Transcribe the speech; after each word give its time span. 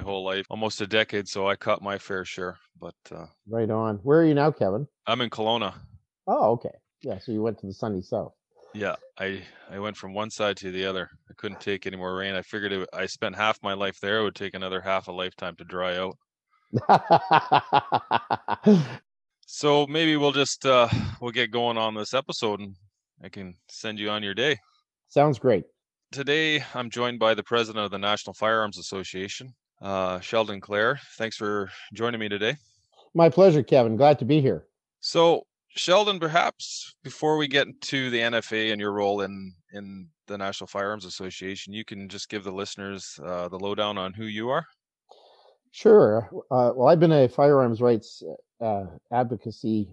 My 0.00 0.04
whole 0.10 0.24
life, 0.24 0.46
almost 0.48 0.80
a 0.80 0.86
decade, 0.86 1.28
so 1.28 1.46
I 1.48 1.56
caught 1.56 1.82
my 1.82 1.98
fair 1.98 2.24
share. 2.24 2.58
But 2.80 2.94
uh, 3.12 3.26
Right 3.48 3.70
on. 3.70 3.96
Where 3.96 4.20
are 4.20 4.24
you 4.24 4.34
now, 4.34 4.50
Kevin? 4.50 4.86
I'm 5.06 5.20
in 5.20 5.30
Kelowna. 5.30 5.74
Oh, 6.26 6.52
okay. 6.52 6.74
Yeah, 7.02 7.18
so 7.18 7.32
you 7.32 7.42
went 7.42 7.58
to 7.60 7.66
the 7.66 7.74
sunny 7.74 8.02
south. 8.02 8.32
Yeah, 8.72 8.94
I 9.18 9.42
I 9.68 9.80
went 9.80 9.96
from 9.96 10.14
one 10.14 10.30
side 10.30 10.56
to 10.58 10.70
the 10.70 10.86
other. 10.86 11.10
I 11.28 11.34
couldn't 11.36 11.60
take 11.60 11.86
any 11.86 11.96
more 11.96 12.14
rain. 12.14 12.34
I 12.34 12.42
figured 12.42 12.72
it, 12.72 12.88
I 12.92 13.06
spent 13.06 13.34
half 13.34 13.58
my 13.62 13.72
life 13.72 13.98
there. 14.00 14.20
It 14.20 14.22
would 14.22 14.36
take 14.36 14.54
another 14.54 14.80
half 14.80 15.08
a 15.08 15.12
lifetime 15.12 15.56
to 15.56 15.64
dry 15.64 15.96
out. 15.96 16.16
So 19.52 19.84
maybe 19.88 20.16
we'll 20.16 20.30
just 20.30 20.64
uh, 20.64 20.88
we'll 21.20 21.32
get 21.32 21.50
going 21.50 21.76
on 21.76 21.96
this 21.96 22.14
episode, 22.14 22.60
and 22.60 22.76
I 23.20 23.28
can 23.28 23.56
send 23.68 23.98
you 23.98 24.08
on 24.08 24.22
your 24.22 24.32
day. 24.32 24.56
Sounds 25.08 25.40
great. 25.40 25.64
Today, 26.12 26.62
I'm 26.72 26.88
joined 26.88 27.18
by 27.18 27.34
the 27.34 27.42
president 27.42 27.84
of 27.84 27.90
the 27.90 27.98
National 27.98 28.32
Firearms 28.32 28.78
Association, 28.78 29.52
uh, 29.80 30.20
Sheldon 30.20 30.60
Clare. 30.60 31.00
Thanks 31.16 31.36
for 31.36 31.70
joining 31.92 32.20
me 32.20 32.28
today. 32.28 32.56
My 33.14 33.28
pleasure, 33.28 33.62
Kevin. 33.62 33.96
Glad 33.96 34.18
to 34.20 34.24
be 34.24 34.40
here. 34.40 34.66
So, 35.00 35.46
Sheldon, 35.68 36.18
perhaps 36.18 36.94
before 37.02 37.36
we 37.36 37.48
get 37.48 37.68
to 37.82 38.10
the 38.10 38.18
NFA 38.18 38.72
and 38.72 38.80
your 38.80 38.92
role 38.92 39.22
in 39.22 39.54
in 39.72 40.08
the 40.26 40.36
National 40.36 40.66
Firearms 40.66 41.04
Association, 41.04 41.72
you 41.72 41.84
can 41.84 42.08
just 42.08 42.28
give 42.28 42.44
the 42.44 42.52
listeners 42.52 43.18
uh, 43.24 43.48
the 43.48 43.58
lowdown 43.58 43.98
on 43.98 44.12
who 44.12 44.24
you 44.24 44.50
are. 44.50 44.66
Sure. 45.72 46.28
Uh, 46.50 46.72
well, 46.74 46.88
I've 46.88 47.00
been 47.00 47.12
a 47.12 47.28
firearms 47.28 47.80
rights 47.80 48.22
uh, 48.60 48.86
advocacy 49.12 49.88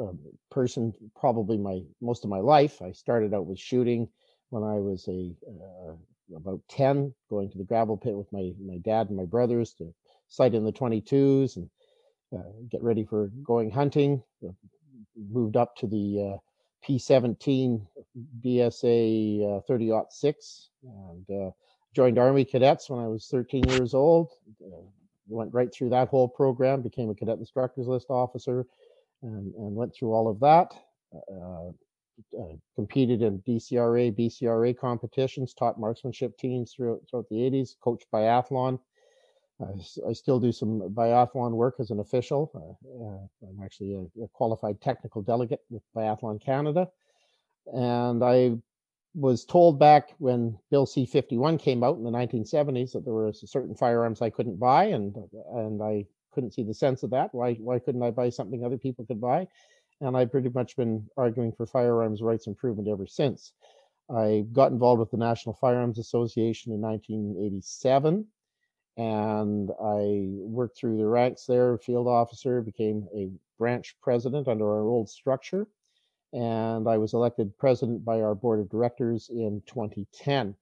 uh, 0.00 0.12
person 0.50 0.92
probably 1.14 1.58
my 1.58 1.82
most 2.00 2.24
of 2.24 2.30
my 2.30 2.38
life. 2.38 2.80
I 2.80 2.92
started 2.92 3.34
out 3.34 3.46
with 3.46 3.58
shooting 3.58 4.08
when 4.50 4.62
I 4.62 4.74
was 4.74 5.06
a 5.08 5.34
uh, 5.46 5.92
about 6.34 6.60
ten, 6.68 7.14
going 7.28 7.50
to 7.50 7.58
the 7.58 7.64
gravel 7.64 7.96
pit 7.96 8.14
with 8.14 8.32
my 8.32 8.52
my 8.64 8.78
dad 8.78 9.08
and 9.08 9.16
my 9.16 9.24
brothers 9.24 9.72
to 9.74 9.92
sight 10.28 10.54
in 10.54 10.64
the 10.64 10.72
22s 10.72 11.56
and 11.56 11.68
uh, 12.34 12.42
get 12.70 12.82
ready 12.82 13.04
for 13.04 13.28
going 13.44 13.70
hunting. 13.70 14.22
Uh, 14.46 14.52
moved 15.30 15.56
up 15.56 15.76
to 15.76 15.86
the 15.86 16.34
uh, 16.34 16.38
P17 16.86 17.86
BSA 18.44 19.58
uh, 19.58 19.60
30 19.60 19.92
6 20.08 20.68
and 20.84 21.30
uh, 21.30 21.50
joined 21.94 22.18
Army 22.18 22.44
cadets 22.44 22.88
when 22.88 23.00
I 23.00 23.08
was 23.08 23.26
13 23.26 23.64
years 23.68 23.94
old. 23.94 24.30
Uh, 24.64 24.80
went 25.28 25.52
right 25.54 25.72
through 25.72 25.90
that 25.90 26.08
whole 26.08 26.28
program, 26.28 26.82
became 26.82 27.10
a 27.10 27.14
cadet 27.14 27.38
instructors 27.38 27.86
list 27.86 28.06
officer, 28.10 28.66
and, 29.22 29.54
and 29.54 29.74
went 29.74 29.94
through 29.94 30.12
all 30.12 30.28
of 30.28 30.40
that. 30.40 30.74
Uh, 32.18 32.42
uh, 32.42 32.56
competed 32.74 33.22
in 33.22 33.40
DCRA, 33.40 34.12
BCRA 34.12 34.76
competitions, 34.76 35.54
taught 35.54 35.78
marksmanship 35.78 36.36
teams 36.38 36.72
throughout, 36.72 37.00
throughout 37.08 37.28
the 37.28 37.36
80s, 37.36 37.74
coached 37.80 38.06
biathlon. 38.12 38.78
I 40.08 40.12
still 40.12 40.40
do 40.40 40.50
some 40.50 40.80
biathlon 40.90 41.52
work 41.52 41.76
as 41.78 41.90
an 41.90 42.00
official. 42.00 42.50
Uh, 42.54 43.04
uh, 43.04 43.48
I'm 43.48 43.62
actually 43.62 43.94
a, 43.94 44.24
a 44.24 44.28
qualified 44.32 44.80
technical 44.80 45.22
delegate 45.22 45.60
with 45.70 45.82
Biathlon 45.94 46.42
Canada. 46.42 46.88
And 47.66 48.24
I 48.24 48.56
was 49.14 49.44
told 49.44 49.78
back 49.78 50.14
when 50.18 50.58
Bill 50.70 50.86
C-51 50.86 51.60
came 51.60 51.84
out 51.84 51.96
in 51.96 52.04
the 52.04 52.10
1970s 52.10 52.92
that 52.92 53.04
there 53.04 53.14
were 53.14 53.32
certain 53.32 53.74
firearms 53.74 54.22
I 54.22 54.30
couldn't 54.30 54.58
buy, 54.58 54.84
and 54.86 55.14
and 55.52 55.82
I 55.82 56.06
couldn't 56.32 56.54
see 56.54 56.62
the 56.62 56.74
sense 56.74 57.02
of 57.02 57.10
that. 57.10 57.34
Why 57.34 57.54
why 57.54 57.78
couldn't 57.78 58.02
I 58.02 58.10
buy 58.10 58.30
something 58.30 58.64
other 58.64 58.78
people 58.78 59.04
could 59.04 59.20
buy? 59.20 59.46
And 60.02 60.16
I've 60.16 60.30
pretty 60.30 60.50
much 60.50 60.76
been 60.76 61.08
arguing 61.16 61.52
for 61.52 61.64
firearms 61.64 62.22
rights 62.22 62.46
improvement 62.46 62.88
ever 62.88 63.06
since. 63.06 63.52
I 64.10 64.44
got 64.52 64.72
involved 64.72 65.00
with 65.00 65.10
the 65.10 65.16
National 65.16 65.54
Firearms 65.54 65.98
Association 65.98 66.72
in 66.72 66.80
1987, 66.80 68.26
and 68.98 69.70
I 69.82 70.26
worked 70.44 70.76
through 70.76 70.98
the 70.98 71.06
ranks 71.06 71.46
there, 71.46 71.78
field 71.78 72.08
officer, 72.08 72.60
became 72.60 73.08
a 73.14 73.30
branch 73.58 73.96
president 74.02 74.48
under 74.48 74.66
our 74.66 74.82
old 74.82 75.08
structure 75.08 75.66
and 76.32 76.88
I 76.88 76.98
was 76.98 77.12
elected 77.12 77.56
president 77.58 78.04
by 78.04 78.20
our 78.22 78.34
board 78.34 78.60
of 78.60 78.70
directors 78.70 79.28
in 79.28 79.62
2010. 79.66 80.54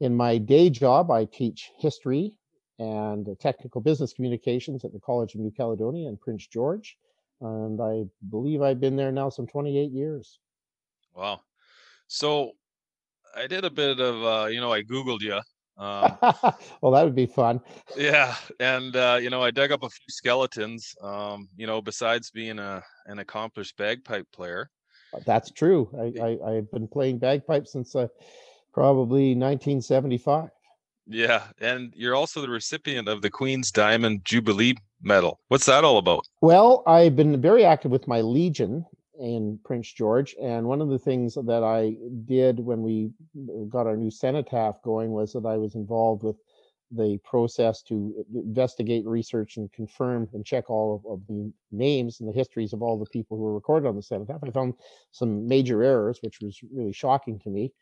In 0.00 0.16
my 0.16 0.38
day 0.38 0.68
job, 0.68 1.10
I 1.10 1.26
teach 1.26 1.70
history 1.78 2.36
and 2.78 3.28
technical 3.38 3.80
business 3.80 4.12
communications 4.12 4.84
at 4.84 4.92
the 4.92 4.98
College 4.98 5.34
of 5.34 5.40
New 5.40 5.52
Caledonia 5.52 6.08
in 6.08 6.16
Prince 6.16 6.46
George. 6.48 6.98
And 7.42 7.80
I 7.80 8.04
believe 8.30 8.62
I've 8.62 8.80
been 8.80 8.96
there 8.96 9.12
now 9.12 9.28
some 9.28 9.46
28 9.46 9.90
years. 9.90 10.38
Wow. 11.14 11.40
So 12.06 12.52
I 13.34 13.46
did 13.46 13.64
a 13.64 13.70
bit 13.70 13.98
of 14.00 14.22
uh, 14.22 14.46
you 14.46 14.60
know 14.60 14.72
I 14.72 14.82
googled 14.82 15.20
you. 15.20 15.40
Um, 15.78 16.18
well, 16.80 16.92
that 16.92 17.02
would 17.04 17.14
be 17.14 17.26
fun. 17.26 17.60
yeah, 17.96 18.34
and 18.60 18.94
uh, 18.94 19.18
you 19.20 19.30
know 19.30 19.42
I 19.42 19.50
dug 19.50 19.72
up 19.72 19.82
a 19.82 19.88
few 19.88 20.08
skeletons. 20.08 20.94
Um, 21.02 21.48
you 21.56 21.66
know, 21.66 21.82
besides 21.82 22.30
being 22.30 22.58
a 22.58 22.82
an 23.06 23.18
accomplished 23.18 23.76
bagpipe 23.76 24.30
player. 24.32 24.70
That's 25.26 25.50
true. 25.50 25.90
I, 25.98 26.22
I, 26.22 26.50
I've 26.50 26.70
been 26.70 26.88
playing 26.88 27.18
bagpipes 27.18 27.72
since 27.72 27.94
uh, 27.94 28.08
probably 28.72 29.34
1975. 29.34 30.48
Yeah, 31.06 31.44
and 31.60 31.92
you're 31.96 32.14
also 32.14 32.40
the 32.40 32.48
recipient 32.48 33.08
of 33.08 33.22
the 33.22 33.30
Queen's 33.30 33.70
Diamond 33.70 34.24
Jubilee 34.24 34.76
Medal. 35.02 35.40
What's 35.48 35.66
that 35.66 35.84
all 35.84 35.98
about? 35.98 36.26
Well, 36.40 36.82
I've 36.86 37.16
been 37.16 37.40
very 37.40 37.64
active 37.64 37.90
with 37.90 38.06
my 38.06 38.20
Legion 38.20 38.86
in 39.18 39.58
Prince 39.64 39.92
George, 39.92 40.34
and 40.40 40.66
one 40.66 40.80
of 40.80 40.88
the 40.88 40.98
things 40.98 41.34
that 41.34 41.62
I 41.64 41.96
did 42.24 42.60
when 42.60 42.82
we 42.82 43.10
uh, 43.36 43.64
got 43.68 43.86
our 43.86 43.96
new 43.96 44.10
cenotaph 44.10 44.82
going 44.82 45.10
was 45.10 45.32
that 45.32 45.44
I 45.44 45.56
was 45.56 45.74
involved 45.74 46.22
with 46.22 46.36
the 46.94 47.18
process 47.24 47.82
to 47.82 48.14
uh, 48.18 48.40
investigate, 48.40 49.06
research, 49.06 49.56
and 49.56 49.72
confirm 49.72 50.28
and 50.34 50.44
check 50.44 50.68
all 50.70 51.02
of, 51.04 51.12
of, 51.12 51.26
the 51.26 51.52
names 51.70 52.20
and 52.20 52.28
the 52.28 52.36
histories 52.36 52.72
of 52.72 52.82
all 52.82 52.98
the 52.98 53.06
people 53.06 53.36
who 53.36 53.42
were 53.42 53.54
recorded 53.54 53.88
on 53.88 53.96
the 53.96 54.02
cenotaph. 54.02 54.40
I 54.44 54.50
found 54.50 54.74
some 55.10 55.48
major 55.48 55.82
errors, 55.82 56.18
which 56.20 56.40
was 56.40 56.60
really 56.72 56.92
shocking 56.92 57.38
to 57.40 57.50
me. 57.50 57.72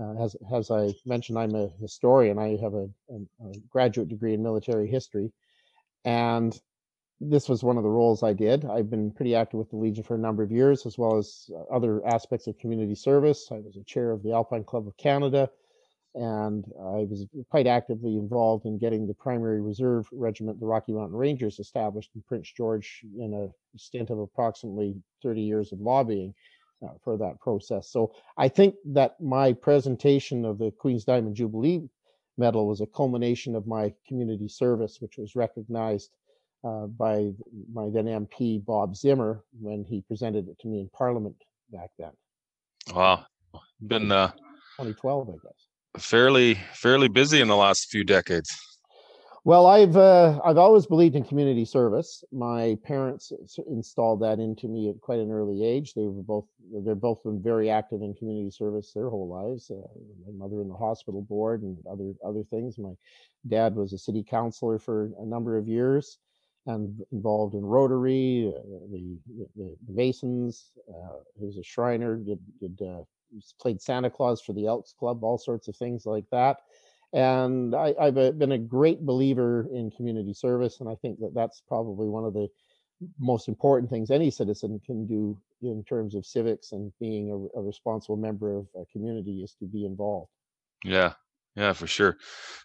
Uh, 0.00 0.14
as, 0.14 0.36
as 0.52 0.70
I 0.70 0.94
mentioned, 1.04 1.38
I'm 1.38 1.54
a 1.54 1.68
historian. 1.80 2.38
I 2.38 2.56
have 2.62 2.74
a, 2.74 2.88
a, 3.10 3.48
a 3.48 3.52
graduate 3.68 4.08
degree 4.08 4.34
in 4.34 4.42
military 4.42 4.88
history. 4.88 5.32
And 6.04 6.58
this 7.20 7.48
was 7.48 7.62
one 7.62 7.76
of 7.76 7.82
the 7.82 7.90
roles 7.90 8.22
I 8.22 8.32
did. 8.32 8.64
I've 8.64 8.88
been 8.88 9.10
pretty 9.10 9.34
active 9.34 9.58
with 9.58 9.70
the 9.70 9.76
Legion 9.76 10.04
for 10.04 10.14
a 10.14 10.18
number 10.18 10.42
of 10.42 10.50
years, 10.50 10.86
as 10.86 10.96
well 10.96 11.18
as 11.18 11.50
uh, 11.54 11.74
other 11.74 12.06
aspects 12.06 12.46
of 12.46 12.58
community 12.58 12.94
service. 12.94 13.48
I 13.50 13.58
was 13.58 13.76
a 13.76 13.84
chair 13.84 14.10
of 14.10 14.22
the 14.22 14.32
Alpine 14.32 14.64
Club 14.64 14.86
of 14.86 14.96
Canada, 14.96 15.50
and 16.14 16.64
I 16.78 17.04
was 17.04 17.26
quite 17.50 17.66
actively 17.66 18.16
involved 18.16 18.64
in 18.64 18.78
getting 18.78 19.06
the 19.06 19.14
primary 19.14 19.60
reserve 19.60 20.08
regiment, 20.12 20.60
the 20.60 20.66
Rocky 20.66 20.92
Mountain 20.92 21.16
Rangers, 21.16 21.58
established 21.58 22.10
in 22.14 22.22
Prince 22.22 22.50
George 22.56 23.04
in 23.18 23.34
a 23.34 23.78
stint 23.78 24.08
of 24.08 24.18
approximately 24.18 24.96
30 25.22 25.42
years 25.42 25.72
of 25.72 25.80
lobbying 25.80 26.34
uh, 26.84 26.92
for 27.02 27.16
that 27.18 27.40
process. 27.40 27.90
So 27.90 28.12
I 28.36 28.48
think 28.48 28.74
that 28.86 29.20
my 29.20 29.52
presentation 29.52 30.44
of 30.44 30.58
the 30.58 30.70
Queen's 30.70 31.04
Diamond 31.04 31.36
Jubilee 31.36 31.88
Medal 32.38 32.66
was 32.66 32.80
a 32.80 32.86
culmination 32.86 33.54
of 33.54 33.66
my 33.66 33.92
community 34.08 34.48
service, 34.48 34.98
which 35.00 35.18
was 35.18 35.36
recognized 35.36 36.10
uh, 36.64 36.86
by 36.86 37.30
my 37.72 37.90
then 37.90 38.06
MP 38.06 38.64
Bob 38.64 38.96
Zimmer 38.96 39.44
when 39.60 39.84
he 39.84 40.02
presented 40.02 40.48
it 40.48 40.58
to 40.60 40.68
me 40.68 40.80
in 40.80 40.88
Parliament 40.90 41.36
back 41.70 41.90
then. 41.98 42.12
Wow, 42.94 43.26
been 43.86 44.10
uh, 44.10 44.28
2012, 44.78 45.28
I 45.28 45.32
guess. 45.32 46.02
Fairly 46.02 46.54
fairly 46.72 47.08
busy 47.08 47.40
in 47.40 47.48
the 47.48 47.56
last 47.56 47.90
few 47.90 48.04
decades. 48.04 48.69
Well, 49.44 49.66
I've 49.66 49.96
uh, 49.96 50.38
I've 50.44 50.58
always 50.58 50.86
believed 50.86 51.16
in 51.16 51.24
community 51.24 51.64
service. 51.64 52.22
My 52.30 52.76
parents 52.84 53.32
installed 53.68 54.20
that 54.20 54.38
into 54.38 54.68
me 54.68 54.90
at 54.90 55.00
quite 55.00 55.18
an 55.18 55.30
early 55.30 55.64
age. 55.64 55.94
They 55.94 56.02
were 56.02 56.22
both 56.22 56.44
they're 56.84 56.94
both 56.94 57.22
been 57.22 57.42
very 57.42 57.70
active 57.70 58.02
in 58.02 58.14
community 58.14 58.50
service 58.50 58.92
their 58.92 59.08
whole 59.08 59.28
lives. 59.28 59.70
Uh, 59.70 59.76
my 60.26 60.44
mother 60.44 60.60
in 60.60 60.68
the 60.68 60.74
hospital 60.74 61.22
board 61.22 61.62
and 61.62 61.78
other 61.90 62.12
other 62.24 62.44
things. 62.50 62.76
My 62.78 62.92
dad 63.48 63.74
was 63.74 63.94
a 63.94 63.98
city 63.98 64.22
councilor 64.22 64.78
for 64.78 65.10
a 65.18 65.24
number 65.24 65.56
of 65.56 65.66
years 65.66 66.18
and 66.66 67.00
involved 67.10 67.54
in 67.54 67.64
Rotary, 67.64 68.52
uh, 68.54 68.60
the, 68.92 69.16
the, 69.26 69.46
the 69.56 69.76
Masons. 69.88 70.72
Uh, 70.86 71.16
he 71.38 71.46
was 71.46 71.56
a 71.56 71.62
Shriner. 71.62 72.16
Did 72.16 72.40
did 72.60 72.78
uh, 72.82 73.04
played 73.58 73.80
Santa 73.80 74.10
Claus 74.10 74.42
for 74.42 74.52
the 74.52 74.66
Elks 74.66 74.92
Club. 74.92 75.24
All 75.24 75.38
sorts 75.38 75.66
of 75.66 75.76
things 75.76 76.04
like 76.04 76.26
that 76.30 76.58
and 77.12 77.74
I, 77.74 77.94
have 77.98 78.18
uh, 78.18 78.30
been 78.32 78.52
a 78.52 78.58
great 78.58 79.04
believer 79.04 79.66
in 79.72 79.90
community 79.90 80.34
service, 80.34 80.80
and 80.80 80.88
I 80.88 80.94
think 80.96 81.18
that 81.20 81.34
that's 81.34 81.62
probably 81.66 82.08
one 82.08 82.24
of 82.24 82.34
the 82.34 82.48
most 83.18 83.48
important 83.48 83.90
things 83.90 84.10
any 84.10 84.30
citizen 84.30 84.80
can 84.84 85.06
do 85.06 85.36
in 85.62 85.82
terms 85.84 86.14
of 86.14 86.24
civics 86.24 86.72
and 86.72 86.92
being 87.00 87.30
a, 87.30 87.58
a 87.58 87.62
responsible 87.62 88.16
member 88.16 88.56
of 88.56 88.66
a 88.76 88.84
community 88.92 89.42
is 89.42 89.54
to 89.58 89.66
be 89.66 89.84
involved. 89.84 90.30
Yeah, 90.84 91.14
yeah, 91.56 91.72
for 91.72 91.86
sure. 91.86 92.16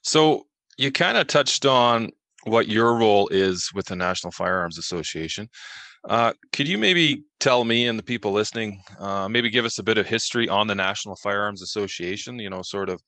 So 0.02 0.48
you 0.78 0.92
kind 0.92 1.18
of 1.18 1.28
touched 1.28 1.66
on 1.66 2.12
what 2.44 2.68
your 2.68 2.96
role 2.96 3.28
is 3.30 3.70
with 3.74 3.88
the 3.88 3.96
National 3.96 4.32
Firearms 4.32 4.78
Association. 4.78 5.50
Uh, 6.08 6.34
could 6.52 6.68
you 6.68 6.78
maybe 6.78 7.24
tell 7.40 7.64
me 7.64 7.88
and 7.88 7.98
the 7.98 8.04
people 8.04 8.32
listening, 8.32 8.80
uh, 9.00 9.28
maybe 9.28 9.50
give 9.50 9.66
us 9.66 9.80
a 9.80 9.84
bit 9.84 9.98
of 9.98 10.06
history 10.06 10.48
on 10.48 10.68
the 10.68 10.76
National 10.76 11.16
Firearms 11.16 11.64
Association? 11.64 12.38
You 12.38 12.50
know, 12.50 12.62
sort 12.62 12.90
of 12.90 13.02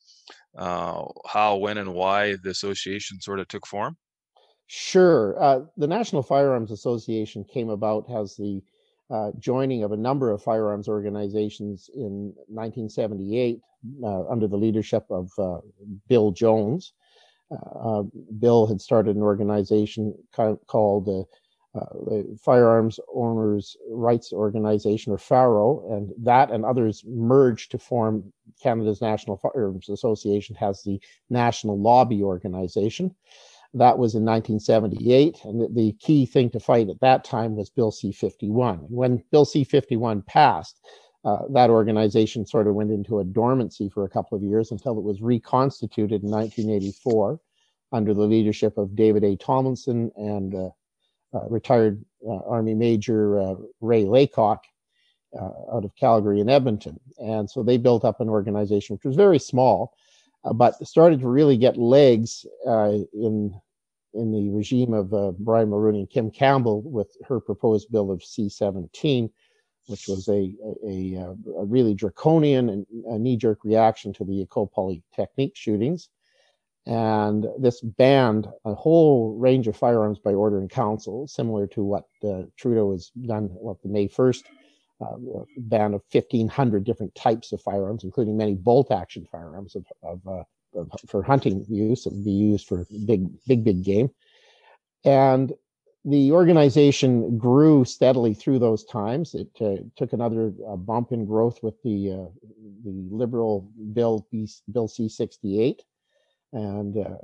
uh, 0.57 1.03
how, 1.27 1.57
when, 1.57 1.77
and 1.77 1.94
why 1.94 2.35
the 2.44 2.50
association 2.50 3.21
sort 3.21 3.39
of 3.39 3.47
took 3.47 3.68
form? 3.68 3.95
Sure. 4.65 5.41
Uh, 5.41 5.59
the 5.77 5.88
National 5.88 6.23
Firearms 6.23 6.71
Association 6.71 7.44
came 7.44 7.69
about 7.69 8.06
as 8.09 8.35
the 8.35 8.62
uh, 9.09 9.31
joining 9.39 9.83
of 9.83 9.91
a 9.91 9.97
number 9.97 10.31
of 10.31 10.44
firearms 10.44 10.89
organizations 10.89 11.89
in 11.95 12.33
1978 12.47 13.62
uh, 14.03 14.27
under 14.27 14.47
the 14.47 14.57
leadership 14.57 15.06
of 15.09 15.30
Bill 16.09 16.31
Jones. 16.31 16.94
Uh, 17.51 18.03
Bill 18.39 18.67
had 18.67 18.81
started 18.81 19.15
an 19.15 19.21
organization 19.21 20.13
called 20.33 21.05
the 21.05 21.25
uh, 21.75 21.94
the 22.05 22.38
Firearms 22.41 22.99
Owners 23.13 23.77
Rights 23.91 24.33
Organization, 24.33 25.13
or 25.13 25.17
FARO, 25.17 25.85
and 25.94 26.11
that 26.17 26.49
and 26.49 26.65
others 26.65 27.03
merged 27.05 27.71
to 27.71 27.77
form 27.77 28.33
Canada's 28.61 29.01
National 29.01 29.38
Firearms 29.38 29.89
Association, 29.89 30.55
has 30.55 30.81
the 30.81 30.99
National 31.29 31.79
Lobby 31.79 32.23
Organization. 32.23 33.13
That 33.73 33.99
was 33.99 34.15
in 34.15 34.25
1978, 34.25 35.44
and 35.44 35.61
the, 35.61 35.67
the 35.67 35.91
key 35.99 36.25
thing 36.25 36.49
to 36.51 36.59
fight 36.59 36.89
at 36.89 37.01
that 37.01 37.23
time 37.23 37.55
was 37.55 37.69
Bill 37.69 37.91
C 37.91 38.11
51. 38.11 38.77
When 38.89 39.23
Bill 39.31 39.45
C 39.45 39.63
51 39.63 40.23
passed, 40.23 40.79
uh, 41.25 41.40
that 41.50 41.69
organization 41.69 42.46
sort 42.46 42.68
of 42.68 42.75
went 42.75 42.92
into 42.92 43.19
a 43.19 43.24
dormancy 43.24 43.90
for 43.90 44.06
a 44.06 44.10
couple 44.10 44.38
of 44.38 44.44
years 44.44 44.72
until 44.72 44.98
it 44.98 45.04
was 45.04 45.22
reconstituted 45.22 46.24
in 46.24 46.30
1984 46.30 47.40
under 47.92 48.14
the 48.14 48.22
leadership 48.22 48.78
of 48.78 48.96
David 48.96 49.24
A. 49.24 49.36
Tomlinson 49.36 50.12
and 50.16 50.56
uh, 50.56 50.69
uh, 51.34 51.48
retired 51.50 52.04
uh, 52.28 52.40
Army 52.48 52.74
Major 52.74 53.40
uh, 53.40 53.56
Ray 53.81 54.06
Laycock 54.06 54.66
out 55.40 55.84
of 55.84 55.96
Calgary 55.96 56.40
and 56.40 56.50
Edmonton. 56.50 57.00
And 57.19 57.48
so 57.48 57.62
they 57.62 57.78
built 57.78 58.04
up 58.04 58.22
an 58.22 58.30
organization 58.30 58.96
which 58.96 59.06
was 59.06 59.16
very 59.16 59.38
small, 59.38 59.94
but 60.56 60.75
started 60.88 61.19
to 61.19 61.28
really 61.28 61.58
get 61.58 61.78
legs 61.78 62.44
in 62.66 63.54
in 64.18 64.31
the 64.31 64.50
regime 64.50 64.94
of 64.94 65.14
uh, 65.14 65.31
Brian 65.40 65.69
Mulroney 65.69 66.00
and 66.00 66.10
Kim 66.10 66.31
Campbell 66.31 66.81
with 66.81 67.16
her 67.28 67.40
proposed 67.40 67.92
bill 67.92 68.12
of 68.12 68.24
C-17, 68.24 69.30
which 69.88 70.07
was 70.07 70.28
a, 70.28 70.54
a, 70.86 71.16
a, 71.16 71.36
a 71.60 71.66
really 71.66 71.94
draconian 71.94 72.69
and 72.69 73.24
knee-jerk 73.24 73.60
reaction 73.63 74.13
to 74.13 74.24
the 74.24 74.42
Ecole 74.42 74.68
Polytechnique 74.68 75.56
shootings 75.56 76.10
and 76.88 77.45
this 77.60 77.81
banned 77.81 78.48
a 78.63 78.74
whole 78.74 79.36
range 79.38 79.68
of 79.68 79.75
firearms 79.75 80.19
by 80.19 80.34
order 80.34 80.57
in 80.62 80.69
council, 80.69 81.28
similar 81.28 81.68
to 81.68 81.84
what 81.84 82.06
uh, 82.24 82.44
Trudeau 82.56 82.94
has 82.94 83.10
done 83.10 83.50
with 83.51 83.81
the 83.81 83.89
May 83.89 84.07
1st 84.07 84.44
uh, 85.01 85.44
ban 85.57 85.94
of 85.94 86.01
1,500 86.10 86.86
different 86.86 87.13
types 87.13 87.51
of 87.51 87.62
firearms, 87.62 88.06
including 88.06 88.38
many 88.38 88.56
bolt-action 88.56 89.28
firearms 89.30 89.75
of, 89.75 89.86
of, 90.01 90.25
uh, 90.25 90.80
of, 90.80 90.90
for 91.10 91.22
hunting 91.22 91.66
use 91.68 92.06
that 92.06 92.13
would 92.13 92.24
be 92.24 92.31
used 92.31 92.66
for 92.66 92.86
big, 93.06 93.28
big, 93.45 93.66
big 93.66 93.83
game. 93.83 94.10
And 95.04 95.51
the 96.07 96.31
organization 96.31 97.37
grew 97.37 97.83
steadily 97.85 98.33
through 98.33 98.59
those 98.59 98.83
times. 98.85 99.35
It 99.35 99.49
uh, 99.61 99.83
took 99.95 100.14
another 100.14 100.54
uh, 100.68 100.76
bump 100.76 101.11
in 101.11 101.26
growth 101.26 101.59
with 101.61 101.81
the 101.83 102.11
uh, 102.11 102.47
the 102.83 103.07
liberal 103.11 103.69
bill 103.94 104.26
B, 104.31 104.47
Bill 104.71 104.87
C68 104.87 105.80
and 106.54 106.97
uh, 106.97 107.18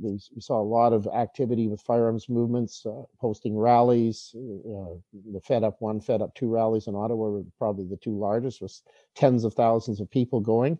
we, 0.00 0.18
saw 0.38 0.60
a 0.60 0.62
lot 0.62 0.92
of 0.92 1.06
activity 1.08 1.68
with 1.68 1.80
firearms 1.82 2.28
movements, 2.28 2.84
uh, 2.86 3.02
hosting 3.18 3.56
rallies. 3.56 4.34
Uh, 4.34 4.94
the 5.32 5.40
Fed 5.40 5.64
Up 5.64 5.76
One, 5.80 6.00
Fed 6.00 6.22
Up 6.22 6.34
Two 6.34 6.48
rallies 6.48 6.86
in 6.86 6.94
Ottawa 6.94 7.28
were 7.28 7.44
probably 7.58 7.84
the 7.84 7.96
two 7.96 8.16
largest, 8.16 8.60
with 8.62 8.80
tens 9.14 9.44
of 9.44 9.54
thousands 9.54 10.00
of 10.00 10.10
people 10.10 10.40
going. 10.40 10.78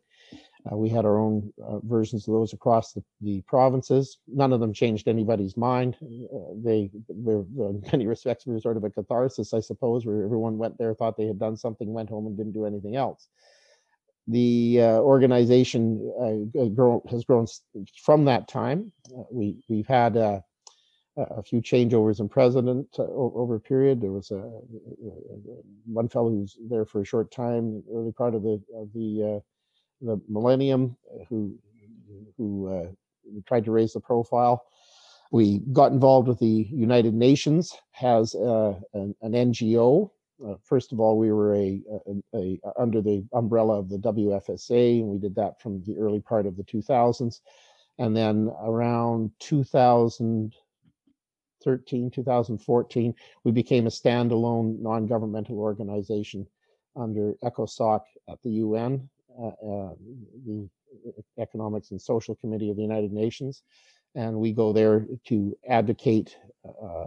Uh, 0.71 0.77
we 0.77 0.89
had 0.89 1.05
our 1.05 1.19
own 1.19 1.53
uh, 1.65 1.79
versions 1.81 2.27
of 2.27 2.35
those 2.35 2.53
across 2.53 2.93
the, 2.93 3.03
the, 3.21 3.41
provinces. 3.43 4.19
None 4.27 4.53
of 4.53 4.61
them 4.61 4.73
changed 4.73 5.07
anybody's 5.07 5.57
mind. 5.57 5.97
Uh, 6.03 6.55
they 6.63 6.91
were, 7.09 7.45
in 7.71 7.83
many 7.93 8.07
respects, 8.07 8.45
were 8.47 8.59
sort 8.61 8.77
of 8.77 8.85
a 8.85 8.91
catharsis, 8.91 9.55
I 9.55 9.61
suppose, 9.61 10.05
where 10.05 10.25
everyone 10.25 10.59
went 10.59 10.77
there, 10.77 10.95
thought 10.95 11.17
they 11.17 11.27
had 11.27 11.39
done 11.39 11.57
something, 11.57 11.93
went 11.93 12.11
home, 12.11 12.27
and 12.27 12.37
didn't 12.37 12.53
do 12.53 12.67
anything 12.67 12.97
else 12.97 13.29
the 14.29 14.83
uh, 14.83 14.99
organization 14.99 16.13
uh, 16.21 17.09
has 17.11 17.25
grown 17.25 17.47
from 18.05 18.27
that 18.27 18.47
time. 18.47 18.93
Uh, 19.17 19.23
we 19.31 19.57
we've 19.69 19.87
had 19.87 20.17
a 20.17 20.45
few 21.45 21.61
changeovers 21.61 22.21
in 22.21 22.29
president 22.29 22.87
over 22.99 23.57
a 23.57 23.61
period. 23.61 24.01
There 24.01 24.13
was 24.13 24.31
a, 24.31 24.43
one 25.87 26.09
fellow 26.09 26.31
who 26.31 26.41
was 26.41 26.57
there 26.69 26.85
for 26.85 27.01
a 27.01 27.07
short 27.07 27.33
time, 27.33 27.83
early 27.93 28.13
part 28.13 28.35
of 28.35 28.43
the 28.43 28.63
of 28.77 28.93
the 28.93 29.43
the 30.01 30.21
millennium, 30.29 30.97
who 31.29 31.59
who 32.37 32.95
tried 33.47 33.65
to 33.65 33.73
raise 33.73 33.93
the 33.93 34.01
profile. 34.01 34.65
We 35.31 35.59
got 35.73 35.93
involved 35.93 36.29
with 36.29 36.39
the 36.39 36.67
United 36.71 37.13
Nations, 37.13 37.77
has 37.93 38.35
an, 38.35 38.83
an 38.95 39.33
NGO 39.33 40.11
uh, 40.47 40.55
first 40.63 40.93
of 40.93 41.01
all, 41.01 41.19
we 41.19 41.33
were 41.33 41.53
a, 41.55 41.83
a, 42.35 42.37
a, 42.37 42.61
under 42.79 43.03
the 43.03 43.25
umbrella 43.33 43.77
of 43.79 43.89
the 43.89 43.99
WFSA, 43.99 45.01
and 45.01 45.09
we 45.09 45.19
did 45.19 45.35
that 45.35 45.61
from 45.61 45.83
the 45.85 45.99
early 45.99 46.21
part 46.21 46.47
of 46.47 46.57
the 46.57 46.63
2000s. 46.63 47.41
And 47.99 48.17
then 48.17 48.53
around 48.63 49.33
2013, 49.41 52.11
2014, 52.11 53.15
we 53.43 53.51
became 53.51 53.87
a 53.87 53.91
standalone 53.91 54.79
non-governmental 54.81 55.59
organization 55.59 56.47
under 56.95 57.35
ECOSOC 57.43 58.03
at 58.29 58.41
the 58.43 58.51
UN, 58.51 58.95
uh, 58.95 58.99
uh, 59.01 59.03
the 59.39 60.69
Economics 61.39 61.91
and 61.91 62.01
Social 62.01 62.35
Committee 62.37 62.71
of 62.71 62.77
the 62.77 62.83
United 62.83 63.13
Nations. 63.13 63.63
and 64.15 64.37
we 64.37 64.53
go 64.53 64.73
there 64.73 65.07
to 65.27 65.57
advocate 65.69 66.37
uh, 66.65 67.05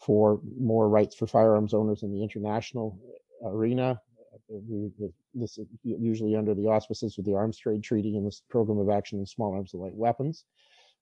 for 0.00 0.40
more 0.58 0.88
rights 0.88 1.14
for 1.14 1.26
firearms 1.26 1.74
owners 1.74 2.02
in 2.02 2.12
the 2.12 2.22
international 2.22 2.98
arena. 3.44 4.00
We, 4.48 4.90
this 5.34 5.58
is 5.58 5.66
usually 5.82 6.36
under 6.36 6.54
the 6.54 6.66
auspices 6.66 7.18
of 7.18 7.24
the 7.24 7.34
Arms 7.34 7.58
Trade 7.58 7.82
Treaty 7.82 8.16
and 8.16 8.26
this 8.26 8.42
Program 8.48 8.78
of 8.78 8.90
Action 8.90 9.18
in 9.18 9.26
Small 9.26 9.54
Arms 9.54 9.72
and 9.72 9.82
Light 9.82 9.94
Weapons. 9.94 10.44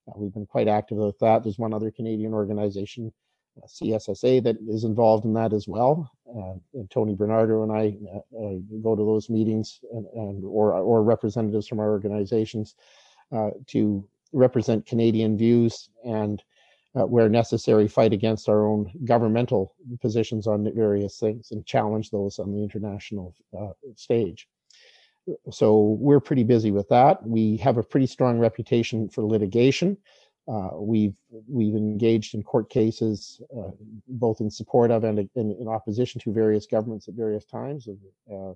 Uh, 0.07 0.13
we've 0.15 0.33
been 0.33 0.45
quite 0.45 0.67
active 0.67 0.97
with 0.97 1.19
that. 1.19 1.43
There's 1.43 1.59
one 1.59 1.73
other 1.73 1.91
Canadian 1.91 2.33
organization, 2.33 3.07
uh, 3.07 3.11
CSSA, 3.67 4.43
that 4.43 4.57
is 4.67 4.83
involved 4.83 5.25
in 5.25 5.33
that 5.33 5.53
as 5.53 5.67
well. 5.67 6.11
Uh, 6.27 6.53
and 6.73 6.89
Tony 6.89 7.15
Bernardo 7.15 7.63
and 7.63 7.71
I 7.71 7.97
uh, 8.13 8.17
uh, 8.17 8.57
go 8.81 8.95
to 8.95 9.03
those 9.03 9.29
meetings 9.29 9.79
and, 9.91 10.05
and, 10.13 10.45
or 10.45 10.73
or 10.73 11.03
representatives 11.03 11.67
from 11.67 11.79
our 11.79 11.91
organizations 11.91 12.75
uh, 13.31 13.49
to 13.67 14.07
represent 14.33 14.85
Canadian 14.85 15.37
views 15.37 15.89
and 16.05 16.43
where 16.93 17.29
necessary 17.29 17.87
fight 17.87 18.11
against 18.11 18.49
our 18.49 18.67
own 18.67 18.91
governmental 19.05 19.73
positions 20.01 20.45
on 20.45 20.69
various 20.75 21.17
things 21.19 21.51
and 21.51 21.65
challenge 21.65 22.11
those 22.11 22.37
on 22.37 22.51
the 22.51 22.61
international 22.61 23.33
stage 23.95 24.47
so 25.51 25.97
we're 25.99 26.19
pretty 26.19 26.43
busy 26.43 26.71
with 26.71 26.89
that. 26.89 27.25
We 27.25 27.57
have 27.57 27.77
a 27.77 27.83
pretty 27.83 28.07
strong 28.07 28.39
reputation 28.39 29.09
for 29.09 29.23
litigation. 29.23 29.97
Uh, 30.47 30.69
we've 30.73 31.15
we've 31.47 31.75
engaged 31.75 32.33
in 32.33 32.41
court 32.41 32.69
cases 32.69 33.41
uh, 33.55 33.69
both 34.07 34.41
in 34.41 34.49
support 34.49 34.89
of 34.89 35.03
and 35.03 35.19
in, 35.35 35.51
in, 35.59 35.67
opposition 35.67 36.19
to 36.19 36.33
various 36.33 36.65
governments 36.65 37.07
at 37.07 37.13
various 37.13 37.45
times. 37.45 37.87
Uh, 38.31 38.53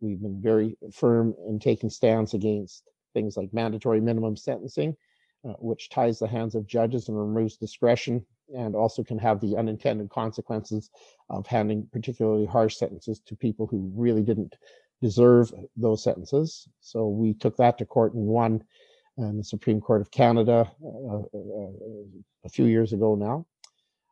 we've 0.00 0.22
been 0.22 0.40
very 0.40 0.76
firm 0.92 1.34
in 1.46 1.58
taking 1.58 1.90
stands 1.90 2.32
against 2.32 2.84
things 3.12 3.36
like 3.36 3.52
mandatory 3.52 4.00
minimum 4.00 4.34
sentencing, 4.34 4.96
uh, 5.46 5.52
which 5.58 5.90
ties 5.90 6.18
the 6.18 6.26
hands 6.26 6.54
of 6.54 6.66
judges 6.66 7.08
and 7.08 7.18
removes 7.18 7.58
discretion, 7.58 8.24
and 8.56 8.74
also 8.74 9.04
can 9.04 9.18
have 9.18 9.40
the 9.40 9.56
unintended 9.56 10.08
consequences 10.08 10.90
of 11.28 11.46
handing 11.46 11.86
particularly 11.92 12.46
harsh 12.46 12.76
sentences 12.76 13.20
to 13.26 13.36
people 13.36 13.66
who 13.66 13.92
really 13.94 14.22
didn't 14.22 14.56
deserve 15.02 15.52
those 15.76 16.02
sentences. 16.02 16.66
So 16.80 17.08
we 17.08 17.34
took 17.34 17.56
that 17.58 17.76
to 17.78 17.84
court 17.84 18.14
and 18.14 18.26
won 18.26 18.64
in 19.28 19.36
the 19.36 19.44
Supreme 19.44 19.80
Court 19.80 20.00
of 20.00 20.10
Canada 20.10 20.70
uh, 20.82 21.16
uh, 21.16 21.18
uh 21.34 21.70
a 22.44 22.48
few 22.48 22.64
years 22.64 22.92
ago 22.92 23.14
now. 23.14 23.46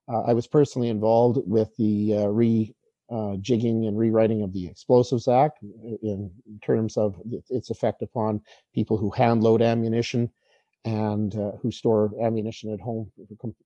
Uh, 0.07 0.23
I 0.23 0.33
was 0.35 0.47
personally 0.47 0.89
involved 0.89 1.39
with 1.47 1.75
the 1.77 2.17
uh, 2.17 2.27
re 2.27 2.75
uh, 3.11 3.37
jigging 3.41 3.87
and 3.87 3.99
rewriting 3.99 4.43
of 4.43 4.53
the 4.53 4.67
Explosives 4.67 5.29
Act 5.29 5.63
in, 5.63 6.31
in, 6.47 6.61
terms 6.61 6.99
of 6.99 7.17
its 7.49 7.71
effect 7.71 8.03
upon 8.03 8.43
people 8.75 8.99
who 8.99 9.11
hand 9.11 9.43
load 9.43 9.63
ammunition 9.63 10.31
and 10.85 11.33
who 11.63 11.71
store 11.71 12.13
ammunition 12.23 12.71
at 12.71 12.81
home 12.81 13.11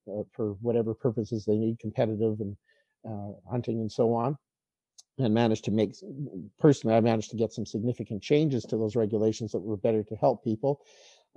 for, 0.04 0.25
for, 0.32 0.52
whatever 0.61 0.94
purposes 0.94 1.44
they 1.44 1.56
need, 1.56 1.80
competitive 1.80 2.38
and 2.38 2.56
hunting 3.50 3.80
and 3.80 3.90
so 3.90 4.14
on 4.14 4.38
and 5.18 5.34
managed 5.34 5.64
to 5.64 5.70
make 5.70 5.94
personally 6.58 6.96
i 6.96 7.00
managed 7.00 7.30
to 7.30 7.37
get 7.37 7.52
some 7.52 7.66
significant 7.66 8.22
changes 8.22 8.64
to 8.64 8.76
those 8.76 8.96
regulations 8.96 9.52
that 9.52 9.61
were 9.61 9.76
better 9.76 10.02
to 10.02 10.16
help 10.16 10.42
people 10.42 10.80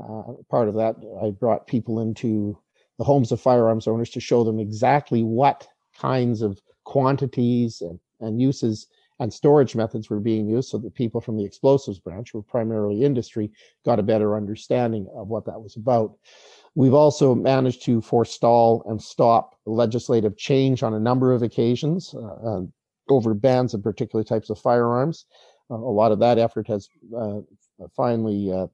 uh, 0.04 0.34
part 0.50 0.68
of 0.68 0.75
that 0.75 0.96
i 1.24 1.30
brought 1.32 1.68
people 1.68 2.00
into 2.00 2.58
the 2.98 3.04
homes 3.04 3.32
of 3.32 3.42
firearms 3.42 3.88
owners 3.88 4.10
to 4.10 4.20
show 4.20 4.44
them 4.44 4.60
exactly 4.60 5.24
what 5.24 5.68
kinds 5.98 6.42
of 6.42 6.62
quantities 6.84 7.82
and, 7.82 8.00
and 8.20 8.42
uses 8.42 8.88
and 9.20 9.34
storage 9.34 9.75
methods 9.75 10.10
were 10.10 10.20
being 10.20 10.48
used 10.48 10.70
so 10.70 10.78
that 10.78 10.94
people 10.94 11.22
from 11.22 11.38
the 11.38 11.46
explosives 11.46 12.00
branch 12.00 12.32
who 12.32 12.40
were 12.40 12.44
primarily 12.44 13.04
industry 13.04 13.50
got 13.86 14.00
a 14.00 14.04
better 14.04 14.36
understanding 14.36 15.08
of 15.16 15.28
what 15.28 15.46
that 15.46 15.62
was 15.62 15.75
about 15.78 16.16
We've 16.78 16.94
also 16.94 17.34
managed 17.34 17.84
to 17.86 18.02
forestall 18.02 18.84
and 18.90 19.02
stop 19.02 19.56
legislative 19.66 20.36
change 20.36 20.84
on 20.84 20.94
a 20.94 21.00
number 21.00 21.32
of 21.32 21.42
occasions. 21.42 22.14
Uh, 22.14 22.64
over 23.10 23.34
bans 23.34 23.74
of 23.74 23.84
particular 23.84 24.24
types 24.24 24.50
of 24.50 24.60
firearms. 24.60 25.25
Uh, 25.70 25.75
a 25.75 25.78
lot 25.78 26.12
of 26.12 26.20
that 26.20 26.38
effort 26.38 26.68
has 26.68 26.90
uh, 27.18 27.40
finally 27.96 28.52
uh, 28.52 28.68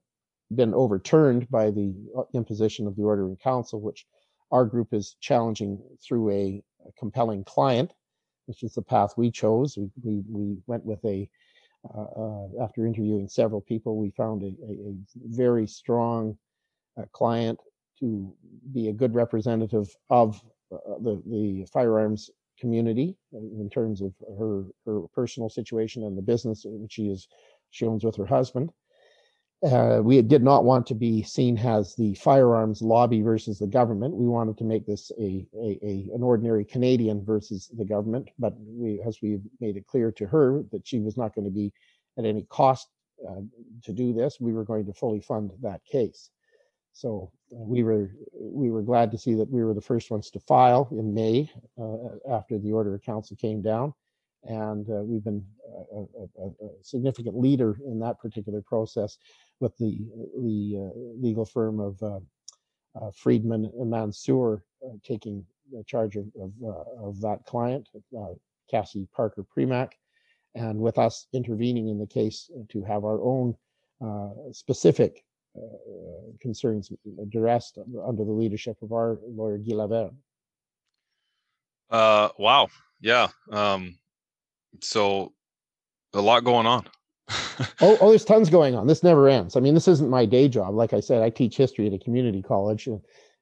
been 0.55 0.73
overturned 0.73 1.49
by 1.49 1.71
the 1.71 1.93
uh, 2.17 2.23
imposition 2.33 2.87
of 2.87 2.95
the 2.95 3.03
Order 3.03 3.27
in 3.27 3.35
Council, 3.37 3.79
which 3.81 4.05
our 4.51 4.65
group 4.65 4.93
is 4.93 5.15
challenging 5.19 5.81
through 6.05 6.29
a, 6.31 6.63
a 6.87 6.91
compelling 6.97 7.43
client, 7.43 7.93
which 8.47 8.63
is 8.63 8.73
the 8.73 8.81
path 8.81 9.13
we 9.17 9.31
chose. 9.31 9.77
We, 9.77 9.89
we, 10.03 10.23
we 10.27 10.57
went 10.67 10.85
with 10.85 11.03
a, 11.05 11.29
uh, 11.95 12.01
uh, 12.01 12.47
after 12.63 12.85
interviewing 12.85 13.27
several 13.27 13.61
people, 13.61 13.97
we 13.97 14.11
found 14.11 14.43
a, 14.43 14.47
a, 14.47 14.89
a 14.89 14.95
very 15.15 15.67
strong 15.67 16.37
client 17.13 17.59
to 17.99 18.33
be 18.73 18.89
a 18.89 18.93
good 18.93 19.15
representative 19.15 19.89
of 20.09 20.41
the, 20.69 21.21
the 21.25 21.65
firearms 21.71 22.29
community 22.59 23.17
in 23.33 23.69
terms 23.71 24.01
of 24.01 24.13
her 24.37 24.65
her 24.85 25.01
personal 25.13 25.49
situation 25.49 26.03
and 26.03 26.17
the 26.17 26.21
business 26.21 26.63
which 26.65 26.93
she 26.93 27.07
is 27.07 27.27
she 27.71 27.85
owns 27.85 28.03
with 28.03 28.15
her 28.15 28.25
husband. 28.25 28.71
Uh, 29.63 30.01
we 30.03 30.19
did 30.23 30.43
not 30.43 30.63
want 30.63 30.87
to 30.87 30.95
be 30.95 31.21
seen 31.21 31.55
as 31.59 31.95
the 31.95 32.15
firearms 32.15 32.81
lobby 32.81 33.21
versus 33.21 33.59
the 33.59 33.67
government. 33.67 34.15
We 34.15 34.27
wanted 34.27 34.57
to 34.57 34.63
make 34.63 34.87
this 34.87 35.11
a, 35.19 35.45
a, 35.55 35.79
a 35.83 36.09
an 36.15 36.23
ordinary 36.23 36.65
Canadian 36.65 37.23
versus 37.23 37.69
the 37.77 37.85
government. 37.85 38.29
But 38.39 38.55
we, 38.59 38.99
as 39.05 39.19
we 39.21 39.39
made 39.59 39.77
it 39.77 39.85
clear 39.85 40.11
to 40.13 40.25
her 40.25 40.63
that 40.71 40.87
she 40.87 40.99
was 40.99 41.15
not 41.15 41.35
going 41.35 41.45
to 41.45 41.51
be 41.51 41.71
at 42.17 42.25
any 42.25 42.43
cost 42.49 42.87
uh, 43.27 43.41
to 43.83 43.93
do 43.93 44.13
this, 44.13 44.39
we 44.39 44.51
were 44.51 44.65
going 44.65 44.85
to 44.87 44.93
fully 44.93 45.21
fund 45.21 45.51
that 45.61 45.85
case. 45.85 46.31
So 46.93 47.31
uh, 47.53 47.57
we 47.59 47.83
were 47.83 48.09
we 48.33 48.71
were 48.71 48.81
glad 48.81 49.11
to 49.11 49.17
see 49.19 49.35
that 49.35 49.49
we 49.49 49.63
were 49.63 49.75
the 49.75 49.81
first 49.81 50.09
ones 50.09 50.31
to 50.31 50.39
file 50.39 50.89
in 50.91 51.13
May 51.13 51.51
uh, 51.79 52.33
after 52.33 52.57
the 52.57 52.71
order 52.71 52.95
of 52.95 53.03
council 53.03 53.37
came 53.37 53.61
down, 53.61 53.93
and 54.43 54.89
uh, 54.89 55.03
we've 55.03 55.23
been 55.23 55.43
a, 55.93 55.99
a, 56.41 56.45
a, 56.47 56.69
significant 56.81 57.37
leader 57.37 57.77
in 57.85 57.99
that 57.99 58.19
particular 58.19 58.61
process 58.61 59.17
with 59.59 59.77
the 59.77 59.99
the 60.41 60.77
uh, 60.77 60.99
legal 61.19 61.45
firm 61.45 61.79
of 61.79 62.01
uh, 62.01 62.19
uh, 62.99 63.11
Friedman 63.15 63.71
and 63.79 63.89
Mansour 63.89 64.63
taking 65.03 65.45
charge 65.85 66.15
of 66.15 66.25
of, 66.39 66.51
of 66.99 67.21
that 67.21 67.45
client, 67.45 67.87
Cassie 68.69 69.07
Parker 69.15 69.45
Premack, 69.55 69.91
and 70.55 70.79
with 70.79 70.97
us 70.97 71.27
intervening 71.33 71.89
in 71.89 71.99
the 71.99 72.07
case 72.07 72.49
to 72.69 72.83
have 72.83 73.05
our 73.05 73.21
own 73.21 73.55
specific 74.51 75.23
uh, 75.57 75.61
concerns 76.39 76.91
addressed 77.21 77.77
under 78.07 78.23
the 78.23 78.31
leadership 78.31 78.77
of 78.81 78.93
our 78.93 79.19
lawyer 79.27 79.57
Guy 79.57 79.73
Lavergne. 79.73 80.15
Uh, 81.89 82.29
wow. 82.37 82.69
Yeah. 83.01 83.27
Um, 83.51 83.99
so 84.79 85.33
a 86.13 86.21
lot 86.21 86.43
going 86.43 86.65
on. 86.65 86.85
oh, 87.81 87.97
oh, 88.01 88.09
there's 88.09 88.25
tons 88.25 88.49
going 88.49 88.75
on. 88.75 88.87
This 88.87 89.03
never 89.03 89.29
ends. 89.29 89.55
I 89.55 89.59
mean, 89.59 89.73
this 89.73 89.87
isn't 89.87 90.09
my 90.09 90.25
day 90.25 90.47
job. 90.47 90.73
Like 90.73 90.93
I 90.93 90.99
said, 90.99 91.21
I 91.21 91.29
teach 91.29 91.55
history 91.55 91.87
at 91.87 91.93
a 91.93 91.99
community 91.99 92.41
college, 92.41 92.87
and, 92.87 92.99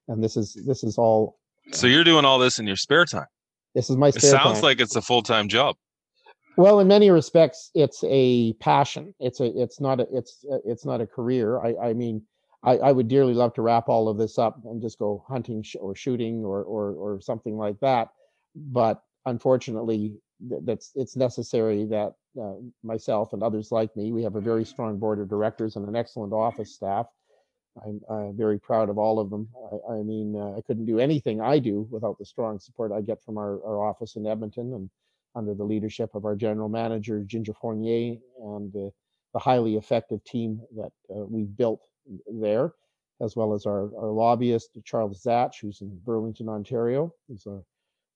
and 0.08 0.22
this 0.22 0.36
is 0.36 0.54
this 0.66 0.84
is 0.84 0.96
all. 0.98 1.38
So 1.72 1.86
you're 1.86 2.04
doing 2.04 2.24
all 2.24 2.38
this 2.38 2.58
in 2.58 2.66
your 2.66 2.76
spare 2.76 3.04
time. 3.04 3.26
This 3.74 3.90
is 3.90 3.96
my. 3.96 4.10
Spare 4.10 4.28
it 4.28 4.30
sounds 4.30 4.58
time. 4.58 4.62
like 4.62 4.80
it's 4.80 4.96
a 4.96 5.02
full 5.02 5.22
time 5.22 5.48
job. 5.48 5.76
Well, 6.56 6.80
in 6.80 6.88
many 6.88 7.10
respects, 7.10 7.70
it's 7.74 8.04
a 8.06 8.52
passion. 8.54 9.14
It's 9.18 9.40
a. 9.40 9.46
It's 9.46 9.80
not 9.80 10.00
a. 10.00 10.06
It's. 10.12 10.44
A, 10.50 10.58
it's 10.64 10.84
not 10.84 11.00
a 11.00 11.06
career. 11.06 11.58
I. 11.60 11.88
I 11.88 11.92
mean, 11.92 12.22
I, 12.62 12.76
I 12.76 12.92
would 12.92 13.08
dearly 13.08 13.34
love 13.34 13.54
to 13.54 13.62
wrap 13.62 13.88
all 13.88 14.08
of 14.08 14.18
this 14.18 14.38
up 14.38 14.60
and 14.64 14.82
just 14.82 14.98
go 14.98 15.24
hunting 15.28 15.62
sh- 15.62 15.76
or 15.80 15.94
shooting 15.94 16.44
or, 16.44 16.62
or 16.62 16.92
or 16.92 17.20
something 17.20 17.56
like 17.56 17.80
that. 17.80 18.08
But 18.54 19.02
unfortunately, 19.26 20.16
that's 20.40 20.92
it's 20.94 21.16
necessary 21.16 21.84
that 21.86 22.14
uh, 22.40 22.54
myself 22.82 23.32
and 23.32 23.42
others 23.42 23.72
like 23.72 23.94
me, 23.96 24.12
we 24.12 24.22
have 24.22 24.36
a 24.36 24.40
very 24.40 24.64
strong 24.64 24.98
board 24.98 25.18
of 25.18 25.28
directors 25.28 25.76
and 25.76 25.86
an 25.88 25.96
excellent 25.96 26.32
office 26.32 26.74
staff. 26.74 27.06
I'm, 27.84 28.00
I'm 28.10 28.36
very 28.36 28.58
proud 28.58 28.88
of 28.88 28.98
all 28.98 29.18
of 29.18 29.30
them. 29.30 29.48
I, 29.72 29.94
I 29.94 30.02
mean, 30.02 30.36
uh, 30.36 30.56
I 30.56 30.60
couldn't 30.62 30.86
do 30.86 30.98
anything 30.98 31.40
I 31.40 31.58
do 31.58 31.86
without 31.90 32.18
the 32.18 32.24
strong 32.24 32.58
support 32.58 32.92
I 32.92 33.00
get 33.00 33.22
from 33.22 33.38
our, 33.38 33.64
our 33.64 33.86
office 33.86 34.16
in 34.16 34.26
Edmonton 34.26 34.74
and 34.74 34.90
under 35.36 35.54
the 35.54 35.64
leadership 35.64 36.14
of 36.14 36.24
our 36.24 36.34
general 36.34 36.68
manager, 36.68 37.22
Ginger 37.22 37.54
Fournier, 37.54 38.16
and 38.42 38.74
uh, 38.74 38.90
the 39.32 39.38
highly 39.38 39.76
effective 39.76 40.22
team 40.24 40.60
that 40.76 40.92
uh, 41.14 41.24
we've 41.24 41.56
built 41.56 41.82
there, 42.26 42.72
as 43.20 43.36
well 43.36 43.54
as 43.54 43.66
our, 43.66 43.90
our 43.96 44.10
lobbyist, 44.10 44.70
Charles 44.84 45.22
Zach, 45.22 45.52
who's 45.60 45.80
in 45.80 45.96
Burlington, 46.04 46.48
Ontario. 46.48 47.14
He's 47.28 47.46
a 47.46 47.62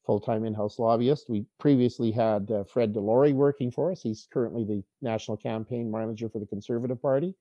full-time 0.07 0.45
in-house 0.45 0.79
lobbyist. 0.79 1.31
We 1.31 1.47
previously 1.59 2.11
had 2.11 2.51
uh, 2.51 2.65
Fred 2.65 2.93
DeLorey 2.95 3.33
working 3.33 3.71
for 3.71 3.91
us. 3.93 4.03
He's 4.03 4.29
currently 4.33 4.65
the 4.65 4.83
national 5.03 5.37
campaign 5.37 5.91
manager 5.91 6.29
for 6.29 6.39
the 6.39 6.47
Conservative 6.47 7.01
Party. 7.01 7.35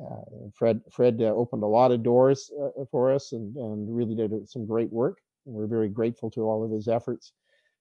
Uh, 0.00 0.48
Fred 0.54 0.80
Fred 0.92 1.20
uh, 1.20 1.26
opened 1.26 1.62
a 1.62 1.66
lot 1.66 1.92
of 1.92 2.02
doors 2.02 2.50
uh, 2.62 2.84
for 2.90 3.12
us 3.12 3.32
and, 3.32 3.56
and 3.56 3.94
really 3.94 4.14
did 4.14 4.48
some 4.48 4.66
great 4.66 4.92
work. 4.92 5.18
And 5.46 5.54
we're 5.54 5.66
very 5.66 5.88
grateful 5.88 6.30
to 6.32 6.42
all 6.42 6.64
of 6.64 6.70
his 6.70 6.88
efforts 6.88 7.32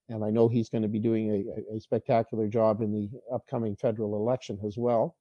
and 0.09 0.23
I 0.25 0.31
know 0.31 0.47
he's 0.47 0.69
going 0.69 0.81
to 0.81 0.87
be 0.87 0.99
doing 0.99 1.53
a, 1.71 1.75
a 1.75 1.79
spectacular 1.79 2.47
job 2.47 2.81
in 2.81 2.91
the 2.91 3.09
upcoming 3.33 3.75
federal 3.75 4.15
election 4.15 4.59
as 4.65 4.77
well. 4.77 5.15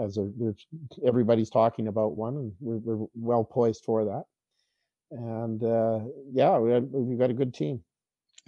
As 0.00 0.16
a, 0.16 0.30
everybody's 1.04 1.50
talking 1.50 1.88
about 1.88 2.16
one, 2.16 2.36
and 2.36 2.52
we're, 2.60 2.78
we're 2.78 3.06
well 3.14 3.44
poised 3.44 3.84
for 3.84 4.04
that. 4.04 4.24
and 5.10 5.62
uh, 5.64 6.00
yeah, 6.32 6.58
we 6.58 6.78
we've 6.80 7.18
got 7.18 7.30
a 7.30 7.34
good 7.34 7.54
team. 7.54 7.82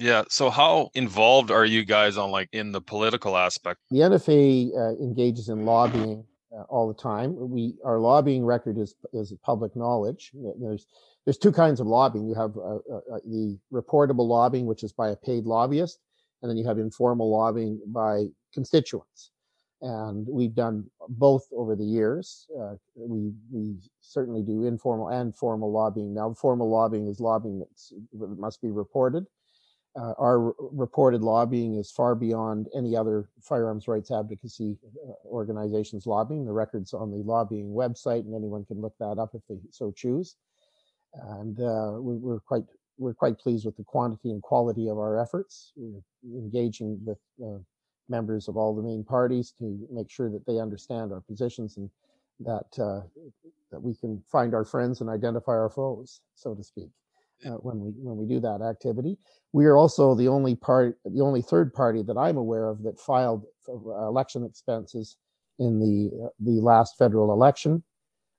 Yeah. 0.01 0.25
So 0.31 0.49
how 0.49 0.91
involved 0.95 1.51
are 1.51 1.67
you 1.67 1.85
guys 1.85 2.17
on 2.17 2.31
like 2.31 2.49
in 2.53 2.73
the 2.73 2.81
political 2.81 3.37
aspect? 3.37 3.81
The 3.91 3.99
NFA 3.99 4.71
uh, 4.75 4.97
engages 4.97 5.51
in 5.51 5.67
lobbying 5.67 6.25
uh, 6.57 6.63
all 6.63 6.89
the 6.89 6.95
time. 6.95 7.37
We 7.39 7.75
our 7.85 7.99
lobbying 7.99 8.45
record 8.45 8.79
is 8.79 8.95
is 9.13 9.35
public 9.43 9.77
knowledge. 9.77 10.33
There's 10.59 10.87
there's 11.27 11.37
two 11.37 11.53
kinds 11.53 11.81
of 11.81 11.87
lobbying. 11.87 12.27
You 12.27 12.35
have 12.35 12.57
uh, 12.57 12.77
uh, 12.77 13.17
uh, 13.17 13.19
the 13.27 13.59
reportable 13.71 14.27
lobbying, 14.27 14.65
which 14.65 14.83
is 14.85 14.93
by 14.93 15.11
a 15.11 15.17
paid 15.17 15.45
lobbyist, 15.45 16.01
and 16.41 16.51
then 16.51 16.57
you 16.57 16.67
have 16.67 16.79
informal 16.79 17.31
lobbying 17.31 17.79
by 17.87 18.25
constituents. 18.55 19.33
And 19.83 20.27
we've 20.27 20.55
done 20.55 20.85
both 21.09 21.47
over 21.55 21.77
the 21.77 21.85
years. 21.85 22.47
Uh, 22.59 22.77
we 22.97 23.33
we 23.53 23.77
certainly 24.01 24.43
do 24.43 24.65
informal 24.65 25.09
and 25.09 25.37
formal 25.37 25.71
lobbying. 25.71 26.15
Now, 26.15 26.33
formal 26.33 26.71
lobbying 26.71 27.07
is 27.07 27.21
lobbying 27.21 27.59
that 27.59 28.39
must 28.39 28.63
be 28.63 28.71
reported 28.71 29.27
uh, 29.97 30.15
our 30.19 30.55
reported 30.59 31.23
lobbying 31.23 31.75
is 31.75 31.91
far 31.91 32.15
beyond 32.15 32.69
any 32.75 32.97
other 32.97 33.29
firearms 33.43 33.89
rights 33.89 34.11
advocacy 34.11 34.79
uh, 35.09 35.13
organization's 35.27 36.07
lobbying. 36.07 36.45
The 36.45 36.53
record's 36.53 36.95
on 36.95 37.11
the 37.11 37.19
lobbying 37.19 37.69
website, 37.69 38.21
and 38.21 38.35
anyone 38.35 38.65
can 38.65 38.81
look 38.81 38.95
that 39.01 39.19
up 39.19 39.31
if 39.35 39.43
they 39.49 39.57
so 39.71 39.91
choose. 39.91 40.37
And 41.15 41.59
uh, 41.59 41.95
we, 41.99 42.33
are 42.33 42.41
quite 42.41 42.65
we're 42.99 43.15
quite 43.15 43.39
pleased 43.39 43.67
with 43.67 43.77
the 43.77 43.85
quantity 43.85 44.31
and 44.31 44.43
quality 44.43 44.89
of 44.89 44.99
our 44.99 45.19
efforts. 45.19 45.73
We're 45.77 46.03
engaging 46.39 47.01
with 47.05 47.19
uh, 47.45 47.59
members 48.09 48.47
of 48.47 48.57
all 48.57 48.77
the 48.77 48.83
main 48.83 49.03
parties 49.03 49.53
to 49.59 49.89
make 49.91 50.11
sure 50.11 50.31
that 50.31 50.47
they 50.47 50.59
understand 50.61 51.13
our 51.13 51.21
positions 51.21 51.79
and 51.79 51.91
that 52.41 52.83
uh, 52.83 53.01
that 53.73 53.81
we 53.83 53.95
can 53.95 54.23
find 54.31 54.55
our 54.55 54.65
friends 54.65 55.01
and 55.01 55.11
identify 55.11 55.53
our 55.53 55.71
foes, 55.71 56.21
so 56.37 56.55
to 56.55 56.63
speak 56.63 56.91
uh, 57.47 57.51
when 57.51 57.81
we 57.81 57.91
when 57.97 58.17
we 58.17 58.27
do 58.27 58.41
that 58.41 58.63
activity. 58.63 59.19
We 59.53 59.67
are 59.67 59.77
also 59.77 60.15
the 60.15 60.29
only 60.29 60.55
part, 60.55 60.99
the 61.05 61.23
only 61.23 61.43
third 61.43 61.73
party 61.75 62.03
that 62.03 62.17
I'm 62.17 62.37
aware 62.37 62.69
of 62.69 62.83
that 62.83 63.01
filed 63.01 63.45
uh, 63.69 64.07
election 64.07 64.45
expenses 64.45 65.17
in 65.59 65.79
the 65.79 66.25
uh, 66.25 66.29
the 66.41 66.61
last 66.61 66.97
federal 66.99 67.33
election 67.33 67.83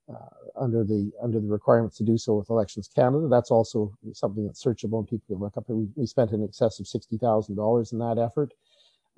uh, 0.10 0.60
under 0.60 0.84
the 0.84 1.12
under 1.24 1.40
the 1.40 1.48
requirements 1.48 1.98
to 1.98 2.04
do 2.04 2.18
so 2.18 2.36
with 2.36 2.50
Elections 2.50 2.90
Canada. 2.94 3.28
That's 3.30 3.52
also 3.52 3.94
something 4.14 4.46
that's 4.46 4.64
searchable 4.64 5.00
and 5.00 5.08
people 5.08 5.36
can 5.36 5.40
look 5.40 5.58
up. 5.58 5.66
We, 5.68 5.88
we 5.96 6.06
spent 6.06 6.32
in 6.32 6.44
excess 6.44 6.80
of 6.80 6.88
sixty 6.88 7.18
thousand 7.18 7.56
dollars 7.56 7.92
in 7.92 8.00
that 8.00 8.18
effort. 8.18 8.54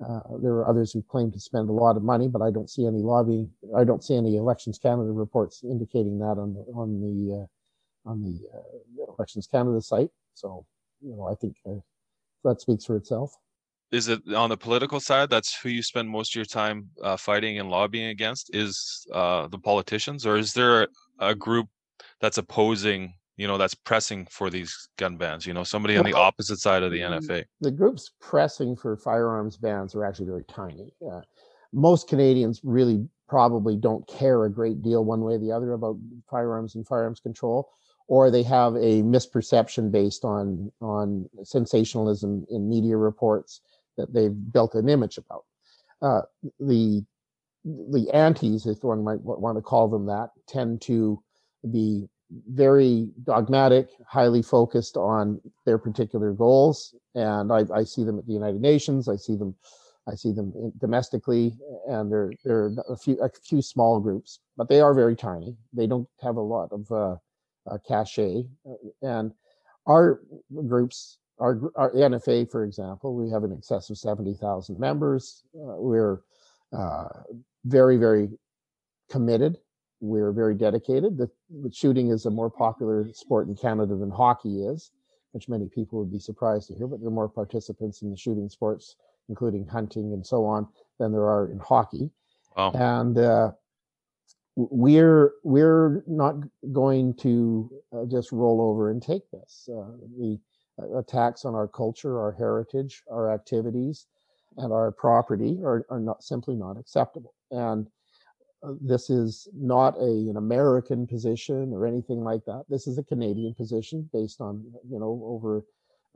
Uh, 0.04 0.20
there 0.42 0.54
are 0.54 0.68
others 0.68 0.92
who 0.92 1.02
claim 1.02 1.30
to 1.30 1.38
spend 1.38 1.68
a 1.68 1.72
lot 1.72 1.96
of 1.96 2.02
money, 2.02 2.26
but 2.26 2.42
I 2.42 2.50
don't 2.50 2.68
see 2.68 2.84
any 2.84 2.98
lobbying. 2.98 3.48
I 3.76 3.84
don't 3.84 4.02
see 4.02 4.16
any 4.16 4.36
Elections 4.36 4.78
Canada 4.78 5.12
reports 5.12 5.62
indicating 5.62 6.18
that 6.18 6.36
on 6.38 6.54
the 6.54 6.60
on 6.74 7.00
the 7.00 7.42
uh, 7.42 7.46
on 8.04 8.22
the 8.22 8.40
uh, 8.54 9.12
Elections 9.16 9.46
Canada 9.46 9.80
site. 9.80 10.10
So, 10.34 10.66
you 11.00 11.14
know, 11.16 11.24
I 11.24 11.34
think 11.34 11.56
uh, 11.66 11.80
that 12.44 12.60
speaks 12.60 12.84
for 12.84 12.96
itself. 12.96 13.34
Is 13.92 14.08
it 14.08 14.20
on 14.34 14.50
the 14.50 14.56
political 14.56 14.98
side? 14.98 15.30
That's 15.30 15.54
who 15.56 15.68
you 15.68 15.82
spend 15.82 16.08
most 16.08 16.32
of 16.32 16.36
your 16.36 16.44
time 16.44 16.88
uh, 17.02 17.16
fighting 17.16 17.58
and 17.60 17.70
lobbying 17.70 18.08
against. 18.08 18.54
Is 18.54 19.06
uh, 19.12 19.46
the 19.46 19.58
politicians, 19.58 20.26
or 20.26 20.36
is 20.36 20.52
there 20.52 20.88
a 21.20 21.34
group 21.34 21.68
that's 22.20 22.38
opposing? 22.38 23.14
You 23.36 23.46
know, 23.46 23.58
that's 23.58 23.74
pressing 23.74 24.26
for 24.30 24.48
these 24.50 24.88
gun 24.96 25.16
bans. 25.16 25.46
You 25.46 25.54
know, 25.54 25.64
somebody 25.64 25.96
on 25.96 26.04
the 26.04 26.12
opposite 26.14 26.58
side 26.58 26.82
of 26.82 26.92
the 26.92 27.00
NFA. 27.00 27.44
The 27.60 27.70
groups 27.70 28.12
pressing 28.20 28.76
for 28.76 28.96
firearms 28.96 29.56
bans 29.56 29.94
are 29.94 30.04
actually 30.04 30.26
very 30.26 30.44
tiny. 30.44 30.92
Uh, 31.04 31.20
most 31.72 32.08
Canadians 32.08 32.60
really 32.62 33.08
probably 33.28 33.76
don't 33.76 34.06
care 34.06 34.44
a 34.44 34.50
great 34.50 34.82
deal 34.82 35.04
one 35.04 35.20
way 35.20 35.34
or 35.34 35.38
the 35.38 35.50
other 35.50 35.72
about 35.72 35.98
firearms 36.28 36.74
and 36.74 36.86
firearms 36.86 37.20
control 37.20 37.68
or 38.06 38.30
they 38.30 38.42
have 38.42 38.74
a 38.76 39.02
misperception 39.02 39.90
based 39.90 40.24
on 40.24 40.70
on 40.80 41.28
sensationalism 41.42 42.44
in 42.50 42.68
media 42.68 42.96
reports 42.96 43.60
that 43.96 44.12
they've 44.12 44.52
built 44.52 44.74
an 44.74 44.88
image 44.88 45.18
about. 45.18 45.44
Uh, 46.02 46.22
the 46.60 47.04
the 47.64 48.10
antis, 48.12 48.66
if 48.66 48.84
one 48.84 49.02
might 49.02 49.20
want 49.22 49.56
to 49.56 49.62
call 49.62 49.88
them 49.88 50.06
that, 50.06 50.30
tend 50.46 50.82
to 50.82 51.22
be 51.72 52.06
very 52.48 53.08
dogmatic, 53.22 53.88
highly 54.06 54.42
focused 54.42 54.96
on 54.96 55.40
their 55.64 55.78
particular 55.78 56.32
goals, 56.32 56.94
and 57.14 57.52
I, 57.52 57.64
I 57.72 57.84
see 57.84 58.04
them 58.04 58.18
at 58.18 58.26
the 58.26 58.32
United 58.32 58.60
Nations. 58.60 59.08
I 59.08 59.16
see 59.16 59.36
them, 59.36 59.54
I 60.06 60.14
see 60.14 60.32
them 60.32 60.72
domestically, 60.78 61.56
and 61.86 62.10
they're 62.10 62.32
they're 62.44 62.72
a 62.88 62.96
few 62.96 63.18
a 63.22 63.30
few 63.30 63.62
small 63.62 64.00
groups, 64.00 64.40
but 64.56 64.68
they 64.68 64.80
are 64.80 64.94
very 64.94 65.16
tiny. 65.16 65.56
They 65.72 65.86
don't 65.86 66.08
have 66.20 66.36
a 66.36 66.40
lot 66.40 66.70
of 66.72 66.90
uh, 66.92 67.16
uh, 67.70 67.78
cachet. 67.86 68.44
Uh, 68.68 68.74
and 69.02 69.32
our 69.86 70.20
groups, 70.66 71.18
our, 71.38 71.60
our 71.76 71.92
NFA, 71.92 72.50
for 72.50 72.64
example, 72.64 73.14
we 73.14 73.30
have 73.30 73.44
an 73.44 73.52
excess 73.52 73.90
of 73.90 73.98
70,000 73.98 74.78
members. 74.78 75.44
Uh, 75.54 75.76
we're 75.76 76.20
uh, 76.76 77.08
very, 77.64 77.96
very 77.96 78.28
committed. 79.10 79.58
We're 80.00 80.32
very 80.32 80.54
dedicated. 80.54 81.16
The, 81.16 81.30
the, 81.62 81.72
shooting 81.72 82.10
is 82.10 82.26
a 82.26 82.30
more 82.30 82.50
popular 82.50 83.08
sport 83.12 83.48
in 83.48 83.54
Canada 83.54 83.94
than 83.94 84.10
hockey 84.10 84.64
is, 84.64 84.90
which 85.32 85.48
many 85.48 85.68
people 85.68 85.98
would 85.98 86.12
be 86.12 86.18
surprised 86.18 86.68
to 86.68 86.74
hear, 86.74 86.86
but 86.86 87.00
there 87.00 87.08
are 87.08 87.12
more 87.12 87.28
participants 87.28 88.02
in 88.02 88.10
the 88.10 88.16
shooting 88.16 88.48
sports, 88.48 88.96
including 89.28 89.66
hunting 89.66 90.12
and 90.12 90.26
so 90.26 90.44
on, 90.44 90.68
than 90.98 91.12
there 91.12 91.28
are 91.28 91.50
in 91.50 91.58
hockey. 91.58 92.10
Wow. 92.56 92.72
And 92.72 93.18
uh, 93.18 93.52
we're 94.56 95.32
we're 95.42 96.04
not 96.06 96.36
going 96.72 97.14
to 97.14 97.70
uh, 97.92 98.04
just 98.04 98.32
roll 98.32 98.60
over 98.60 98.90
and 98.90 99.02
take 99.02 99.28
this. 99.30 99.68
Uh, 99.68 99.96
the 100.16 100.38
uh, 100.80 100.98
attacks 100.98 101.44
on 101.44 101.54
our 101.54 101.68
culture, 101.68 102.20
our 102.20 102.32
heritage, 102.32 103.02
our 103.10 103.32
activities, 103.32 104.06
and 104.56 104.72
our 104.72 104.92
property 104.92 105.60
are, 105.64 105.84
are 105.90 106.00
not 106.00 106.22
simply 106.22 106.54
not 106.54 106.78
acceptable. 106.78 107.34
And 107.50 107.88
uh, 108.62 108.74
this 108.80 109.10
is 109.10 109.48
not 109.54 109.96
a, 109.98 110.28
an 110.30 110.36
American 110.36 111.06
position 111.06 111.72
or 111.72 111.86
anything 111.86 112.22
like 112.22 112.44
that. 112.46 112.64
This 112.68 112.86
is 112.86 112.96
a 112.98 113.04
Canadian 113.04 113.54
position 113.54 114.08
based 114.12 114.40
on 114.40 114.64
you 114.88 115.00
know 115.00 115.20
over 115.24 115.64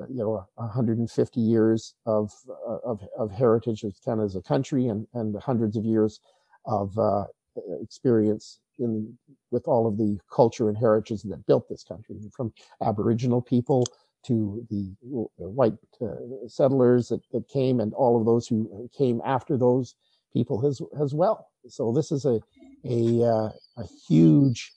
uh, 0.00 0.06
you 0.08 0.22
know 0.22 0.46
150 0.54 1.40
years 1.40 1.94
of 2.06 2.32
uh, 2.48 2.78
of, 2.84 3.02
of 3.18 3.32
heritage 3.32 3.82
of 3.82 3.94
Canada 4.04 4.26
as 4.26 4.36
a 4.36 4.42
country 4.42 4.86
and 4.86 5.08
and 5.14 5.34
hundreds 5.42 5.76
of 5.76 5.84
years 5.84 6.20
of 6.66 6.96
experience 7.82 8.60
in 8.78 9.16
with 9.50 9.66
all 9.66 9.86
of 9.86 9.96
the 9.96 10.18
culture 10.32 10.68
and 10.68 10.78
heritage 10.78 11.22
that 11.22 11.46
built 11.46 11.68
this 11.68 11.84
country, 11.84 12.16
from 12.34 12.52
Aboriginal 12.82 13.42
people 13.42 13.86
to 14.26 14.66
the 14.70 14.94
white 15.36 15.74
uh, 16.02 16.06
settlers 16.46 17.08
that, 17.08 17.20
that 17.32 17.48
came, 17.48 17.80
and 17.80 17.94
all 17.94 18.18
of 18.18 18.26
those 18.26 18.46
who 18.46 18.88
came 18.96 19.20
after 19.24 19.56
those 19.56 19.94
people 20.32 20.66
as 20.66 20.80
as 21.00 21.14
well. 21.14 21.48
So 21.68 21.92
this 21.92 22.12
is 22.12 22.24
a 22.24 22.40
a, 22.84 23.24
uh, 23.24 23.50
a 23.76 23.84
huge 24.08 24.72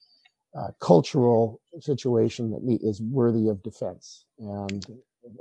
uh, 0.58 0.70
cultural 0.80 1.62
situation 1.80 2.52
that 2.52 2.80
is 2.84 3.02
worthy 3.02 3.48
of 3.48 3.62
defense 3.64 4.26
and 4.40 4.86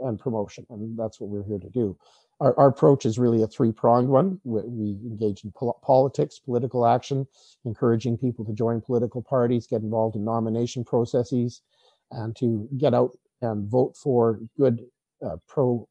and 0.02 0.18
promotion, 0.18 0.66
and 0.70 0.98
that's 0.98 1.20
what 1.20 1.30
we're 1.30 1.44
here 1.44 1.58
to 1.58 1.70
do 1.70 1.96
our, 2.40 2.58
our 2.58 2.68
approach 2.68 3.06
is 3.06 3.18
really 3.18 3.42
a 3.42 3.46
three 3.46 3.70
pronged 3.70 4.08
one. 4.08 4.40
We, 4.44 4.62
we, 4.62 4.90
engage 5.06 5.44
in 5.44 5.52
pol- 5.52 5.78
politics, 5.84 6.38
political 6.38 6.86
action, 6.86 7.26
encouraging 7.64 8.18
people 8.18 8.44
to 8.46 8.52
join 8.52 8.80
political 8.80 9.22
parties, 9.22 9.66
get 9.66 9.82
involved 9.82 10.16
in 10.16 10.24
nomination 10.24 10.84
processes, 10.84 11.62
and 12.10 12.34
to 12.36 12.68
get 12.78 12.94
out 12.94 13.16
and 13.42 13.68
vote 13.70 13.96
for 13.96 14.40
good 14.58 14.84
uh, 15.24 15.36
pro 15.46 15.86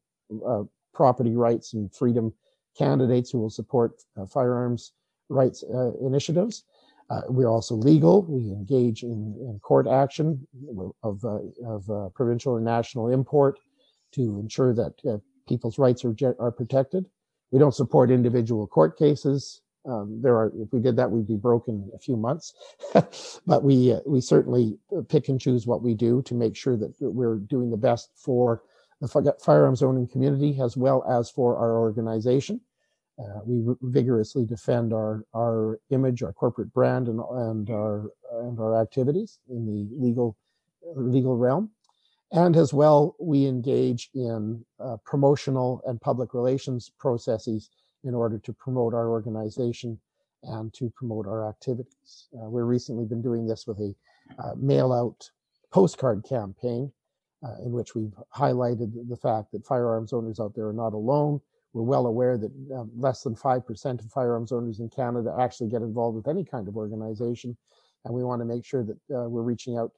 uh, 0.45 0.63
property 0.93 1.35
rights 1.35 1.73
and 1.73 1.93
freedom 1.93 2.33
candidates 2.77 3.31
who 3.31 3.39
will 3.39 3.49
support 3.49 3.93
uh, 4.17 4.25
firearms 4.25 4.93
rights 5.29 5.63
uh, 5.73 5.91
initiatives. 6.01 6.63
Uh, 7.09 7.21
we're 7.27 7.47
also 7.47 7.73
legal. 7.73 8.23
We 8.23 8.51
engage 8.51 9.01
in, 9.01 9.35
in 9.39 9.59
court 9.63 9.87
action 9.87 10.47
of, 11.03 11.23
uh, 11.25 11.39
of 11.65 12.13
provincial 12.13 12.57
and 12.57 12.65
national 12.65 13.09
import 13.09 13.59
to 14.13 14.39
ensure 14.39 14.73
that 14.73 15.21
people's 15.47 15.79
rights 15.79 16.05
are, 16.05 16.15
are 16.39 16.51
protected. 16.51 17.05
We 17.51 17.59
don't 17.59 17.73
support 17.73 18.11
individual 18.11 18.67
court 18.67 18.97
cases. 18.97 19.61
Um, 19.85 20.19
there 20.21 20.35
are, 20.35 20.51
if 20.55 20.71
we 20.71 20.79
did 20.79 20.97
that, 20.97 21.09
we'd 21.09 21.27
be 21.27 21.37
broken 21.37 21.89
a 21.95 21.99
few 21.99 22.15
months. 22.15 22.53
but 23.47 23.63
we 23.63 23.93
uh, 23.93 23.99
we 24.05 24.21
certainly 24.21 24.77
pick 25.07 25.29
and 25.29 25.39
choose 25.39 25.65
what 25.65 25.81
we 25.81 25.93
do 25.93 26.21
to 26.23 26.35
make 26.35 26.55
sure 26.55 26.77
that 26.77 26.93
we're 26.99 27.37
doing 27.37 27.71
the 27.71 27.77
best 27.77 28.11
for 28.15 28.61
the 29.01 29.35
firearms 29.39 29.81
owning 29.81 30.07
community 30.07 30.59
as 30.61 30.75
well 30.75 31.03
as 31.09 31.29
for 31.29 31.57
our 31.57 31.77
organization. 31.79 32.59
Uh, 33.17 33.39
we 33.45 33.75
vigorously 33.81 34.45
defend 34.45 34.93
our 34.93 35.25
our 35.33 35.79
image, 35.89 36.23
our 36.23 36.33
corporate 36.33 36.73
brand, 36.73 37.07
and 37.07 37.19
and 37.31 37.69
our 37.69 38.11
and 38.43 38.59
our 38.59 38.79
activities 38.79 39.39
in 39.49 39.65
the 39.65 39.87
legal 39.97 40.37
legal 40.95 41.35
realm. 41.35 41.69
And 42.31 42.55
as 42.55 42.73
well, 42.73 43.15
we 43.19 43.47
engage 43.47 44.09
in 44.13 44.63
uh, 44.79 44.97
promotional 45.03 45.81
and 45.85 45.99
public 45.99 46.33
relations 46.33 46.91
processes 46.99 47.69
in 48.03 48.13
order 48.13 48.37
to 48.39 48.53
promote 48.53 48.93
our 48.93 49.09
organization 49.09 49.99
and 50.43 50.73
to 50.73 50.89
promote 50.91 51.25
our 51.25 51.49
activities. 51.49 52.27
Uh, 52.33 52.49
we've 52.49 52.65
recently 52.65 53.05
been 53.05 53.21
doing 53.21 53.47
this 53.47 53.65
with 53.67 53.79
a 53.79 53.95
uh, 54.37 54.53
mail 54.55 54.93
out 54.93 55.29
postcard 55.71 56.23
campaign 56.23 56.91
uh, 57.43 57.55
in 57.63 57.71
which 57.71 57.95
we've 57.95 58.13
highlighted 58.35 58.91
the 59.09 59.15
fact 59.15 59.51
that 59.51 59.65
firearms 59.65 60.13
owners 60.13 60.39
out 60.39 60.53
there 60.55 60.67
are 60.67 60.73
not 60.73 60.93
alone. 60.93 61.41
We're 61.73 61.83
well 61.83 62.07
aware 62.07 62.37
that 62.37 62.51
uh, 62.75 62.85
less 62.95 63.21
than 63.23 63.35
5% 63.35 63.99
of 63.99 64.11
firearms 64.11 64.51
owners 64.51 64.79
in 64.79 64.89
Canada 64.89 65.35
actually 65.39 65.69
get 65.69 65.81
involved 65.81 66.15
with 66.15 66.27
any 66.27 66.43
kind 66.43 66.67
of 66.67 66.77
organization. 66.77 67.55
And 68.05 68.13
we 68.13 68.23
want 68.23 68.41
to 68.41 68.45
make 68.45 68.65
sure 68.65 68.83
that 68.83 68.97
uh, 69.15 69.29
we're 69.29 69.43
reaching 69.43 69.77
out 69.77 69.91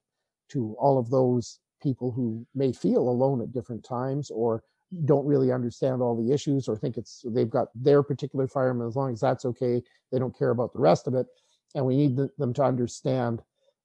to 0.50 0.76
all 0.80 0.98
of 0.98 1.10
those 1.10 1.60
people 1.82 2.12
who 2.12 2.46
may 2.56 2.72
feel 2.72 3.10
alone 3.10 3.42
at 3.42 3.52
different 3.52 3.84
times 3.84 4.32
or 4.32 4.64
don't 5.06 5.26
really 5.26 5.52
understand 5.52 6.02
all 6.02 6.16
the 6.16 6.34
issues 6.34 6.68
or 6.68 6.76
think 6.76 6.98
it's 6.98 7.24
they've 7.30 7.50
got 7.50 7.70
their 7.76 8.04
particular 8.04 8.48
firearm 8.48 8.86
as 8.86 8.96
long 8.96 9.14
as 9.14 9.22
that's 9.22 9.46
okay 9.46 9.82
they 10.12 10.20
don't 10.20 10.38
care 10.38 10.50
about 10.50 10.74
the 10.74 10.80
rest 10.80 11.08
of 11.08 11.14
it 11.14 11.28
and 11.76 11.86
we 11.86 11.96
need 11.96 12.18
them 12.38 12.54
to 12.54 12.64
understand 12.64 13.42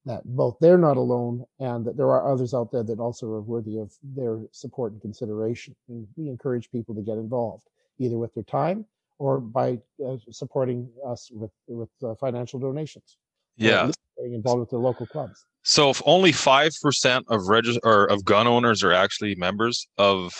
that 0.07 0.23
both 0.25 0.57
they're 0.61 0.79
not 0.79 0.97
alone 0.97 1.45
and 1.59 1.85
that 1.85 1.97
there 1.97 2.07
are 2.07 2.33
others 2.33 2.55
out 2.55 2.71
there 2.71 2.85
that 2.85 3.01
also 3.01 3.27
are 3.27 3.43
worthy 3.43 3.79
of 3.79 3.93
their 4.03 4.41
support 4.53 4.93
and 4.93 5.03
consideration. 5.03 5.75
And 5.89 6.07
we 6.17 6.29
encourage 6.29 6.71
people 6.71 6.95
to 6.95 7.03
get 7.03 7.19
involved, 7.19 7.67
either 7.99 8.17
with 8.17 8.33
their 8.35 8.45
time 8.45 8.87
or 9.19 9.41
by 9.41 9.81
uh, 10.07 10.17
supporting 10.31 10.89
us 11.07 11.31
with 11.33 11.51
with 11.67 11.89
uh, 12.05 12.15
financial 12.15 12.61
donations. 12.61 13.19
Yeah, 13.57 13.91
getting 14.17 14.35
involved 14.35 14.61
with 14.61 14.71
the 14.71 14.79
local 14.79 15.07
clubs. 15.07 15.45
So, 15.63 15.91
if 15.91 16.03
only 16.07 16.33
five 16.33 16.73
percent 16.81 17.27
of 17.29 17.49
regis- 17.49 17.79
or 17.83 18.05
of 18.05 18.25
gun 18.25 18.47
owners 18.47 18.83
are 18.85 18.93
actually 18.93 19.35
members 19.35 19.87
of 19.99 20.33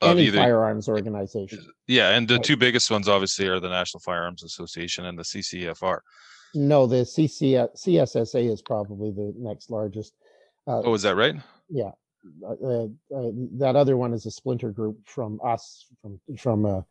of 0.00 0.18
Any 0.18 0.26
either 0.26 0.38
firearms 0.38 0.88
organization. 0.88 1.66
Yeah, 1.86 2.10
and 2.10 2.28
the 2.28 2.38
two 2.38 2.56
biggest 2.56 2.90
ones 2.90 3.08
obviously 3.08 3.46
are 3.46 3.60
the 3.60 3.68
National 3.68 4.00
Firearms 4.00 4.42
Association 4.42 5.06
and 5.06 5.18
the 5.18 5.22
CCFR. 5.22 6.00
No, 6.54 6.86
the 6.86 7.04
CC, 7.04 7.68
CSSA 7.76 8.50
is 8.50 8.62
probably 8.62 9.10
the 9.10 9.32
next 9.36 9.70
largest. 9.70 10.14
Uh, 10.66 10.82
oh, 10.84 10.94
is 10.94 11.02
that 11.02 11.16
right? 11.16 11.34
Yeah, 11.68 11.90
uh, 12.46 12.52
uh, 12.52 12.84
uh, 13.14 13.30
that 13.58 13.76
other 13.76 13.96
one 13.96 14.12
is 14.12 14.26
a 14.26 14.30
splinter 14.30 14.70
group 14.70 14.98
from 15.04 15.40
us 15.44 15.86
from 16.00 16.20
from 16.38 16.64
uh, 16.64 16.82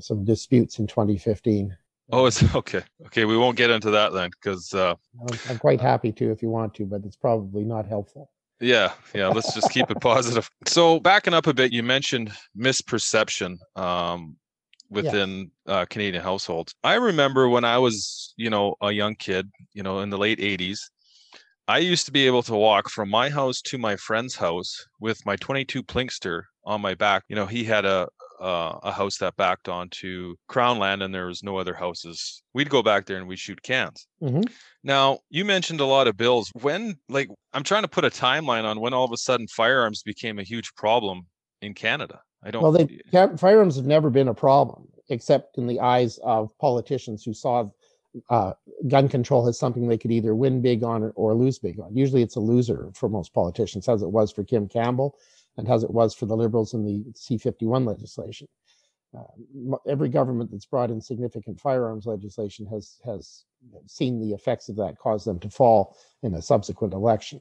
some 0.00 0.24
disputes 0.24 0.78
in 0.78 0.86
2015. 0.86 1.76
Oh, 2.12 2.26
it's 2.26 2.42
okay. 2.54 2.82
Okay, 3.06 3.24
we 3.24 3.36
won't 3.36 3.56
get 3.56 3.70
into 3.70 3.90
that 3.90 4.12
then, 4.12 4.30
because 4.30 4.72
uh, 4.74 4.94
I'm, 5.28 5.38
I'm, 5.48 5.58
quite 5.58 5.80
happy 5.80 6.12
to 6.12 6.30
if 6.30 6.42
you 6.42 6.50
want 6.50 6.74
to, 6.74 6.86
but 6.86 7.04
it's 7.04 7.16
probably 7.16 7.64
not 7.64 7.86
helpful. 7.86 8.30
Yeah, 8.60 8.92
yeah. 9.14 9.28
Let's 9.28 9.54
just 9.54 9.70
keep 9.70 9.90
it 9.90 10.00
positive. 10.00 10.48
So, 10.66 11.00
backing 11.00 11.34
up 11.34 11.48
a 11.48 11.54
bit, 11.54 11.72
you 11.72 11.82
mentioned 11.82 12.32
misperception. 12.56 13.56
Um, 13.76 14.36
within 14.92 15.50
yeah. 15.66 15.74
uh, 15.74 15.84
Canadian 15.86 16.22
households. 16.22 16.74
I 16.84 16.94
remember 16.94 17.48
when 17.48 17.64
I 17.64 17.78
was, 17.78 18.34
you 18.36 18.50
know, 18.50 18.76
a 18.82 18.92
young 18.92 19.14
kid, 19.14 19.50
you 19.72 19.82
know, 19.82 20.00
in 20.00 20.10
the 20.10 20.18
late 20.18 20.38
80s, 20.38 20.78
I 21.66 21.78
used 21.78 22.06
to 22.06 22.12
be 22.12 22.26
able 22.26 22.42
to 22.44 22.54
walk 22.54 22.90
from 22.90 23.08
my 23.08 23.30
house 23.30 23.62
to 23.62 23.78
my 23.78 23.96
friend's 23.96 24.36
house 24.36 24.86
with 25.00 25.24
my 25.24 25.36
22 25.36 25.82
Plinkster 25.82 26.42
on 26.64 26.80
my 26.80 26.94
back. 26.94 27.24
You 27.28 27.36
know, 27.36 27.46
he 27.46 27.64
had 27.64 27.84
a 27.84 28.08
uh, 28.42 28.78
a 28.82 28.90
house 28.90 29.18
that 29.18 29.36
backed 29.36 29.68
onto 29.68 30.34
Crown 30.48 30.78
land, 30.78 31.02
and 31.02 31.14
there 31.14 31.26
was 31.26 31.42
no 31.42 31.56
other 31.56 31.74
houses. 31.74 32.42
We'd 32.52 32.68
go 32.68 32.82
back 32.82 33.06
there 33.06 33.18
and 33.18 33.28
we'd 33.28 33.38
shoot 33.38 33.62
cans. 33.62 34.06
Mm-hmm. 34.20 34.42
Now, 34.82 35.20
you 35.30 35.44
mentioned 35.44 35.80
a 35.80 35.84
lot 35.84 36.08
of 36.08 36.16
bills. 36.16 36.50
When, 36.60 36.96
like, 37.08 37.28
I'm 37.52 37.62
trying 37.62 37.82
to 37.82 37.88
put 37.88 38.04
a 38.04 38.10
timeline 38.10 38.64
on 38.64 38.80
when 38.80 38.92
all 38.92 39.04
of 39.04 39.12
a 39.12 39.16
sudden 39.16 39.46
firearms 39.46 40.02
became 40.02 40.40
a 40.40 40.42
huge 40.42 40.74
problem 40.74 41.26
in 41.60 41.72
Canada. 41.74 42.20
I 42.42 42.50
don't. 42.50 42.62
Well, 42.62 42.72
they, 42.72 43.00
firearms 43.36 43.76
have 43.76 43.86
never 43.86 44.10
been 44.10 44.28
a 44.28 44.34
problem, 44.34 44.88
except 45.08 45.58
in 45.58 45.68
the 45.68 45.78
eyes 45.78 46.18
of 46.24 46.58
politicians 46.58 47.22
who 47.22 47.32
saw 47.32 47.70
uh, 48.28 48.52
gun 48.88 49.08
control 49.08 49.46
as 49.46 49.58
something 49.58 49.86
they 49.86 49.96
could 49.96 50.10
either 50.10 50.34
win 50.34 50.60
big 50.60 50.82
on 50.82 51.12
or 51.14 51.34
lose 51.34 51.60
big 51.60 51.78
on. 51.78 51.96
Usually, 51.96 52.22
it's 52.22 52.36
a 52.36 52.40
loser 52.40 52.90
for 52.94 53.08
most 53.08 53.32
politicians, 53.32 53.88
as 53.88 54.02
it 54.02 54.10
was 54.10 54.32
for 54.32 54.42
Kim 54.42 54.68
Campbell, 54.68 55.16
and 55.56 55.68
as 55.68 55.82
it 55.82 55.90
was 55.90 56.14
for 56.14 56.26
the 56.26 56.36
Liberals 56.36 56.74
in 56.74 56.84
the 56.84 57.04
C51 57.12 57.86
legislation. 57.86 58.48
Uh, 59.16 59.76
every 59.86 60.08
government 60.08 60.50
that's 60.50 60.64
brought 60.64 60.90
in 60.90 61.00
significant 61.00 61.60
firearms 61.60 62.06
legislation 62.06 62.64
has 62.66 62.98
has 63.04 63.44
seen 63.86 64.18
the 64.18 64.32
effects 64.32 64.70
of 64.70 64.76
that 64.76 64.96
cause 64.98 65.24
them 65.24 65.38
to 65.38 65.50
fall 65.50 65.96
in 66.22 66.34
a 66.34 66.42
subsequent 66.42 66.94
election. 66.94 67.40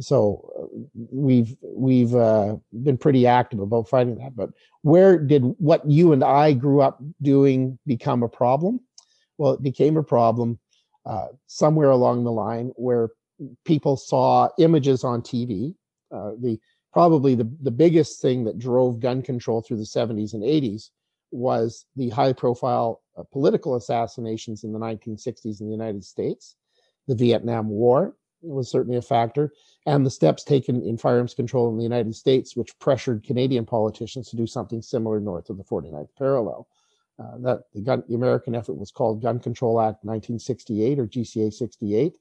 So 0.00 0.50
uh, 0.58 1.00
we've 1.10 1.56
we've 1.62 2.14
uh, 2.14 2.56
been 2.72 2.98
pretty 2.98 3.26
active 3.26 3.60
about 3.60 3.88
fighting 3.88 4.16
that. 4.18 4.34
But 4.34 4.50
where 4.82 5.18
did 5.18 5.42
what 5.58 5.88
you 5.88 6.12
and 6.12 6.24
I 6.24 6.52
grew 6.52 6.80
up 6.80 7.00
doing 7.22 7.78
become 7.86 8.22
a 8.22 8.28
problem? 8.28 8.80
Well, 9.38 9.54
it 9.54 9.62
became 9.62 9.96
a 9.96 10.02
problem 10.02 10.58
uh, 11.06 11.28
somewhere 11.46 11.90
along 11.90 12.24
the 12.24 12.32
line 12.32 12.72
where 12.76 13.10
people 13.64 13.96
saw 13.96 14.48
images 14.58 15.04
on 15.04 15.22
TV. 15.22 15.74
Uh, 16.12 16.32
the 16.40 16.60
probably 16.94 17.34
the, 17.34 17.50
the 17.60 17.72
biggest 17.72 18.22
thing 18.22 18.44
that 18.44 18.56
drove 18.56 19.00
gun 19.00 19.20
control 19.20 19.60
through 19.60 19.76
the 19.76 19.82
70s 19.82 20.32
and 20.32 20.44
80s 20.44 20.90
was 21.32 21.86
the 21.96 22.08
high 22.10 22.32
profile 22.32 23.02
uh, 23.18 23.24
political 23.32 23.74
assassinations 23.74 24.62
in 24.62 24.72
the 24.72 24.78
1960s 24.78 25.60
in 25.60 25.66
the 25.66 25.72
United 25.72 26.04
States, 26.04 26.54
the 27.08 27.16
Vietnam 27.16 27.68
War, 27.68 28.14
was 28.42 28.70
certainly 28.70 28.96
a 28.96 29.02
factor, 29.02 29.52
and 29.86 30.06
the 30.06 30.10
steps 30.10 30.44
taken 30.44 30.82
in 30.82 30.96
firearms 30.96 31.34
control 31.34 31.68
in 31.68 31.76
the 31.76 31.82
United 31.82 32.14
States, 32.14 32.54
which 32.54 32.78
pressured 32.78 33.24
Canadian 33.24 33.66
politicians 33.66 34.28
to 34.30 34.36
do 34.36 34.46
something 34.46 34.80
similar 34.80 35.18
north 35.18 35.50
of 35.50 35.56
the 35.56 35.64
49th 35.64 36.10
parallel. 36.16 36.68
Uh, 37.18 37.38
that 37.38 37.62
the, 37.74 37.80
gun, 37.80 38.04
the 38.08 38.14
American 38.14 38.54
effort 38.54 38.74
was 38.74 38.92
called 38.92 39.22
Gun 39.22 39.40
Control 39.40 39.80
Act 39.80 40.04
1968 40.04 40.98
or 41.00 41.06
GCA 41.06 41.52
68. 41.52 42.12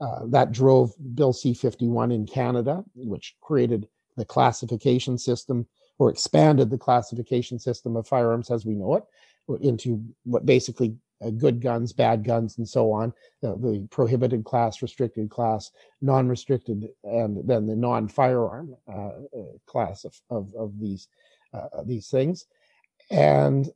Uh, 0.00 0.26
that 0.26 0.52
drove 0.52 0.92
Bill 1.14 1.32
C 1.32 1.54
51 1.54 2.12
in 2.12 2.26
Canada, 2.26 2.84
which 2.94 3.36
created 3.40 3.88
the 4.16 4.24
classification 4.24 5.18
system 5.18 5.66
or 5.98 6.10
expanded 6.10 6.70
the 6.70 6.78
classification 6.78 7.58
system 7.58 7.96
of 7.96 8.06
firearms 8.08 8.50
as 8.50 8.66
we 8.66 8.74
know 8.74 8.96
it 8.96 9.04
into 9.60 10.02
what 10.24 10.46
basically 10.46 10.96
uh, 11.22 11.30
good 11.30 11.60
guns, 11.60 11.92
bad 11.92 12.24
guns, 12.24 12.58
and 12.58 12.68
so 12.68 12.90
on. 12.90 13.12
Uh, 13.42 13.54
the 13.54 13.86
prohibited 13.90 14.44
class, 14.44 14.82
restricted 14.82 15.30
class, 15.30 15.70
non-restricted, 16.00 16.88
and 17.04 17.46
then 17.46 17.66
the 17.66 17.76
non-firearm 17.76 18.74
uh, 18.88 18.92
uh 18.92 19.56
class 19.66 20.04
of 20.04 20.20
of, 20.30 20.54
of 20.54 20.78
these 20.80 21.08
uh, 21.54 21.82
these 21.84 22.08
things, 22.08 22.46
and 23.10 23.70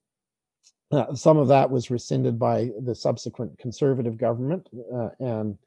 some 1.15 1.37
of 1.37 1.49
that 1.49 1.71
was 1.71 1.91
rescinded 1.91 2.39
by 2.39 2.71
the 2.85 2.95
subsequent 2.95 3.59
conservative 3.59 4.17
government, 4.17 4.69
and 5.19 5.59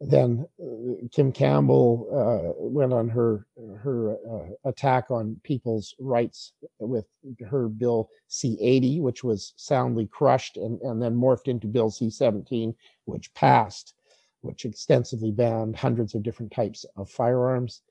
then 0.00 0.46
uh, 0.62 1.06
Kim 1.10 1.32
Campbell 1.32 2.06
uh, 2.12 2.52
went 2.56 2.92
on 2.92 3.08
her 3.08 3.46
her 3.82 4.16
uh, 4.30 4.68
attack 4.68 5.10
on 5.10 5.40
people's 5.42 5.94
rights 5.98 6.52
with 6.78 7.06
her 7.48 7.68
bill 7.68 8.08
C80, 8.30 9.00
which 9.00 9.24
was 9.24 9.54
soundly 9.56 10.06
crushed 10.06 10.56
and, 10.56 10.80
and 10.82 11.02
then 11.02 11.16
morphed 11.16 11.48
into 11.48 11.66
Bill 11.66 11.90
C17, 11.90 12.74
which 13.06 13.32
passed, 13.34 13.94
which 14.42 14.64
extensively 14.64 15.32
banned 15.32 15.74
hundreds 15.74 16.14
of 16.14 16.22
different 16.22 16.52
types 16.52 16.86
of 16.96 17.10
firearms, 17.10 17.82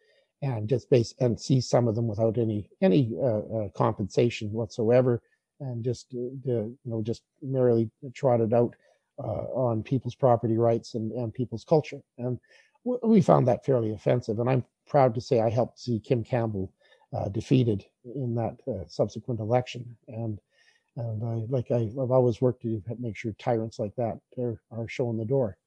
and 0.41 0.69
just 0.69 0.89
base 0.89 1.13
and 1.19 1.37
see 1.39 1.59
some 1.59 1.89
of 1.89 1.95
them 1.95 2.07
without 2.07 2.37
any 2.37 2.69
any 2.81 3.11
uh, 3.21 3.39
uh, 3.39 3.69
compensation 3.75 4.53
whatsoever, 4.53 5.21
and 5.59 5.83
just 5.83 6.07
uh, 6.13 6.19
you 6.45 6.77
know 6.85 7.01
just 7.01 7.23
merely 7.41 7.89
trotted 8.13 8.53
out 8.53 8.75
on 9.25 9.83
people's 9.83 10.15
property 10.15 10.57
rights 10.57 10.93
and, 10.95 11.11
and 11.11 11.33
people's 11.33 11.63
culture. 11.63 12.01
And 12.17 12.39
w- 12.85 12.99
we 13.03 13.21
found 13.21 13.47
that 13.47 13.65
fairly 13.65 13.91
offensive. 13.91 14.39
And 14.39 14.49
I'm 14.49 14.63
proud 14.87 15.15
to 15.15 15.21
say 15.21 15.41
I 15.41 15.49
helped 15.49 15.79
see 15.79 15.99
Kim 15.99 16.23
Campbell 16.23 16.71
uh, 17.13 17.29
defeated 17.29 17.85
in 18.15 18.35
that 18.35 18.57
uh, 18.67 18.85
subsequent 18.87 19.39
election. 19.39 19.97
And 20.07 20.39
and 20.97 21.23
I, 21.23 21.45
like 21.49 21.69
I, 21.71 21.91
have 21.99 22.11
always 22.11 22.41
worked 22.41 22.63
to 22.63 22.81
make 22.99 23.15
sure 23.15 23.31
tyrants 23.37 23.77
like 23.77 23.95
that 23.97 24.19
are, 24.39 24.59
are 24.71 24.87
showing 24.87 25.17
the 25.17 25.25
door. 25.25 25.57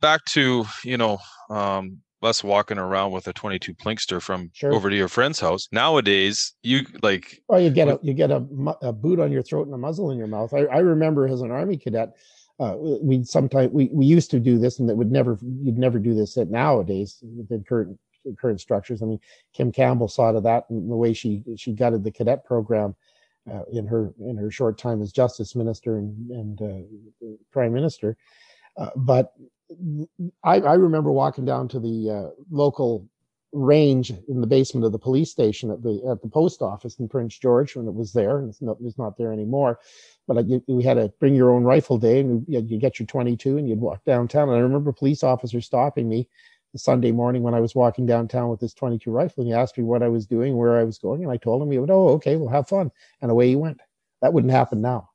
Back 0.00 0.24
to 0.26 0.66
you 0.84 0.96
know 0.98 1.18
um, 1.48 1.98
us 2.22 2.44
walking 2.44 2.78
around 2.78 3.12
with 3.12 3.26
a 3.26 3.32
22 3.32 3.74
Plinkster 3.74 4.20
from 4.20 4.50
sure. 4.52 4.72
over 4.74 4.90
to 4.90 4.96
your 4.96 5.08
friend's 5.08 5.40
house. 5.40 5.68
Nowadays, 5.72 6.54
you 6.62 6.86
like. 7.02 7.42
Well, 7.48 7.60
you 7.60 7.70
get 7.70 7.88
a 7.88 7.98
you 8.02 8.12
get 8.12 8.30
a, 8.30 8.44
a 8.82 8.92
boot 8.92 9.18
on 9.18 9.32
your 9.32 9.42
throat 9.42 9.66
and 9.66 9.74
a 9.74 9.78
muzzle 9.78 10.10
in 10.10 10.18
your 10.18 10.26
mouth. 10.26 10.52
I, 10.52 10.64
I 10.66 10.78
remember 10.78 11.26
as 11.26 11.40
an 11.40 11.50
army 11.50 11.76
cadet, 11.76 12.16
uh, 12.60 12.76
we 12.78 13.24
sometimes 13.24 13.72
we, 13.72 13.88
we 13.90 14.04
used 14.04 14.30
to 14.30 14.38
do 14.38 14.58
this 14.58 14.78
and 14.78 14.88
that 14.88 14.94
would 14.94 15.10
never 15.10 15.38
you'd 15.42 15.78
never 15.78 15.98
do 15.98 16.14
this 16.14 16.36
at 16.36 16.50
nowadays 16.50 17.18
within 17.36 17.64
current 17.64 17.98
current 18.38 18.60
structures. 18.60 19.02
I 19.02 19.06
mean, 19.06 19.20
Kim 19.54 19.72
Campbell 19.72 20.08
saw 20.08 20.30
to 20.30 20.40
that 20.42 20.68
and 20.68 20.90
the 20.90 20.96
way 20.96 21.14
she 21.14 21.42
she 21.56 21.72
gutted 21.72 22.04
the 22.04 22.12
cadet 22.12 22.44
program 22.44 22.94
uh, 23.50 23.62
in 23.72 23.86
her 23.86 24.12
in 24.20 24.36
her 24.36 24.50
short 24.50 24.76
time 24.76 25.00
as 25.00 25.10
justice 25.10 25.56
minister 25.56 25.96
and, 25.96 26.30
and 26.30 26.62
uh, 26.62 27.26
prime 27.50 27.72
minister. 27.72 28.16
Uh, 28.76 28.90
but 28.94 29.32
I, 30.44 30.60
I 30.60 30.74
remember 30.74 31.12
walking 31.12 31.46
down 31.46 31.66
to 31.68 31.80
the 31.80 32.10
uh, 32.10 32.42
local 32.50 33.08
range 33.52 34.10
in 34.28 34.40
the 34.40 34.46
basement 34.46 34.86
of 34.86 34.92
the 34.92 34.98
police 34.98 35.30
station 35.30 35.70
at 35.70 35.82
the 35.82 36.00
at 36.10 36.22
the 36.22 36.28
post 36.28 36.62
office 36.62 36.98
in 36.98 37.08
Prince 37.08 37.38
George 37.38 37.74
when 37.74 37.86
it 37.86 37.94
was 37.94 38.12
there, 38.12 38.38
and 38.38 38.48
it's 38.48 38.62
not 38.62 38.76
it's 38.80 38.98
not 38.98 39.16
there 39.18 39.32
anymore. 39.32 39.78
But 40.26 40.36
like 40.36 40.46
you, 40.48 40.62
we 40.68 40.84
had 40.84 40.98
a 40.98 41.08
bring 41.20 41.34
your 41.34 41.50
own 41.50 41.64
rifle 41.64 41.98
day, 41.98 42.20
and 42.20 42.44
you, 42.48 42.60
you 42.60 42.78
get 42.78 42.98
your 42.98 43.06
22, 43.06 43.58
and 43.58 43.68
you'd 43.68 43.80
walk 43.80 44.04
downtown. 44.04 44.48
And 44.48 44.56
I 44.56 44.60
remember 44.60 44.92
police 44.92 45.22
officers 45.22 45.66
stopping 45.66 46.08
me 46.08 46.28
the 46.72 46.78
Sunday 46.78 47.10
morning 47.10 47.42
when 47.42 47.54
I 47.54 47.60
was 47.60 47.74
walking 47.74 48.06
downtown 48.06 48.48
with 48.48 48.60
this 48.60 48.74
22 48.74 49.10
rifle. 49.10 49.42
And 49.42 49.48
he 49.48 49.54
asked 49.54 49.76
me 49.76 49.84
what 49.84 50.02
I 50.02 50.08
was 50.08 50.26
doing, 50.26 50.56
where 50.56 50.78
I 50.78 50.84
was 50.84 50.98
going, 50.98 51.22
and 51.24 51.32
I 51.32 51.36
told 51.36 51.62
him, 51.62 51.70
he 51.70 51.78
went, 51.78 51.90
"Oh, 51.90 52.10
okay, 52.10 52.36
we'll 52.36 52.48
have 52.48 52.68
fun," 52.68 52.90
and 53.20 53.30
away 53.30 53.48
he 53.48 53.56
went. 53.56 53.80
That 54.22 54.32
wouldn't 54.32 54.52
happen 54.52 54.80
now. 54.80 55.08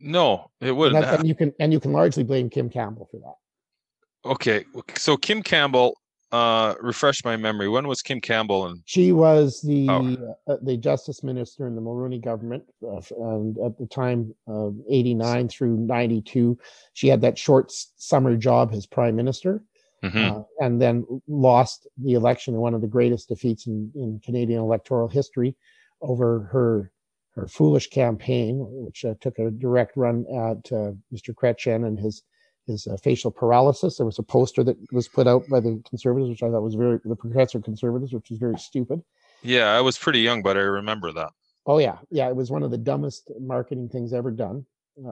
No, 0.00 0.50
it 0.60 0.72
wouldn't. 0.72 1.04
And, 1.04 1.20
and 1.20 1.28
you 1.28 1.34
can 1.34 1.52
and 1.58 1.72
you 1.72 1.80
can 1.80 1.92
largely 1.92 2.24
blame 2.24 2.50
Kim 2.50 2.68
Campbell 2.68 3.08
for 3.10 3.18
that. 3.18 4.28
Okay, 4.28 4.64
so 4.96 5.16
Kim 5.16 5.42
Campbell 5.42 5.96
uh 6.32 6.74
refresh 6.80 7.24
my 7.24 7.36
memory 7.36 7.68
when 7.68 7.88
was 7.88 8.02
kim 8.02 8.20
campbell 8.20 8.66
and 8.66 8.82
she 8.84 9.12
was 9.12 9.62
the 9.62 9.88
oh. 9.88 10.36
uh, 10.46 10.56
the 10.62 10.76
justice 10.76 11.22
minister 11.22 11.66
in 11.66 11.74
the 11.74 11.80
mulroney 11.80 12.22
government 12.22 12.62
uh, 12.86 13.00
and 13.32 13.56
at 13.58 13.78
the 13.78 13.86
time 13.86 14.34
of 14.46 14.76
89 14.90 15.48
through 15.48 15.76
92 15.76 16.58
she 16.92 17.08
had 17.08 17.22
that 17.22 17.38
short 17.38 17.72
summer 17.96 18.36
job 18.36 18.74
as 18.74 18.86
prime 18.86 19.16
minister 19.16 19.64
mm-hmm. 20.04 20.38
uh, 20.38 20.42
and 20.60 20.82
then 20.82 21.06
lost 21.28 21.88
the 21.96 22.12
election 22.12 22.54
in 22.54 22.60
one 22.60 22.74
of 22.74 22.82
the 22.82 22.86
greatest 22.86 23.28
defeats 23.28 23.66
in, 23.66 23.90
in 23.94 24.20
canadian 24.22 24.60
electoral 24.60 25.08
history 25.08 25.56
over 26.02 26.40
her 26.52 26.90
her 27.34 27.46
foolish 27.46 27.88
campaign 27.88 28.58
which 28.68 29.02
uh, 29.06 29.14
took 29.22 29.38
a 29.38 29.50
direct 29.50 29.96
run 29.96 30.26
at 30.28 30.72
uh, 30.76 30.92
mr 31.10 31.32
chrétien 31.34 31.86
and 31.86 31.98
his 31.98 32.22
his 32.68 32.86
uh, 32.86 32.96
facial 33.02 33.30
paralysis. 33.30 33.96
There 33.96 34.06
was 34.06 34.18
a 34.18 34.22
poster 34.22 34.62
that 34.62 34.76
was 34.92 35.08
put 35.08 35.26
out 35.26 35.42
by 35.50 35.60
the 35.60 35.82
conservatives, 35.88 36.30
which 36.30 36.42
I 36.42 36.50
thought 36.50 36.62
was 36.62 36.76
very 36.76 37.00
the 37.04 37.16
progressive 37.16 37.64
conservatives, 37.64 38.12
which 38.12 38.30
was 38.30 38.38
very 38.38 38.58
stupid. 38.58 39.02
Yeah, 39.42 39.76
I 39.76 39.80
was 39.80 39.98
pretty 39.98 40.20
young, 40.20 40.42
but 40.42 40.56
I 40.56 40.60
remember 40.60 41.10
that. 41.12 41.30
Oh 41.66 41.78
yeah, 41.78 41.98
yeah, 42.10 42.28
it 42.28 42.36
was 42.36 42.50
one 42.50 42.62
of 42.62 42.70
the 42.70 42.78
dumbest 42.78 43.30
marketing 43.40 43.88
things 43.88 44.12
ever 44.12 44.30
done. 44.30 44.64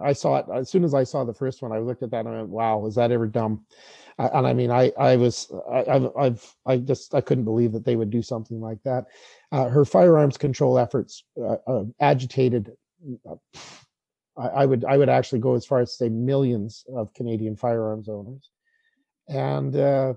I 0.02 0.12
saw 0.12 0.38
it 0.38 0.46
as 0.52 0.70
soon 0.70 0.84
as 0.84 0.94
I 0.94 1.04
saw 1.04 1.24
the 1.24 1.34
first 1.34 1.62
one. 1.62 1.72
I 1.72 1.78
looked 1.78 2.02
at 2.02 2.10
that 2.10 2.26
and 2.26 2.28
I 2.28 2.38
went, 2.38 2.48
"Wow, 2.48 2.78
was 2.78 2.94
that 2.96 3.12
ever 3.12 3.26
dumb?" 3.26 3.64
Uh, 4.18 4.30
and 4.34 4.46
I 4.46 4.52
mean, 4.52 4.70
I 4.70 4.92
I 4.98 5.16
was 5.16 5.52
I, 5.70 5.84
I've 5.88 6.16
I've 6.16 6.56
I 6.64 6.76
just 6.78 7.14
I 7.14 7.20
couldn't 7.20 7.44
believe 7.44 7.72
that 7.72 7.84
they 7.84 7.96
would 7.96 8.10
do 8.10 8.22
something 8.22 8.60
like 8.60 8.82
that. 8.84 9.06
Uh, 9.52 9.68
her 9.68 9.84
firearms 9.84 10.36
control 10.36 10.78
efforts 10.78 11.24
uh, 11.40 11.56
uh 11.66 11.84
agitated 12.00 12.72
uh, 13.28 13.36
I, 14.38 14.66
would 14.66 14.84
I 14.84 14.96
would 14.96 15.08
actually 15.08 15.38
go 15.38 15.54
as 15.54 15.64
far 15.64 15.80
as 15.80 15.90
to 15.90 15.96
say 15.96 16.08
millions 16.08 16.84
of 16.94 17.12
Canadian 17.14 17.56
firearms 17.56 18.08
owners, 18.08 18.50
and 19.28 19.74
uh, 19.74 20.14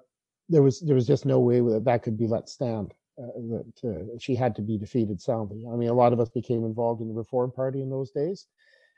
there 0.49 0.62
was 0.62 0.82
there 0.82 0.95
was 0.95 1.08
just 1.08 1.25
no 1.25 1.39
way 1.39 1.62
that 1.62 1.86
that 1.86 2.03
could 2.03 2.17
be 2.17 2.27
let 2.27 2.49
stand. 2.49 2.93
Uh, 3.17 3.27
that 3.49 3.89
uh, 3.89 4.17
she 4.17 4.34
had 4.36 4.55
to 4.55 4.62
be 4.62 4.77
defeated 4.77 5.19
soundly. 5.21 5.65
I 5.71 5.75
mean, 5.75 5.89
a 5.89 5.93
lot 5.93 6.13
of 6.13 6.19
us 6.19 6.29
became 6.29 6.63
involved 6.63 7.01
in 7.01 7.10
the 7.10 7.13
Reform 7.13 7.51
Party 7.51 7.82
in 7.82 7.89
those 7.89 8.12
days, 8.12 8.47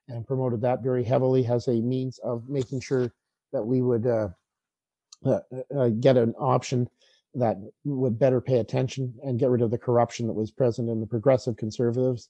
and 0.07 0.27
promoted 0.27 0.61
that 0.61 0.83
very 0.83 1.03
heavily 1.03 1.45
as 1.45 1.67
a 1.67 1.81
means 1.81 2.19
of 2.19 2.47
making 2.49 2.81
sure 2.81 3.11
that 3.51 3.63
we 3.63 3.81
would 3.81 4.07
uh, 4.07 4.29
uh, 5.25 5.39
uh, 5.77 5.89
get 5.99 6.17
an 6.17 6.33
option 6.39 6.89
that 7.33 7.57
would 7.83 8.19
better 8.19 8.41
pay 8.41 8.59
attention 8.59 9.13
and 9.23 9.39
get 9.39 9.49
rid 9.49 9.61
of 9.61 9.71
the 9.71 9.77
corruption 9.77 10.27
that 10.27 10.33
was 10.33 10.51
present 10.51 10.89
in 10.89 10.99
the 10.99 11.07
progressive 11.07 11.55
conservatives 11.57 12.29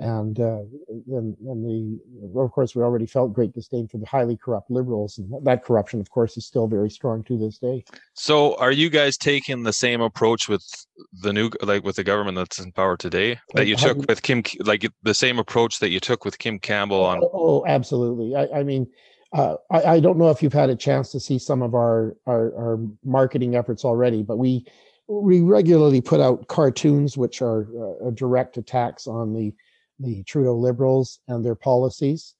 and 0.00 0.40
uh, 0.40 0.62
and, 1.08 1.36
and 1.46 1.64
the 1.64 2.40
of 2.40 2.50
course 2.52 2.74
we 2.74 2.82
already 2.82 3.06
felt 3.06 3.32
great 3.32 3.52
disdain 3.52 3.86
for 3.86 3.98
the 3.98 4.06
highly 4.06 4.36
corrupt 4.36 4.70
liberals 4.70 5.18
and 5.18 5.32
that 5.44 5.62
corruption 5.62 6.00
of 6.00 6.10
course 6.10 6.36
is 6.36 6.46
still 6.46 6.66
very 6.66 6.90
strong 6.90 7.22
to 7.24 7.38
this 7.38 7.58
day. 7.58 7.84
So 8.14 8.56
are 8.56 8.72
you 8.72 8.88
guys 8.88 9.16
taking 9.16 9.62
the 9.62 9.72
same 9.72 10.00
approach 10.00 10.48
with 10.48 10.64
the 11.12 11.32
new 11.32 11.50
like 11.62 11.84
with 11.84 11.96
the 11.96 12.04
government 12.04 12.36
that's 12.36 12.58
in 12.58 12.72
power 12.72 12.96
today 12.96 13.38
that 13.54 13.66
you 13.66 13.76
took 13.76 13.98
with 14.08 14.22
kim 14.22 14.42
like 14.60 14.86
the 15.02 15.14
same 15.14 15.38
approach 15.38 15.78
that 15.80 15.90
you 15.90 16.00
took 16.00 16.24
with 16.24 16.38
kim 16.38 16.58
campbell 16.58 17.04
on 17.04 17.20
oh, 17.22 17.30
oh 17.32 17.64
absolutely. 17.66 18.34
I, 18.34 18.60
I 18.60 18.62
mean 18.62 18.88
uh, 19.32 19.54
I, 19.70 19.82
I, 19.82 20.00
don't 20.00 20.18
know 20.18 20.30
if 20.30 20.42
you've 20.42 20.52
had 20.52 20.70
a 20.70 20.74
chance 20.74 21.12
to 21.12 21.20
see 21.20 21.38
some 21.38 21.62
of 21.62 21.72
our, 21.72 22.16
our, 22.26 22.52
our 22.56 22.80
marketing 23.04 23.54
efforts 23.54 23.84
already, 23.84 24.24
but 24.24 24.38
we 24.38 24.66
we 25.06 25.40
regularly 25.40 26.00
put 26.00 26.20
out 26.20 26.48
cartoons 26.48 27.16
which 27.16 27.40
are 27.40 27.68
uh, 28.04 28.10
direct 28.10 28.56
attacks 28.56 29.06
on 29.06 29.32
the 29.32 29.52
the 30.00 30.22
Trudeau 30.24 30.56
Liberals 30.56 31.20
and 31.28 31.44
their 31.44 31.54
policies. 31.54 32.34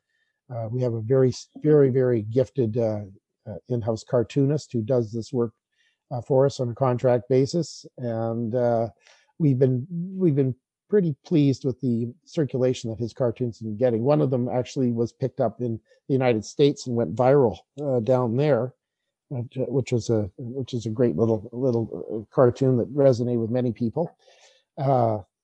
Uh, 0.52 0.68
we 0.70 0.82
have 0.82 0.94
a 0.94 1.00
very, 1.00 1.32
very, 1.62 1.90
very 1.90 2.22
gifted 2.22 2.76
uh, 2.76 3.02
uh, 3.48 3.54
in-house 3.68 4.02
cartoonist 4.04 4.72
who 4.72 4.82
does 4.82 5.12
this 5.12 5.32
work 5.32 5.52
uh, 6.10 6.20
for 6.20 6.44
us 6.44 6.58
on 6.58 6.70
a 6.70 6.74
contract 6.74 7.28
basis, 7.28 7.86
and 7.98 8.54
uh, 8.54 8.88
we've 9.38 9.58
been 9.58 9.86
we've 10.16 10.34
been 10.34 10.54
pretty 10.88 11.14
pleased 11.24 11.64
with 11.64 11.80
the 11.80 12.12
circulation 12.24 12.90
that 12.90 12.98
his 12.98 13.12
cartoons 13.12 13.60
have 13.60 13.66
been 13.66 13.76
getting. 13.76 14.02
One 14.02 14.20
of 14.20 14.30
them 14.30 14.48
actually 14.48 14.90
was 14.90 15.12
picked 15.12 15.40
up 15.40 15.60
in 15.60 15.78
the 16.08 16.12
United 16.12 16.44
States 16.44 16.88
and 16.88 16.96
went 16.96 17.14
viral 17.14 17.58
uh, 17.80 18.00
down 18.00 18.36
there, 18.36 18.74
which 19.28 19.92
was 19.92 20.10
a 20.10 20.28
which 20.36 20.74
is 20.74 20.86
a 20.86 20.90
great 20.90 21.14
little 21.14 21.48
little 21.52 22.26
cartoon 22.32 22.76
that 22.78 22.92
resonated 22.92 23.40
with 23.40 23.50
many 23.50 23.70
people. 23.70 24.16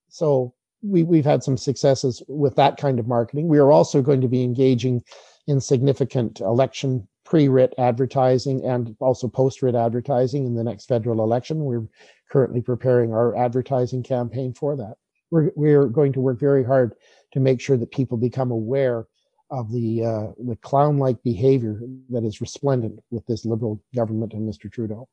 so 0.08 0.52
we, 0.82 1.02
we've 1.02 1.24
had 1.24 1.42
some 1.42 1.56
successes 1.56 2.22
with 2.28 2.56
that 2.56 2.76
kind 2.76 2.98
of 2.98 3.06
marketing. 3.06 3.48
We 3.48 3.58
are 3.58 3.72
also 3.72 4.02
going 4.02 4.20
to 4.20 4.28
be 4.28 4.42
engaging 4.42 5.02
in 5.46 5.60
significant 5.60 6.40
election 6.40 7.06
pre-writ 7.24 7.74
advertising 7.78 8.64
and 8.64 8.96
also 9.00 9.28
post-writ 9.28 9.74
advertising 9.74 10.46
in 10.46 10.54
the 10.54 10.64
next 10.64 10.86
federal 10.86 11.22
election. 11.22 11.64
We're 11.64 11.86
currently 12.30 12.60
preparing 12.60 13.12
our 13.12 13.36
advertising 13.36 14.02
campaign 14.02 14.54
for 14.54 14.76
that. 14.76 14.94
We're, 15.30 15.50
we're 15.56 15.86
going 15.86 16.12
to 16.14 16.20
work 16.20 16.38
very 16.38 16.64
hard 16.64 16.94
to 17.32 17.40
make 17.40 17.60
sure 17.60 17.76
that 17.76 17.90
people 17.90 18.16
become 18.16 18.50
aware 18.50 19.06
of 19.50 19.70
the 19.72 20.04
uh, 20.04 20.32
the 20.44 20.56
clown-like 20.56 21.22
behavior 21.22 21.80
that 22.10 22.24
is 22.24 22.40
resplendent 22.40 22.98
with 23.10 23.24
this 23.26 23.44
liberal 23.44 23.80
government 23.94 24.32
and 24.32 24.48
Mr. 24.48 24.70
Trudeau 24.70 25.08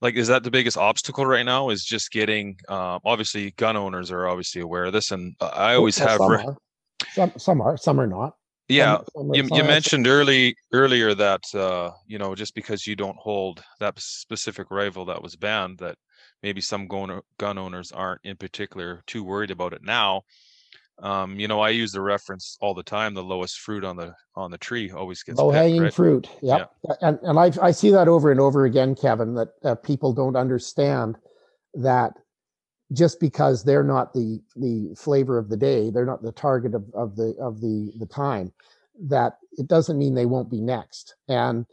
like 0.00 0.14
is 0.14 0.28
that 0.28 0.42
the 0.42 0.50
biggest 0.50 0.76
obstacle 0.76 1.26
right 1.26 1.44
now 1.44 1.70
is 1.70 1.84
just 1.84 2.10
getting 2.10 2.56
um, 2.68 3.00
obviously 3.04 3.52
gun 3.52 3.76
owners 3.76 4.10
are 4.10 4.28
obviously 4.28 4.60
aware 4.60 4.84
of 4.84 4.92
this 4.92 5.10
and 5.10 5.34
i 5.40 5.74
always 5.74 5.98
well, 5.98 6.08
have 6.08 6.18
some, 6.18 6.30
re- 6.30 6.44
are. 6.44 6.56
Some, 7.12 7.32
some 7.36 7.60
are 7.60 7.76
some 7.76 8.00
are 8.00 8.06
not. 8.06 8.34
Yeah 8.68 8.98
some, 9.16 9.34
you, 9.34 9.44
you 9.50 9.64
mentioned 9.64 10.06
early 10.06 10.54
earlier 10.72 11.14
that 11.14 11.42
uh, 11.54 11.90
you 12.06 12.18
know 12.18 12.34
just 12.34 12.54
because 12.54 12.86
you 12.86 12.96
don't 12.96 13.16
hold 13.16 13.62
that 13.80 13.98
specific 13.98 14.70
rifle 14.70 15.04
that 15.06 15.22
was 15.22 15.36
banned 15.36 15.78
that 15.78 15.96
maybe 16.42 16.60
some 16.60 16.86
gun, 16.86 17.20
gun 17.38 17.58
owners 17.58 17.92
aren't 17.92 18.20
in 18.24 18.36
particular 18.36 19.02
too 19.06 19.24
worried 19.24 19.50
about 19.50 19.72
it 19.72 19.82
now 19.82 20.22
um, 21.00 21.38
you 21.38 21.48
know, 21.48 21.60
I 21.60 21.70
use 21.70 21.92
the 21.92 22.00
reference 22.00 22.56
all 22.60 22.74
the 22.74 22.82
time. 22.82 23.14
The 23.14 23.22
lowest 23.22 23.60
fruit 23.60 23.84
on 23.84 23.96
the 23.96 24.14
on 24.34 24.50
the 24.50 24.58
tree 24.58 24.90
always 24.90 25.22
gets 25.22 25.38
low 25.38 25.50
hanging 25.50 25.82
right? 25.82 25.94
fruit. 25.94 26.28
Yep. 26.42 26.72
Yeah, 26.88 26.94
and 27.02 27.18
and 27.22 27.38
I 27.38 27.52
I 27.62 27.70
see 27.70 27.90
that 27.90 28.08
over 28.08 28.30
and 28.30 28.40
over 28.40 28.64
again, 28.64 28.94
Kevin. 28.94 29.34
That 29.34 29.48
uh, 29.62 29.74
people 29.76 30.12
don't 30.12 30.36
understand 30.36 31.16
that 31.74 32.14
just 32.92 33.20
because 33.20 33.62
they're 33.62 33.84
not 33.84 34.12
the 34.12 34.40
the 34.56 34.94
flavor 34.96 35.38
of 35.38 35.48
the 35.48 35.56
day, 35.56 35.90
they're 35.90 36.06
not 36.06 36.22
the 36.22 36.32
target 36.32 36.74
of, 36.74 36.84
of 36.94 37.16
the 37.16 37.36
of 37.40 37.60
the 37.60 37.92
the 37.98 38.06
time. 38.06 38.52
That 39.00 39.38
it 39.52 39.68
doesn't 39.68 39.98
mean 39.98 40.14
they 40.14 40.26
won't 40.26 40.50
be 40.50 40.60
next. 40.60 41.14
And 41.28 41.64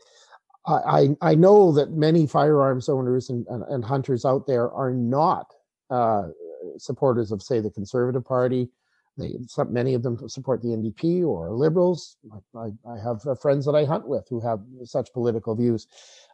I 0.68 1.16
I 1.22 1.36
know 1.36 1.72
that 1.74 1.92
many 1.92 2.28
firearms 2.28 2.90
owners 2.90 3.30
and, 3.30 3.46
and, 3.48 3.64
and 3.64 3.84
hunters 3.84 4.26
out 4.26 4.48
there 4.48 4.72
are 4.72 4.92
not 4.92 5.54
uh, 5.90 6.30
supporters 6.78 7.32
of, 7.32 7.42
say, 7.42 7.60
the 7.60 7.70
Conservative 7.70 8.26
Party 8.26 8.70
they, 9.18 9.36
some, 9.48 9.72
many 9.72 9.94
of 9.94 10.04
them 10.04 10.18
support 10.28 10.62
the 10.62 10.70
NDP 10.70 11.26
or 11.26 11.52
liberals. 11.52 12.18
I, 12.56 12.72
I 12.90 12.98
have 13.04 13.26
uh, 13.26 13.36
friends 13.36 13.66
that 13.66 13.76
I 13.76 13.86
hunt 13.86 14.08
with 14.08 14.28
who 14.30 14.42
have 14.42 14.60
such 14.84 15.14
political 15.14 15.56
views. 15.56 15.88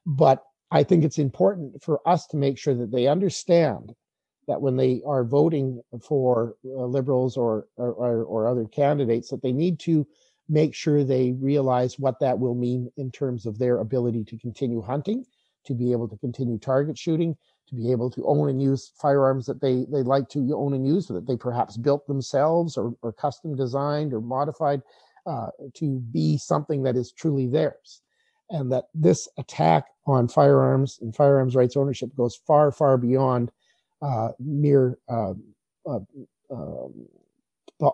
But 0.05 0.43
I 0.71 0.83
think 0.83 1.03
it's 1.03 1.19
important 1.19 1.83
for 1.83 1.99
us 2.07 2.25
to 2.27 2.37
make 2.37 2.57
sure 2.57 2.73
that 2.75 2.91
they 2.91 3.07
understand 3.07 3.93
that 4.47 4.61
when 4.61 4.75
they 4.75 5.01
are 5.05 5.23
voting 5.23 5.81
for 6.01 6.55
uh, 6.65 6.85
liberals 6.85 7.37
or, 7.37 7.67
or, 7.77 8.23
or 8.23 8.47
other 8.47 8.65
candidates, 8.65 9.29
that 9.29 9.41
they 9.41 9.51
need 9.51 9.79
to 9.81 10.07
make 10.49 10.73
sure 10.73 11.03
they 11.03 11.33
realize 11.33 11.99
what 11.99 12.19
that 12.19 12.39
will 12.39 12.55
mean 12.55 12.91
in 12.97 13.11
terms 13.11 13.45
of 13.45 13.57
their 13.59 13.79
ability 13.79 14.23
to 14.25 14.37
continue 14.37 14.81
hunting, 14.81 15.25
to 15.65 15.73
be 15.73 15.91
able 15.91 16.07
to 16.07 16.17
continue 16.17 16.57
target 16.57 16.97
shooting, 16.97 17.37
to 17.71 17.75
be 17.75 17.91
able 17.91 18.09
to 18.11 18.25
own 18.25 18.49
and 18.49 18.61
use 18.61 18.91
firearms 19.01 19.45
that 19.47 19.61
they 19.61 19.85
they 19.89 20.03
like 20.03 20.29
to 20.29 20.53
own 20.53 20.73
and 20.73 20.85
use 20.85 21.07
that 21.07 21.25
they 21.25 21.35
perhaps 21.35 21.77
built 21.77 22.05
themselves 22.07 22.77
or, 22.77 22.93
or 23.01 23.11
custom 23.11 23.55
designed 23.55 24.13
or 24.13 24.21
modified 24.21 24.81
uh, 25.25 25.47
to 25.73 25.99
be 26.11 26.37
something 26.37 26.83
that 26.83 26.95
is 26.95 27.11
truly 27.11 27.47
theirs. 27.47 28.01
And 28.49 28.71
that 28.71 28.85
this 28.93 29.29
attack 29.37 29.85
on 30.05 30.27
firearms 30.27 30.99
and 31.01 31.15
firearms 31.15 31.55
rights 31.55 31.77
ownership 31.77 32.13
goes 32.15 32.35
far 32.35 32.71
far 32.71 32.97
beyond 32.97 33.51
uh, 34.01 34.29
mere 34.39 34.99
uh, 35.09 35.33
uh 35.87 35.99
um, 36.51 37.07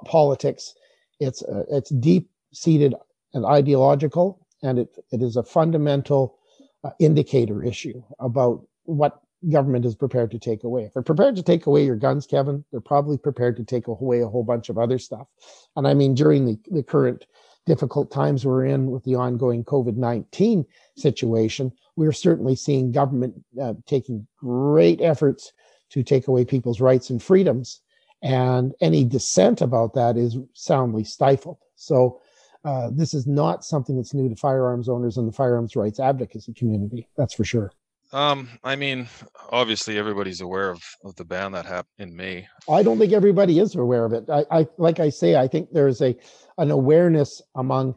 politics. 0.06 0.74
It's 1.20 1.44
uh, 1.44 1.64
it's 1.70 1.92
deep 1.92 2.30
seated 2.52 2.96
and 3.34 3.46
ideological 3.46 4.48
and 4.64 4.80
it, 4.80 4.98
it 5.12 5.22
is 5.22 5.36
a 5.36 5.44
fundamental 5.44 6.38
uh, 6.84 6.90
indicator 7.00 7.64
issue 7.64 8.02
about 8.20 8.66
what 8.84 9.22
government 9.52 9.86
is 9.86 9.96
prepared 9.96 10.32
to 10.32 10.40
take 10.40 10.64
away. 10.64 10.84
If 10.84 10.94
they're 10.94 11.04
prepared 11.04 11.36
to 11.36 11.44
take 11.44 11.66
away 11.66 11.86
your 11.86 11.96
guns, 11.96 12.26
Kevin, 12.26 12.64
they're 12.72 12.82
probably 12.82 13.18
prepared 13.18 13.58
to 13.58 13.64
take 13.64 13.88
away 13.88 14.22
a 14.22 14.28
whole 14.28 14.44
bunch 14.44 14.70
of 14.70 14.78
other 14.78 14.98
stuff. 14.98 15.28
And 15.76 15.88
I 15.88 15.94
mean, 15.94 16.16
during 16.16 16.46
the, 16.46 16.60
the 16.72 16.84
current 16.84 17.26
difficult 17.66 18.12
times 18.12 18.46
we're 18.46 18.66
in 18.66 18.92
with 18.92 19.04
the 19.04 19.16
ongoing 19.16 19.64
COVID 19.64 19.96
19 19.96 20.66
situation, 20.96 21.72
we're 21.96 22.12
certainly 22.12 22.56
seeing 22.56 22.92
government 22.92 23.36
uh, 23.62 23.74
taking 23.86 24.28
great 24.38 25.02
efforts 25.02 25.54
to 25.90 26.04
take 26.04 26.28
away 26.28 26.44
people's 26.44 26.82
rights 26.82 27.10
and 27.10 27.22
freedoms. 27.22 27.82
And 28.24 28.74
any 28.82 29.06
dissent 29.06 29.62
about 29.62 29.94
that 29.94 30.18
is 30.18 30.38
soundly 30.54 31.04
stifled. 31.04 31.60
So, 31.76 32.22
uh, 32.66 32.90
this 32.92 33.14
is 33.14 33.28
not 33.28 33.64
something 33.64 33.96
that's 33.96 34.14
new 34.14 34.28
to 34.28 34.36
firearms 34.36 34.90
owners 34.90 35.18
and 35.18 35.28
the 35.28 35.32
firearms 35.32 35.76
rights 35.76 36.00
advocacy 36.00 36.54
community. 36.54 37.08
That's 37.16 37.34
for 37.34 37.46
sure. 37.46 37.72
Um, 38.14 38.48
I 38.64 38.76
mean, 38.76 39.08
obviously 39.52 39.98
everybody's 39.98 40.42
aware 40.42 40.70
of, 40.70 40.82
of 41.04 41.16
the 41.16 41.26
ban 41.26 41.52
that 41.52 41.66
happened 41.66 42.10
in 42.10 42.16
May. 42.16 42.48
I 42.70 42.82
don't 42.82 42.98
think 42.98 43.12
everybody 43.12 43.60
is 43.60 43.76
aware 43.76 44.06
of 44.06 44.14
it. 44.14 44.30
I, 44.30 44.46
I 44.50 44.68
like 44.78 45.00
I 45.00 45.10
say, 45.10 45.36
I 45.36 45.48
think 45.48 45.72
there's 45.72 46.02
a 46.02 46.16
an 46.58 46.72
awareness 46.72 47.42
among 47.56 47.96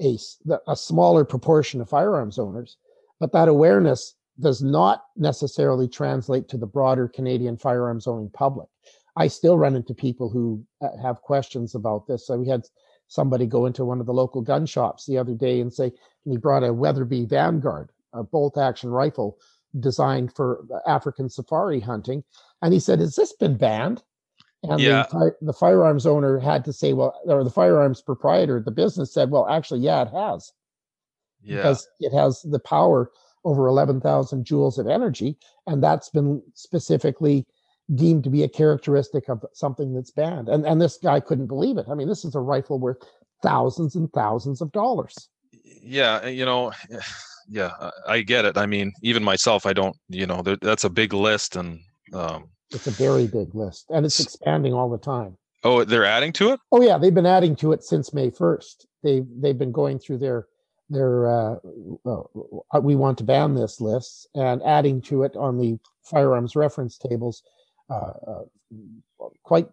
a, 0.00 0.18
a 0.66 0.76
smaller 0.76 1.24
proportion 1.24 1.80
of 1.80 1.88
firearms 1.88 2.38
owners, 2.38 2.76
but 3.20 3.32
that 3.32 3.48
awareness 3.48 4.14
does 4.40 4.62
not 4.62 5.04
necessarily 5.16 5.86
translate 5.86 6.48
to 6.48 6.56
the 6.56 6.66
broader 6.66 7.06
Canadian 7.06 7.56
firearms 7.56 8.06
owning 8.06 8.30
public. 8.30 8.68
I 9.16 9.28
still 9.28 9.58
run 9.58 9.76
into 9.76 9.94
people 9.94 10.28
who 10.28 10.64
uh, 10.80 10.88
have 11.02 11.20
questions 11.20 11.74
about 11.74 12.06
this. 12.06 12.26
So 12.26 12.38
we 12.38 12.48
had 12.48 12.62
somebody 13.08 13.46
go 13.46 13.66
into 13.66 13.84
one 13.84 14.00
of 14.00 14.06
the 14.06 14.14
local 14.14 14.40
gun 14.40 14.64
shops 14.66 15.06
the 15.06 15.18
other 15.18 15.34
day 15.34 15.60
and 15.60 15.72
say, 15.72 15.92
and 16.24 16.32
he 16.32 16.38
brought 16.38 16.64
a 16.64 16.72
Weatherby 16.72 17.26
Vanguard, 17.26 17.90
a 18.14 18.22
bolt 18.22 18.56
action 18.56 18.90
rifle 18.90 19.38
designed 19.78 20.34
for 20.34 20.64
African 20.86 21.28
safari 21.28 21.80
hunting. 21.80 22.24
And 22.60 22.72
he 22.72 22.80
said, 22.80 23.00
Has 23.00 23.16
this 23.16 23.32
been 23.34 23.56
banned? 23.56 24.02
And 24.64 24.80
yeah. 24.80 25.06
the, 25.10 25.34
the 25.40 25.52
firearms 25.52 26.06
owner 26.06 26.38
had 26.38 26.64
to 26.66 26.72
say, 26.72 26.92
Well, 26.92 27.18
or 27.24 27.44
the 27.44 27.50
firearms 27.50 28.00
proprietor, 28.02 28.60
the 28.60 28.70
business 28.70 29.12
said, 29.12 29.30
Well, 29.30 29.48
actually, 29.48 29.80
yeah, 29.80 30.02
it 30.02 30.10
has. 30.10 30.52
Yeah. 31.42 31.56
Because 31.56 31.88
it 32.00 32.12
has 32.12 32.42
the 32.42 32.60
power 32.60 33.10
over 33.44 33.66
11,000 33.66 34.44
joules 34.44 34.78
of 34.78 34.86
energy. 34.86 35.36
And 35.66 35.82
that's 35.82 36.08
been 36.10 36.40
specifically 36.54 37.44
deemed 37.94 38.24
to 38.24 38.30
be 38.30 38.42
a 38.42 38.48
characteristic 38.48 39.28
of 39.28 39.44
something 39.52 39.94
that's 39.94 40.10
banned. 40.10 40.48
And 40.48 40.66
and 40.66 40.80
this 40.80 40.98
guy 41.02 41.20
couldn't 41.20 41.48
believe 41.48 41.78
it. 41.78 41.86
I 41.90 41.94
mean, 41.94 42.08
this 42.08 42.24
is 42.24 42.34
a 42.34 42.40
rifle 42.40 42.78
worth 42.78 42.98
thousands 43.42 43.96
and 43.96 44.10
thousands 44.12 44.60
of 44.60 44.72
dollars. 44.72 45.28
Yeah, 45.82 46.26
you 46.26 46.44
know, 46.44 46.72
yeah, 47.48 47.90
I 48.06 48.22
get 48.22 48.44
it. 48.44 48.56
I 48.56 48.66
mean, 48.66 48.92
even 49.02 49.22
myself, 49.22 49.66
I 49.66 49.72
don't, 49.72 49.96
you 50.08 50.26
know, 50.26 50.42
that's 50.42 50.84
a 50.84 50.90
big 50.90 51.12
list, 51.12 51.56
and 51.56 51.80
um, 52.12 52.48
it's 52.70 52.86
a 52.86 52.92
very 52.92 53.26
big 53.26 53.54
list, 53.54 53.86
and 53.90 54.06
it's 54.06 54.20
expanding 54.20 54.74
all 54.74 54.90
the 54.90 54.98
time. 54.98 55.36
Oh, 55.64 55.84
they're 55.84 56.04
adding 56.04 56.32
to 56.34 56.52
it. 56.52 56.60
Oh 56.72 56.82
yeah, 56.82 56.98
they've 56.98 57.14
been 57.14 57.26
adding 57.26 57.54
to 57.56 57.72
it 57.72 57.84
since 57.84 58.12
May 58.12 58.30
first. 58.30 58.86
They 59.02 59.22
they've 59.40 59.58
been 59.58 59.72
going 59.72 59.98
through 59.98 60.18
their 60.18 60.46
their 60.90 61.28
uh, 61.28 61.56
uh, 62.04 62.80
we 62.80 62.96
want 62.96 63.18
to 63.18 63.24
ban 63.24 63.54
this 63.54 63.80
list 63.80 64.28
and 64.34 64.62
adding 64.62 65.00
to 65.02 65.22
it 65.22 65.36
on 65.36 65.58
the 65.58 65.78
firearms 66.02 66.56
reference 66.56 66.98
tables 66.98 67.42
uh, 67.90 68.12
uh, 68.26 68.42
quite 69.42 69.68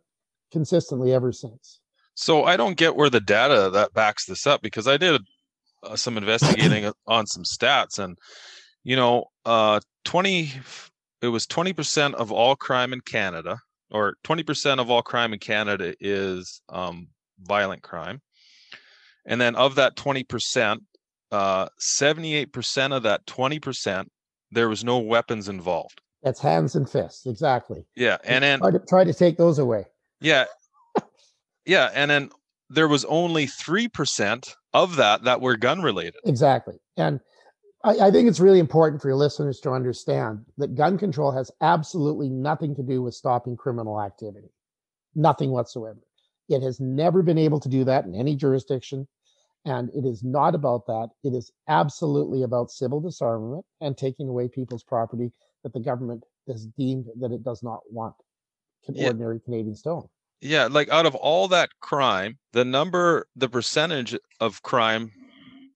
consistently 0.51 1.13
ever 1.13 1.31
since. 1.31 1.79
So 2.15 2.43
I 2.43 2.57
don't 2.57 2.77
get 2.77 2.95
where 2.95 3.09
the 3.09 3.21
data 3.21 3.69
that 3.73 3.93
backs 3.93 4.25
this 4.25 4.45
up 4.45 4.61
because 4.61 4.87
I 4.87 4.97
did 4.97 5.21
uh, 5.83 5.95
some 5.95 6.17
investigating 6.17 6.91
on 7.07 7.25
some 7.27 7.43
stats 7.43 7.99
and 7.99 8.17
you 8.83 8.95
know 8.95 9.25
uh 9.45 9.79
20 10.05 10.51
it 11.21 11.27
was 11.27 11.45
20% 11.47 12.13
of 12.13 12.31
all 12.31 12.55
crime 12.55 12.93
in 12.93 13.01
Canada 13.01 13.59
or 13.91 14.15
20% 14.23 14.79
of 14.79 14.89
all 14.89 15.01
crime 15.01 15.33
in 15.33 15.39
Canada 15.39 15.93
is 15.99 16.61
um 16.69 17.07
violent 17.41 17.81
crime. 17.81 18.21
And 19.25 19.39
then 19.39 19.55
of 19.55 19.75
that 19.75 19.95
20%, 19.97 20.79
uh 21.31 21.67
78% 21.79 22.95
of 22.95 23.03
that 23.03 23.25
20% 23.25 24.05
there 24.51 24.69
was 24.69 24.83
no 24.83 24.97
weapons 24.97 25.47
involved. 25.47 26.01
That's 26.23 26.39
hands 26.39 26.75
and 26.75 26.89
fists, 26.89 27.25
exactly. 27.25 27.85
Yeah, 27.95 28.17
and 28.23 28.43
then 28.43 28.59
try 28.59 28.71
to, 28.71 28.79
try 28.79 29.03
to 29.03 29.13
take 29.13 29.37
those 29.37 29.59
away. 29.59 29.85
Yeah, 30.19 30.45
yeah, 31.65 31.91
and 31.93 32.11
then 32.11 32.29
there 32.69 32.87
was 32.87 33.05
only 33.05 33.47
three 33.47 33.87
percent 33.87 34.55
of 34.73 34.95
that 34.97 35.23
that 35.23 35.41
were 35.41 35.57
gun 35.57 35.81
related. 35.81 36.21
Exactly, 36.25 36.79
and 36.97 37.19
I, 37.83 38.07
I 38.07 38.11
think 38.11 38.27
it's 38.27 38.39
really 38.39 38.59
important 38.59 39.01
for 39.01 39.07
your 39.07 39.17
listeners 39.17 39.59
to 39.61 39.71
understand 39.71 40.45
that 40.57 40.75
gun 40.75 40.97
control 40.97 41.31
has 41.31 41.51
absolutely 41.61 42.29
nothing 42.29 42.75
to 42.75 42.83
do 42.83 43.01
with 43.01 43.13
stopping 43.13 43.55
criminal 43.55 44.01
activity, 44.01 44.49
nothing 45.15 45.51
whatsoever. 45.51 45.99
It 46.49 46.63
has 46.63 46.79
never 46.79 47.21
been 47.21 47.37
able 47.37 47.59
to 47.59 47.69
do 47.69 47.83
that 47.85 48.05
in 48.05 48.15
any 48.15 48.35
jurisdiction. 48.35 49.07
And 49.65 49.89
it 49.93 50.05
is 50.05 50.23
not 50.23 50.55
about 50.55 50.87
that. 50.87 51.09
It 51.23 51.33
is 51.33 51.51
absolutely 51.67 52.43
about 52.43 52.71
civil 52.71 52.99
disarmament 52.99 53.65
and 53.81 53.97
taking 53.97 54.27
away 54.27 54.47
people's 54.47 54.83
property 54.83 55.31
that 55.63 55.73
the 55.73 55.79
government 55.79 56.23
has 56.47 56.65
deemed 56.65 57.05
that 57.19 57.31
it 57.31 57.43
does 57.43 57.61
not 57.61 57.81
want 57.89 58.15
yeah. 58.87 59.07
ordinary 59.07 59.39
Canadians 59.39 59.81
to 59.83 59.89
own. 59.89 60.09
Yeah, 60.41 60.67
like 60.67 60.89
out 60.89 61.05
of 61.05 61.15
all 61.15 61.47
that 61.49 61.69
crime, 61.81 62.37
the 62.53 62.63
number, 62.63 63.27
the 63.35 63.49
percentage 63.49 64.17
of 64.39 64.61
crime 64.63 65.11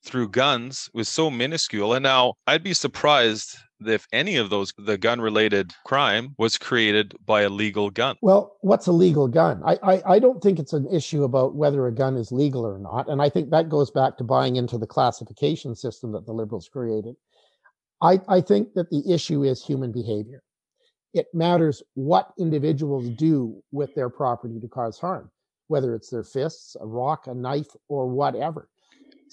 through 0.04 0.30
guns 0.30 0.89
was 0.93 1.08
so 1.08 1.30
minuscule. 1.30 1.93
And 1.93 2.04
now 2.04 2.34
I'd 2.47 2.63
be 2.63 2.73
surprised 2.73 3.58
if 3.86 4.08
any 4.13 4.38
of 4.38 4.49
those 4.49 4.73
the 4.78 4.97
gun 4.97 5.19
related 5.19 5.73
crime 5.86 6.36
was 6.38 6.58
created 6.58 7.13
by 7.26 7.41
a 7.41 7.49
legal 7.49 7.89
gun. 7.89 8.15
Well 8.21 8.58
what's 8.62 8.88
a 8.88 8.91
legal 8.91 9.28
gun? 9.28 9.62
I, 9.65 9.78
I, 9.84 10.02
I 10.13 10.19
don't 10.19 10.41
think 10.41 10.60
it's 10.60 10.73
an 10.73 10.88
issue 10.93 11.23
about 11.23 11.56
whether 11.56 11.88
a 11.88 11.91
gun 11.91 12.15
is 12.15 12.32
legal 12.32 12.65
or 12.65 12.80
not 12.80 13.10
and 13.10 13.21
i 13.21 13.30
think 13.30 13.49
that 13.49 13.69
goes 13.69 13.91
back 13.91 14.17
to 14.17 14.23
buying 14.23 14.56
into 14.56 14.78
the 14.78 14.88
classification 14.88 15.76
system 15.76 16.12
that 16.13 16.26
the 16.26 16.34
liberals 16.34 16.69
created. 16.69 17.15
I 18.02 18.19
i 18.28 18.41
think 18.41 18.73
that 18.76 18.89
the 18.89 19.04
issue 19.12 19.43
is 19.43 19.63
human 19.63 19.91
behavior 19.91 20.43
it 21.13 21.28
matters 21.34 21.84
what 21.93 22.34
individuals 22.39 23.10
do 23.10 23.62
with 23.71 23.93
their 23.95 24.10
property 24.10 24.60
to 24.60 24.67
cause 24.67 24.99
harm 24.99 25.30
whether 25.67 25.95
it's 25.95 26.10
their 26.10 26.23
fists 26.23 26.76
a 26.82 26.86
rock 26.86 27.28
a 27.28 27.34
knife 27.34 27.76
or 27.88 28.08
whatever 28.08 28.67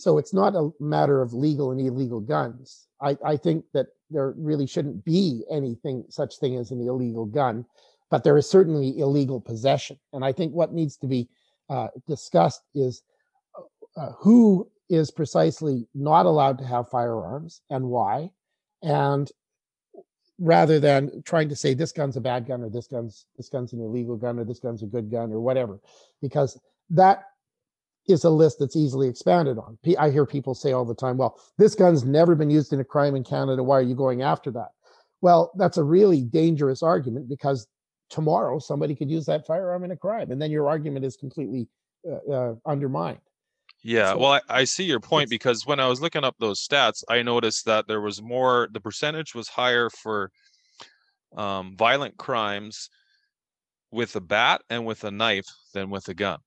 so 0.01 0.17
it's 0.17 0.33
not 0.33 0.57
a 0.57 0.71
matter 0.81 1.21
of 1.21 1.35
legal 1.35 1.73
and 1.73 1.81
illegal 1.81 2.21
guns. 2.21 2.87
I, 3.03 3.19
I 3.23 3.37
think 3.37 3.67
that 3.75 3.89
there 4.09 4.33
really 4.39 4.67
shouldn't 4.67 5.05
be 5.05 5.45
anything 5.51 6.05
such 6.09 6.39
thing 6.39 6.57
as 6.57 6.71
an 6.71 6.81
illegal 6.81 7.27
gun, 7.27 7.67
but 8.11 8.25
there 8.25 8.39
is 8.39 8.49
certainly 8.49 8.99
illegal 8.99 9.43
possession. 9.43 9.99
And 10.15 10.25
I 10.25 10.33
think 10.33 10.55
what 10.55 10.73
needs 10.73 10.97
to 10.99 11.07
be 11.07 11.29
uh, 11.69 11.89
discussed 12.09 12.63
is 12.75 13.03
uh, 13.95 14.13
who 14.19 14.71
is 14.89 15.11
precisely 15.11 15.87
not 15.95 16.25
allowed 16.25 16.57
to 16.59 16.65
have 16.65 16.89
firearms 16.89 17.61
and 17.69 17.85
why, 17.85 18.31
and 18.83 19.31
rather 20.41 20.81
than 20.81 21.23
trying 21.25 21.49
to 21.51 21.55
say 21.55 21.75
this 21.75 21.93
gun's 21.93 22.17
a 22.17 22.21
bad 22.21 22.47
gun 22.47 22.63
or 22.63 22.71
this 22.71 22.87
gun's 22.87 23.27
this 23.37 23.49
gun's 23.49 23.73
an 23.73 23.81
illegal 23.81 24.17
gun 24.17 24.39
or 24.39 24.45
this 24.45 24.59
gun's 24.59 24.83
a 24.83 24.87
good 24.87 25.11
gun 25.11 25.33
or 25.33 25.41
whatever, 25.41 25.79
because 26.21 26.59
that 26.89 27.25
is 28.09 28.25
a 28.25 28.31
list 28.31 28.59
that's 28.59 28.77
easily 28.77 29.09
expanded 29.09 29.59
on. 29.59 29.79
I 29.99 30.11
hear 30.11 30.27
people 30.27 30.55
say 30.55 30.73
all 30.73 30.85
the 30.85 30.95
time, 30.95 31.19
well, 31.19 31.39
this 31.59 31.75
gun's 31.75 32.05
never 32.05 32.35
been 32.35 32.51
used 32.51 32.73
in 32.73 32.81
a 32.81 32.85
crime 32.85 33.15
in 33.15 33.23
Canada. 33.23 33.63
Why 33.63 33.79
are 33.79 33.83
you 33.83 33.95
going 33.95 34.23
after 34.23 34.51
that? 34.53 34.71
Well, 35.21 35.53
that's 35.57 35.77
a 35.77 35.85
really 35.85 36.23
dangerous 36.23 36.83
argument 36.83 37.29
because 37.29 37.69
tomorrow 38.09 38.59
somebody 38.59 38.97
could 38.97 39.11
use 39.11 39.27
that 39.27 39.47
firearm 39.47 39.85
in 39.85 39.91
a 39.91 39.97
crime 39.97 40.31
and 40.33 40.41
then 40.41 40.51
your 40.51 40.69
argument 40.69 41.05
is 41.05 41.17
completely 41.17 41.69
uh, 42.11 42.33
uh, 42.33 42.55
undermined. 42.67 43.21
Yeah, 43.83 44.15
well, 44.15 44.33
I, 44.33 44.41
I, 44.49 44.65
see 44.65 44.85
your 44.85 45.01
point 45.01 45.31
because 45.31 45.65
when 45.65 45.81
I 45.81 45.87
was 45.87 46.03
looking 46.03 46.23
up 46.23 46.37
those 46.39 46.67
stats, 46.67 47.03
I 47.09 47.23
noticed 47.23 47.65
that 47.65 47.89
there 47.89 48.03
was 48.03 48.21
more, 48.21 48.69
the 48.73 48.81
percentage 48.81 49.35
was 49.35 49.49
higher 49.49 49.89
for 49.89 50.31
um, 51.35 51.77
violent 51.79 52.19
crimes 52.19 52.91
with 53.91 54.15
a 54.17 54.21
bat 54.21 54.61
and 54.69 54.85
with 54.85 55.05
a 55.05 55.11
knife 55.11 55.47
than 55.73 55.89
with 55.89 56.09
a 56.09 56.15
gun. 56.15 56.39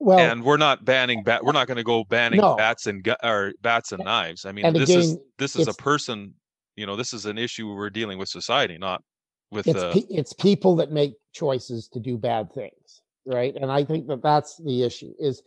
Well, 0.00 0.18
and 0.18 0.44
we're 0.44 0.58
not 0.58 0.84
banning 0.84 1.22
bat. 1.24 1.44
We're 1.44 1.52
not 1.52 1.66
going 1.66 1.76
to 1.76 1.84
go 1.84 2.04
banning 2.04 2.40
no. 2.40 2.54
bats 2.54 2.86
and 2.86 3.02
gu- 3.02 3.16
or 3.22 3.52
bats 3.62 3.92
and 3.92 4.04
knives. 4.04 4.44
I 4.44 4.52
mean, 4.52 4.64
and 4.64 4.76
this 4.76 4.90
again, 4.90 5.00
is 5.00 5.18
this 5.38 5.56
is 5.56 5.66
a 5.66 5.74
person. 5.74 6.34
You 6.76 6.86
know, 6.86 6.94
this 6.94 7.12
is 7.12 7.26
an 7.26 7.36
issue 7.36 7.74
we're 7.74 7.90
dealing 7.90 8.16
with 8.16 8.28
society, 8.28 8.78
not 8.78 9.02
with. 9.50 9.66
It's, 9.66 9.78
uh, 9.78 9.92
pe- 9.92 10.06
it's 10.08 10.32
people 10.32 10.76
that 10.76 10.92
make 10.92 11.14
choices 11.32 11.88
to 11.88 12.00
do 12.00 12.16
bad 12.16 12.52
things, 12.52 13.02
right? 13.26 13.56
And 13.60 13.72
I 13.72 13.84
think 13.84 14.06
that 14.06 14.22
that's 14.22 14.56
the 14.64 14.84
issue. 14.84 15.12
Is 15.18 15.42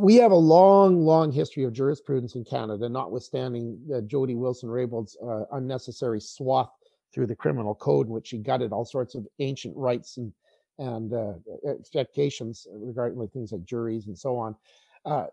we 0.00 0.16
have 0.16 0.32
a 0.32 0.36
long, 0.36 1.04
long 1.04 1.30
history 1.30 1.64
of 1.64 1.72
jurisprudence 1.72 2.34
in 2.34 2.44
Canada, 2.44 2.88
notwithstanding 2.88 3.78
uh, 3.94 4.00
Jody 4.02 4.34
Wilson 4.34 4.68
Raybould's 4.68 5.16
uh, 5.22 5.44
unnecessary 5.52 6.20
swath 6.20 6.70
through 7.12 7.26
the 7.26 7.36
criminal 7.36 7.74
code, 7.74 8.06
in 8.06 8.12
which 8.12 8.28
she 8.28 8.38
gutted 8.38 8.72
all 8.72 8.84
sorts 8.84 9.14
of 9.14 9.26
ancient 9.38 9.76
rights 9.76 10.16
and 10.16 10.32
and 10.78 11.12
uh, 11.12 11.34
expectations 11.68 12.66
regarding 12.72 13.28
things 13.28 13.52
like 13.52 13.64
juries 13.64 14.08
and 14.08 14.18
so 14.18 14.36
on. 14.36 14.56
Uh, 15.04 15.26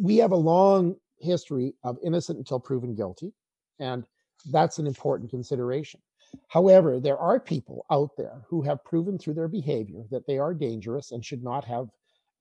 we 0.00 0.16
have 0.16 0.32
a 0.32 0.36
long 0.36 0.96
history 1.20 1.72
of 1.84 1.98
innocent 2.02 2.36
until 2.36 2.58
proven 2.58 2.92
guilty, 2.92 3.32
and 3.78 4.04
that's 4.50 4.78
an 4.78 4.86
important 4.86 5.30
consideration. 5.30 6.00
However, 6.48 6.98
there 6.98 7.18
are 7.18 7.38
people 7.38 7.86
out 7.92 8.10
there 8.16 8.44
who 8.48 8.60
have 8.62 8.84
proven 8.84 9.18
through 9.18 9.34
their 9.34 9.46
behavior 9.46 10.02
that 10.10 10.26
they 10.26 10.38
are 10.38 10.52
dangerous 10.52 11.12
and 11.12 11.24
should 11.24 11.44
not 11.44 11.64
have 11.64 11.88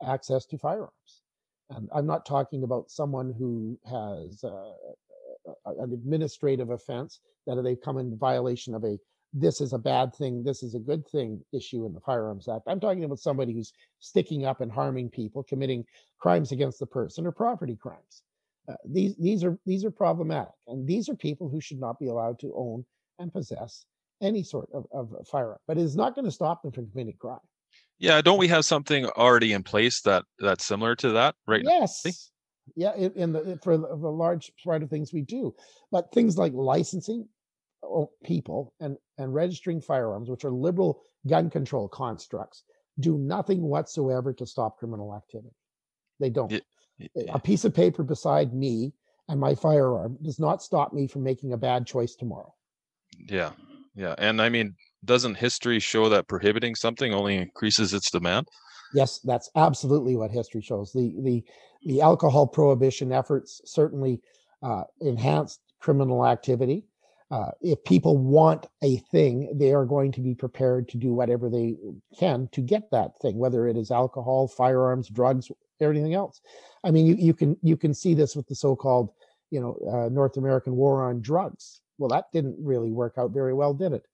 access 0.03 0.45
to 0.47 0.57
firearms. 0.57 1.21
And 1.69 1.89
I'm 1.93 2.05
not 2.05 2.25
talking 2.25 2.63
about 2.63 2.91
someone 2.91 3.33
who 3.37 3.79
has 3.89 4.43
uh, 4.43 4.71
an 5.65 5.93
administrative 5.93 6.69
offense 6.69 7.19
that 7.47 7.61
they've 7.61 7.81
come 7.81 7.97
in 7.97 8.17
violation 8.17 8.75
of 8.75 8.83
a 8.83 8.97
this 9.37 9.59
is 9.59 9.73
a 9.73 9.77
bad 9.77 10.15
thing, 10.15 10.43
this 10.43 10.63
is 10.63 10.75
a 10.75 10.79
good 10.79 11.05
thing 11.05 11.43
issue 11.51 11.85
in 11.85 11.93
the 11.93 11.99
Firearms 11.99 12.47
Act. 12.47 12.63
I'm 12.67 12.79
talking 12.79 13.03
about 13.03 13.19
somebody 13.19 13.53
who's 13.53 13.73
sticking 13.99 14.45
up 14.45 14.61
and 14.61 14.71
harming 14.71 15.09
people, 15.09 15.43
committing 15.43 15.85
crimes 16.19 16.53
against 16.53 16.79
the 16.79 16.85
person 16.85 17.27
or 17.27 17.33
property 17.33 17.75
crimes. 17.75 18.23
Uh, 18.69 18.75
these 18.85 19.15
these 19.17 19.43
are 19.43 19.59
these 19.65 19.83
are 19.83 19.91
problematic, 19.91 20.53
and 20.67 20.87
these 20.87 21.09
are 21.09 21.15
people 21.15 21.49
who 21.49 21.59
should 21.59 21.79
not 21.79 21.99
be 21.99 22.07
allowed 22.07 22.39
to 22.39 22.53
own 22.55 22.85
and 23.19 23.31
possess 23.33 23.85
any 24.21 24.41
sort 24.41 24.69
of, 24.73 24.85
of 24.93 25.13
firearm. 25.27 25.59
But 25.67 25.77
it 25.77 25.81
is 25.81 25.97
not 25.97 26.15
going 26.15 26.25
to 26.25 26.31
stop 26.31 26.63
them 26.63 26.71
from 26.71 26.89
committing 26.89 27.17
crime. 27.19 27.39
Yeah, 27.97 28.21
don't 28.21 28.37
we 28.37 28.47
have 28.49 28.65
something 28.65 29.05
already 29.05 29.53
in 29.53 29.63
place 29.63 30.01
that 30.01 30.23
that's 30.39 30.65
similar 30.65 30.95
to 30.97 31.11
that 31.11 31.35
right 31.47 31.63
yes. 31.63 32.01
now? 32.05 32.11
Yeah, 32.75 32.95
in, 32.95 33.11
in 33.13 33.31
the 33.31 33.59
for 33.63 33.77
the 33.77 33.85
large 33.85 34.51
part 34.63 34.83
of 34.83 34.89
things 34.89 35.13
we 35.13 35.21
do, 35.21 35.55
but 35.91 36.11
things 36.11 36.37
like 36.37 36.51
licensing 36.53 37.27
oh, 37.83 38.09
people 38.23 38.73
and 38.79 38.97
and 39.17 39.33
registering 39.33 39.81
firearms, 39.81 40.29
which 40.29 40.43
are 40.43 40.51
liberal 40.51 41.03
gun 41.27 41.49
control 41.49 41.87
constructs, 41.87 42.63
do 42.99 43.17
nothing 43.17 43.61
whatsoever 43.61 44.33
to 44.33 44.45
stop 44.45 44.77
criminal 44.77 45.15
activity. 45.15 45.55
They 46.19 46.29
don't. 46.29 46.61
A 47.29 47.39
piece 47.39 47.65
of 47.65 47.73
paper 47.73 48.03
beside 48.03 48.53
me 48.53 48.93
and 49.27 49.39
my 49.39 49.55
firearm 49.55 50.17
does 50.21 50.39
not 50.39 50.63
stop 50.63 50.93
me 50.93 51.07
from 51.07 51.23
making 51.23 51.53
a 51.53 51.57
bad 51.57 51.85
choice 51.85 52.15
tomorrow. 52.15 52.53
Yeah, 53.27 53.51
yeah, 53.95 54.15
and 54.17 54.41
I 54.41 54.49
mean, 54.49 54.75
doesn't 55.03 55.35
history 55.35 55.79
show 55.79 56.09
that 56.09 56.27
prohibiting 56.27 56.75
something 56.75 57.13
only 57.13 57.37
increases 57.37 57.93
its 57.93 58.09
demand? 58.09 58.47
Yes, 58.93 59.19
that's 59.23 59.49
absolutely 59.55 60.15
what 60.15 60.31
history 60.31 60.61
shows. 60.61 60.91
The 60.93 61.13
the 61.19 61.43
the 61.83 62.01
alcohol 62.01 62.47
prohibition 62.47 63.11
efforts 63.11 63.61
certainly 63.65 64.21
uh, 64.63 64.83
enhanced 65.01 65.59
criminal 65.79 66.25
activity. 66.25 66.85
Uh, 67.31 67.49
if 67.61 67.83
people 67.83 68.17
want 68.17 68.67
a 68.83 68.97
thing, 69.11 69.51
they 69.53 69.73
are 69.73 69.85
going 69.85 70.11
to 70.11 70.21
be 70.21 70.35
prepared 70.35 70.87
to 70.87 70.97
do 70.97 71.13
whatever 71.13 71.49
they 71.49 71.75
can 72.17 72.47
to 72.51 72.61
get 72.61 72.89
that 72.91 73.19
thing, 73.19 73.37
whether 73.37 73.67
it 73.67 73.75
is 73.75 73.91
alcohol, 73.91 74.47
firearms, 74.47 75.09
drugs, 75.09 75.51
everything 75.81 76.13
else. 76.13 76.41
I 76.83 76.91
mean, 76.91 77.05
you, 77.05 77.15
you 77.15 77.33
can 77.33 77.57
you 77.61 77.77
can 77.77 77.93
see 77.93 78.13
this 78.13 78.35
with 78.35 78.47
the 78.47 78.55
so-called, 78.55 79.09
you 79.49 79.59
know, 79.59 79.75
uh, 79.91 80.09
North 80.09 80.37
American 80.37 80.75
war 80.75 81.03
on 81.03 81.21
drugs. 81.21 81.81
Well, 81.97 82.09
that 82.09 82.31
didn't 82.31 82.57
really 82.59 82.91
work 82.91 83.15
out 83.17 83.31
very 83.31 83.53
well, 83.53 83.73
did 83.73 83.93
it? 83.93 84.05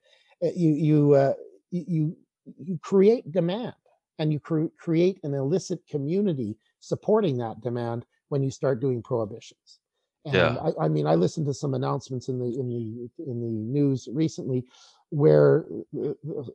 Uh, 0.43 0.49
you 0.55 0.71
you 0.71 1.13
uh, 1.13 1.33
you 1.71 2.15
you 2.59 2.79
create 2.81 3.31
demand 3.31 3.73
and 4.19 4.31
you 4.31 4.39
cre- 4.39 4.73
create 4.79 5.19
an 5.23 5.33
illicit 5.33 5.79
community 5.87 6.57
supporting 6.79 7.37
that 7.37 7.61
demand 7.61 8.05
when 8.29 8.43
you 8.43 8.51
start 8.51 8.79
doing 8.79 9.01
prohibitions. 9.01 9.79
And 10.25 10.35
yeah. 10.35 10.57
I, 10.57 10.85
I, 10.85 10.87
mean, 10.87 11.07
I 11.07 11.15
listened 11.15 11.47
to 11.47 11.53
some 11.53 11.73
announcements 11.73 12.29
in 12.29 12.37
the 12.37 12.45
in 12.45 12.69
the 12.69 13.31
in 13.31 13.41
the 13.41 13.79
news 13.79 14.07
recently, 14.11 14.63
where 15.09 15.65
uh, 15.97 16.09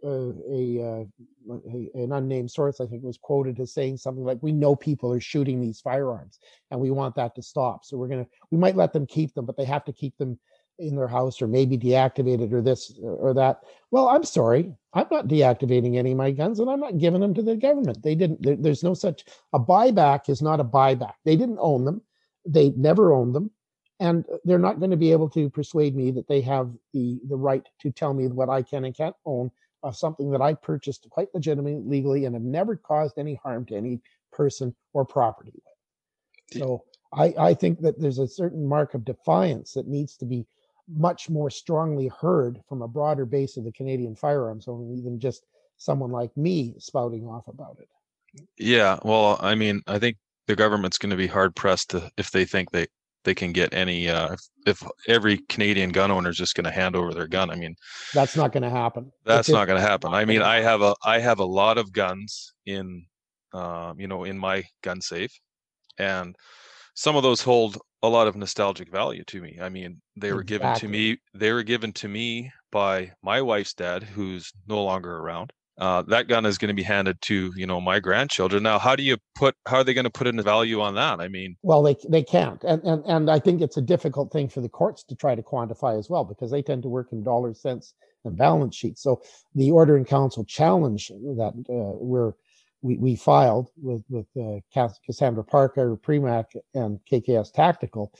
uh, 0.04 0.32
a, 0.52 0.80
uh, 0.80 1.04
a, 1.50 1.90
an 1.94 2.12
unnamed 2.12 2.50
source, 2.50 2.80
I 2.80 2.86
think, 2.86 3.02
was 3.02 3.18
quoted 3.18 3.58
as 3.58 3.74
saying 3.74 3.96
something 3.96 4.24
like, 4.24 4.38
"We 4.40 4.52
know 4.52 4.76
people 4.76 5.12
are 5.12 5.20
shooting 5.20 5.60
these 5.60 5.80
firearms, 5.80 6.38
and 6.70 6.78
we 6.78 6.92
want 6.92 7.16
that 7.16 7.34
to 7.34 7.42
stop. 7.42 7.84
So 7.84 7.96
we're 7.96 8.06
gonna 8.06 8.26
we 8.52 8.58
might 8.58 8.76
let 8.76 8.92
them 8.92 9.04
keep 9.04 9.34
them, 9.34 9.46
but 9.46 9.56
they 9.56 9.64
have 9.64 9.84
to 9.86 9.92
keep 9.92 10.16
them 10.16 10.38
in 10.78 10.96
their 10.96 11.08
house 11.08 11.40
or 11.40 11.46
maybe 11.46 11.78
deactivated 11.78 12.52
or 12.52 12.60
this 12.60 12.92
or 13.02 13.32
that. 13.34 13.60
Well, 13.90 14.08
I'm 14.08 14.24
sorry. 14.24 14.74
I'm 14.92 15.06
not 15.10 15.28
deactivating 15.28 15.96
any 15.96 16.12
of 16.12 16.18
my 16.18 16.30
guns 16.30 16.60
and 16.60 16.70
I'm 16.70 16.80
not 16.80 16.98
giving 16.98 17.20
them 17.20 17.34
to 17.34 17.42
the 17.42 17.56
government. 17.56 18.02
They 18.02 18.14
didn't, 18.14 18.42
there, 18.42 18.56
there's 18.56 18.82
no 18.82 18.94
such, 18.94 19.24
a 19.52 19.58
buyback 19.58 20.28
is 20.28 20.42
not 20.42 20.60
a 20.60 20.64
buyback. 20.64 21.14
They 21.24 21.36
didn't 21.36 21.58
own 21.60 21.84
them. 21.84 22.02
They 22.44 22.70
never 22.70 23.12
owned 23.12 23.34
them. 23.34 23.50
And 23.98 24.26
they're 24.44 24.58
not 24.58 24.78
going 24.78 24.90
to 24.90 24.96
be 24.96 25.12
able 25.12 25.30
to 25.30 25.48
persuade 25.48 25.96
me 25.96 26.10
that 26.10 26.28
they 26.28 26.42
have 26.42 26.70
the, 26.92 27.18
the 27.28 27.36
right 27.36 27.66
to 27.80 27.90
tell 27.90 28.12
me 28.12 28.26
what 28.26 28.50
I 28.50 28.62
can 28.62 28.84
and 28.84 28.94
can't 28.94 29.16
own 29.24 29.50
of 29.82 29.96
something 29.96 30.30
that 30.30 30.42
I 30.42 30.52
purchased 30.54 31.06
quite 31.08 31.28
legitimately, 31.32 31.82
legally, 31.86 32.24
and 32.24 32.34
have 32.34 32.42
never 32.42 32.76
caused 32.76 33.18
any 33.18 33.36
harm 33.36 33.64
to 33.66 33.76
any 33.76 34.00
person 34.32 34.74
or 34.92 35.04
property. 35.06 35.52
So 36.52 36.84
I, 37.12 37.34
I 37.38 37.54
think 37.54 37.80
that 37.80 37.98
there's 37.98 38.18
a 38.18 38.28
certain 38.28 38.66
mark 38.66 38.94
of 38.94 39.04
defiance 39.04 39.72
that 39.74 39.88
needs 39.88 40.16
to 40.18 40.24
be 40.24 40.46
much 40.88 41.28
more 41.28 41.50
strongly 41.50 42.08
heard 42.08 42.60
from 42.68 42.82
a 42.82 42.88
broader 42.88 43.24
base 43.24 43.56
of 43.56 43.64
the 43.64 43.72
Canadian 43.72 44.14
firearms 44.14 44.68
owner 44.68 45.00
than 45.02 45.18
just 45.18 45.44
someone 45.76 46.10
like 46.10 46.34
me 46.36 46.74
spouting 46.78 47.26
off 47.26 47.48
about 47.48 47.76
it. 47.80 47.88
Yeah, 48.58 48.98
well, 49.02 49.38
I 49.40 49.54
mean, 49.54 49.82
I 49.86 49.98
think 49.98 50.16
the 50.46 50.56
government's 50.56 50.98
going 50.98 51.10
to 51.10 51.16
be 51.16 51.26
hard 51.26 51.54
pressed 51.56 51.90
to 51.90 52.10
if 52.16 52.30
they 52.30 52.44
think 52.44 52.70
they 52.70 52.86
they 53.24 53.34
can 53.34 53.52
get 53.52 53.74
any 53.74 54.08
uh, 54.08 54.32
if, 54.34 54.40
if 54.66 54.88
every 55.08 55.38
Canadian 55.48 55.90
gun 55.90 56.10
owner 56.10 56.30
is 56.30 56.36
just 56.36 56.54
going 56.54 56.64
to 56.64 56.70
hand 56.70 56.94
over 56.94 57.12
their 57.12 57.26
gun. 57.26 57.50
I 57.50 57.56
mean, 57.56 57.74
that's 58.14 58.36
not 58.36 58.52
going 58.52 58.62
to 58.62 58.70
happen. 58.70 59.10
That's 59.24 59.48
not 59.48 59.66
going 59.66 59.80
to 59.80 59.86
happen. 59.86 60.14
I 60.14 60.24
mean, 60.24 60.42
I 60.56 60.60
have 60.60 60.80
a 60.80 60.94
I 61.04 61.18
have 61.18 61.40
a 61.40 61.44
lot 61.44 61.76
of 61.76 61.92
guns 61.92 62.54
in, 62.64 63.04
uh, 63.52 63.94
you 63.98 64.06
know, 64.06 64.24
in 64.24 64.38
my 64.38 64.64
gun 64.82 65.00
safe, 65.00 65.32
and 65.98 66.36
some 66.94 67.16
of 67.16 67.22
those 67.22 67.42
hold 67.42 67.78
a 68.02 68.08
lot 68.08 68.26
of 68.26 68.36
nostalgic 68.36 68.90
value 68.90 69.24
to 69.24 69.40
me. 69.40 69.58
I 69.60 69.68
mean, 69.68 70.00
they 70.16 70.32
were 70.32 70.42
given 70.42 70.74
to 70.76 70.88
me. 70.88 71.18
They 71.34 71.52
were 71.52 71.62
given 71.62 71.92
to 71.94 72.08
me 72.08 72.52
by 72.70 73.12
my 73.22 73.40
wife's 73.42 73.74
dad, 73.74 74.02
who's 74.02 74.52
no 74.66 74.82
longer 74.84 75.16
around. 75.16 75.52
Uh, 75.78 76.02
that 76.02 76.26
gun 76.26 76.46
is 76.46 76.56
going 76.56 76.68
to 76.68 76.74
be 76.74 76.82
handed 76.82 77.20
to 77.20 77.52
you 77.54 77.66
know 77.66 77.80
my 77.80 78.00
grandchildren. 78.00 78.62
Now, 78.62 78.78
how 78.78 78.96
do 78.96 79.02
you 79.02 79.18
put? 79.34 79.54
How 79.66 79.78
are 79.78 79.84
they 79.84 79.92
going 79.92 80.04
to 80.04 80.10
put 80.10 80.26
in 80.26 80.40
value 80.40 80.80
on 80.80 80.94
that? 80.94 81.20
I 81.20 81.28
mean, 81.28 81.56
well, 81.62 81.82
they 81.82 81.96
they 82.08 82.22
can't, 82.22 82.62
and 82.64 82.82
and 82.84 83.04
and 83.06 83.30
I 83.30 83.38
think 83.38 83.60
it's 83.60 83.76
a 83.76 83.82
difficult 83.82 84.32
thing 84.32 84.48
for 84.48 84.62
the 84.62 84.70
courts 84.70 85.02
to 85.04 85.14
try 85.14 85.34
to 85.34 85.42
quantify 85.42 85.98
as 85.98 86.08
well 86.08 86.24
because 86.24 86.50
they 86.50 86.62
tend 86.62 86.82
to 86.84 86.88
work 86.88 87.08
in 87.12 87.22
dollars, 87.22 87.60
cents, 87.60 87.92
and 88.24 88.38
balance 88.38 88.74
sheets. 88.74 89.02
So 89.02 89.20
the 89.54 89.70
Order 89.70 89.98
in 89.98 90.06
Council 90.06 90.44
challenge 90.44 91.08
that 91.08 91.52
uh, 91.68 91.98
we're 92.00 92.32
we, 92.82 92.96
we 92.96 93.16
filed 93.16 93.70
with 93.76 94.04
with 94.08 94.26
uh, 94.40 94.60
Cassandra 95.04 95.44
Parker, 95.44 95.96
Premac, 95.96 96.46
and 96.74 97.00
KKS 97.10 97.52
Tactical 97.52 98.12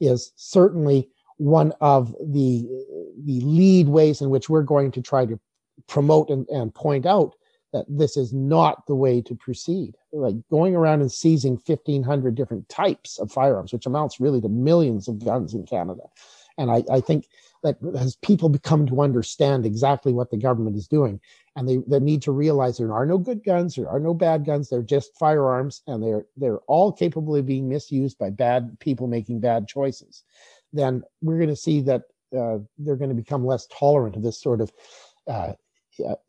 is 0.00 0.32
certainly 0.36 1.08
one 1.36 1.72
of 1.80 2.14
the 2.20 2.68
the 3.24 3.40
lead 3.40 3.88
ways 3.88 4.20
in 4.20 4.30
which 4.30 4.48
we're 4.48 4.62
going 4.62 4.90
to 4.92 5.02
try 5.02 5.26
to 5.26 5.38
promote 5.88 6.30
and, 6.30 6.48
and 6.48 6.74
point 6.74 7.06
out 7.06 7.34
that 7.72 7.84
this 7.88 8.16
is 8.16 8.32
not 8.32 8.86
the 8.86 8.94
way 8.94 9.20
to 9.20 9.34
proceed. 9.34 9.96
Like 10.12 10.36
going 10.48 10.76
around 10.76 11.00
and 11.00 11.10
seizing 11.10 11.60
1,500 11.66 12.34
different 12.36 12.68
types 12.68 13.18
of 13.18 13.32
firearms, 13.32 13.72
which 13.72 13.86
amounts 13.86 14.20
really 14.20 14.40
to 14.40 14.48
millions 14.48 15.08
of 15.08 15.24
guns 15.24 15.54
in 15.54 15.66
Canada. 15.66 16.02
And 16.56 16.70
I, 16.70 16.84
I 16.88 17.00
think 17.00 17.26
that 17.64 17.78
as 17.98 18.14
people 18.16 18.48
become 18.48 18.86
to 18.86 19.00
understand 19.00 19.66
exactly 19.66 20.12
what 20.12 20.30
the 20.30 20.36
government 20.36 20.76
is 20.76 20.86
doing, 20.86 21.18
and 21.56 21.68
they, 21.68 21.78
they 21.88 21.98
need 21.98 22.22
to 22.22 22.30
realize 22.30 22.76
there 22.76 22.92
are 22.92 23.06
no 23.06 23.18
good 23.18 23.42
guns, 23.42 23.74
there 23.74 23.88
are 23.88 23.98
no 23.98 24.14
bad 24.14 24.44
guns, 24.44 24.68
they're 24.68 24.82
just 24.82 25.18
firearms, 25.18 25.82
and 25.86 26.02
they're 26.02 26.26
they're 26.36 26.60
all 26.68 26.92
capable 26.92 27.34
of 27.34 27.46
being 27.46 27.68
misused 27.68 28.18
by 28.18 28.30
bad 28.30 28.78
people 28.78 29.06
making 29.08 29.40
bad 29.40 29.66
choices. 29.66 30.22
Then 30.72 31.02
we're 31.22 31.38
going 31.38 31.48
to 31.48 31.56
see 31.56 31.80
that 31.80 32.02
uh, 32.36 32.58
they're 32.78 32.96
going 32.96 33.10
to 33.10 33.22
become 33.22 33.46
less 33.46 33.66
tolerant 33.66 34.16
of 34.16 34.22
this 34.22 34.40
sort 34.40 34.60
of 34.60 34.72
uh, 35.26 35.54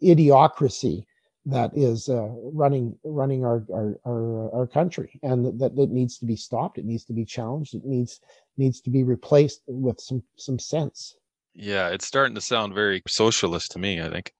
idiocracy 0.02 1.06
that 1.48 1.72
is 1.76 2.10
uh, 2.10 2.30
running 2.54 2.98
running 3.04 3.44
our, 3.44 3.64
our, 3.74 4.00
our 4.08 4.56
our 4.56 4.68
country, 4.68 5.20
and 5.22 5.60
that 5.60 5.78
it 5.78 5.92
needs 5.92 6.18
to 6.20 6.26
be 6.26 6.36
stopped. 6.36 6.78
It 6.78 6.86
needs 6.86 7.06
to 7.06 7.14
be 7.14 7.26
challenged. 7.26 7.76
It 7.76 7.86
needs 7.86 8.22
needs 8.58 8.80
to 8.82 8.90
be 8.90 9.04
replaced 9.04 9.62
with 9.68 10.00
some 10.00 10.24
some 10.38 10.60
sense. 10.60 11.18
Yeah, 11.56 11.90
it's 11.90 12.06
starting 12.06 12.36
to 12.36 12.42
sound 12.42 12.74
very 12.74 13.02
socialist 13.08 13.72
to 13.72 13.80
me. 13.80 14.02
I 14.02 14.10
think. 14.10 14.34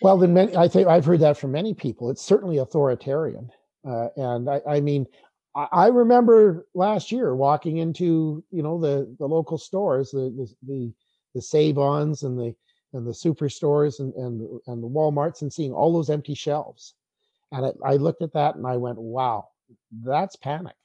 Well, 0.00 0.18
then 0.18 0.34
many, 0.34 0.56
I 0.56 0.66
think 0.66 0.88
I've 0.88 1.04
heard 1.04 1.20
that 1.20 1.38
from 1.38 1.52
many 1.52 1.74
people. 1.74 2.10
It's 2.10 2.22
certainly 2.22 2.58
authoritarian, 2.58 3.50
uh, 3.86 4.08
and 4.16 4.50
I, 4.50 4.60
I 4.66 4.80
mean, 4.80 5.06
I, 5.54 5.68
I, 5.70 5.86
remember 5.88 6.66
last 6.74 7.12
year 7.12 7.36
walking 7.36 7.76
into 7.76 8.42
you 8.50 8.62
know 8.62 8.80
the 8.80 9.14
the 9.18 9.28
local 9.28 9.58
stores, 9.58 10.10
the 10.10 10.32
the 10.36 10.54
the, 10.66 10.92
the 11.34 11.42
Save-Ons 11.42 12.22
and 12.24 12.38
the 12.38 12.54
and 12.94 13.06
the 13.06 13.12
superstores 13.12 14.00
and 14.00 14.12
and 14.14 14.60
and 14.66 14.82
the 14.82 14.88
WalMarts, 14.88 15.42
and 15.42 15.52
seeing 15.52 15.72
all 15.72 15.92
those 15.92 16.10
empty 16.10 16.34
shelves, 16.34 16.94
and 17.52 17.66
I, 17.66 17.92
I 17.92 17.96
looked 17.96 18.22
at 18.22 18.32
that 18.32 18.56
and 18.56 18.66
I 18.66 18.78
went, 18.78 18.98
"Wow, 18.98 19.48
that's 20.04 20.36
panic." 20.36 20.76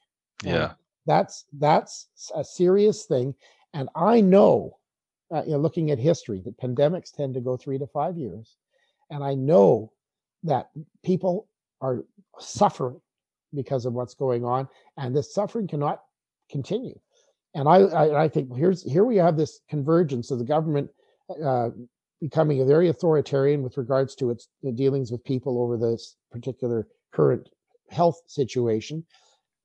Yeah, 0.44 0.74
that's 1.06 1.46
that's 1.54 2.06
a 2.34 2.44
serious 2.44 3.04
thing, 3.04 3.34
and 3.74 3.88
I 3.96 4.20
know 4.20 4.77
uh, 5.34 5.42
you 5.44 5.52
know, 5.52 5.58
looking 5.58 5.90
at 5.90 5.98
history, 5.98 6.40
that 6.44 6.58
pandemics 6.58 7.12
tend 7.12 7.34
to 7.34 7.40
go 7.40 7.56
three 7.56 7.78
to 7.78 7.86
five 7.86 8.16
years. 8.16 8.56
And 9.10 9.22
I 9.22 9.34
know 9.34 9.92
that 10.44 10.70
people 11.04 11.48
are 11.80 12.04
suffering 12.38 13.00
because 13.54 13.86
of 13.86 13.94
what's 13.94 14.14
going 14.14 14.44
on, 14.44 14.68
and 14.96 15.16
this 15.16 15.32
suffering 15.32 15.66
cannot 15.66 16.02
continue. 16.50 16.98
And 17.54 17.68
I, 17.68 17.78
I, 17.78 18.24
I 18.24 18.28
think 18.28 18.54
here's 18.54 18.82
here 18.82 19.04
we 19.04 19.16
have 19.16 19.36
this 19.36 19.60
convergence 19.68 20.30
of 20.30 20.38
the 20.38 20.44
government 20.44 20.90
uh, 21.42 21.70
becoming 22.20 22.66
very 22.66 22.88
authoritarian 22.88 23.62
with 23.62 23.78
regards 23.78 24.14
to 24.16 24.30
its 24.30 24.48
dealings 24.74 25.10
with 25.10 25.24
people 25.24 25.62
over 25.62 25.76
this 25.76 26.16
particular 26.30 26.88
current 27.12 27.48
health 27.90 28.20
situation, 28.26 29.04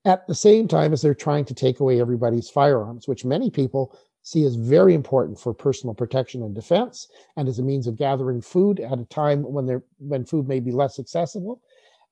at 0.05 0.25
the 0.27 0.35
same 0.35 0.67
time 0.67 0.93
as 0.93 1.01
they're 1.01 1.13
trying 1.13 1.45
to 1.45 1.53
take 1.53 1.79
away 1.79 1.99
everybody's 1.99 2.49
firearms, 2.49 3.07
which 3.07 3.25
many 3.25 3.49
people 3.49 3.97
see 4.23 4.43
is 4.43 4.55
very 4.55 4.93
important 4.93 5.39
for 5.39 5.53
personal 5.53 5.93
protection 5.93 6.41
and 6.41 6.55
defense 6.55 7.07
and 7.37 7.47
as 7.47 7.59
a 7.59 7.63
means 7.63 7.87
of 7.87 7.97
gathering 7.97 8.41
food 8.41 8.79
at 8.79 8.99
a 8.99 9.05
time 9.05 9.43
when 9.43 9.65
there 9.65 9.83
when 9.99 10.25
food 10.25 10.47
may 10.47 10.59
be 10.59 10.71
less 10.71 10.97
accessible. 10.97 11.61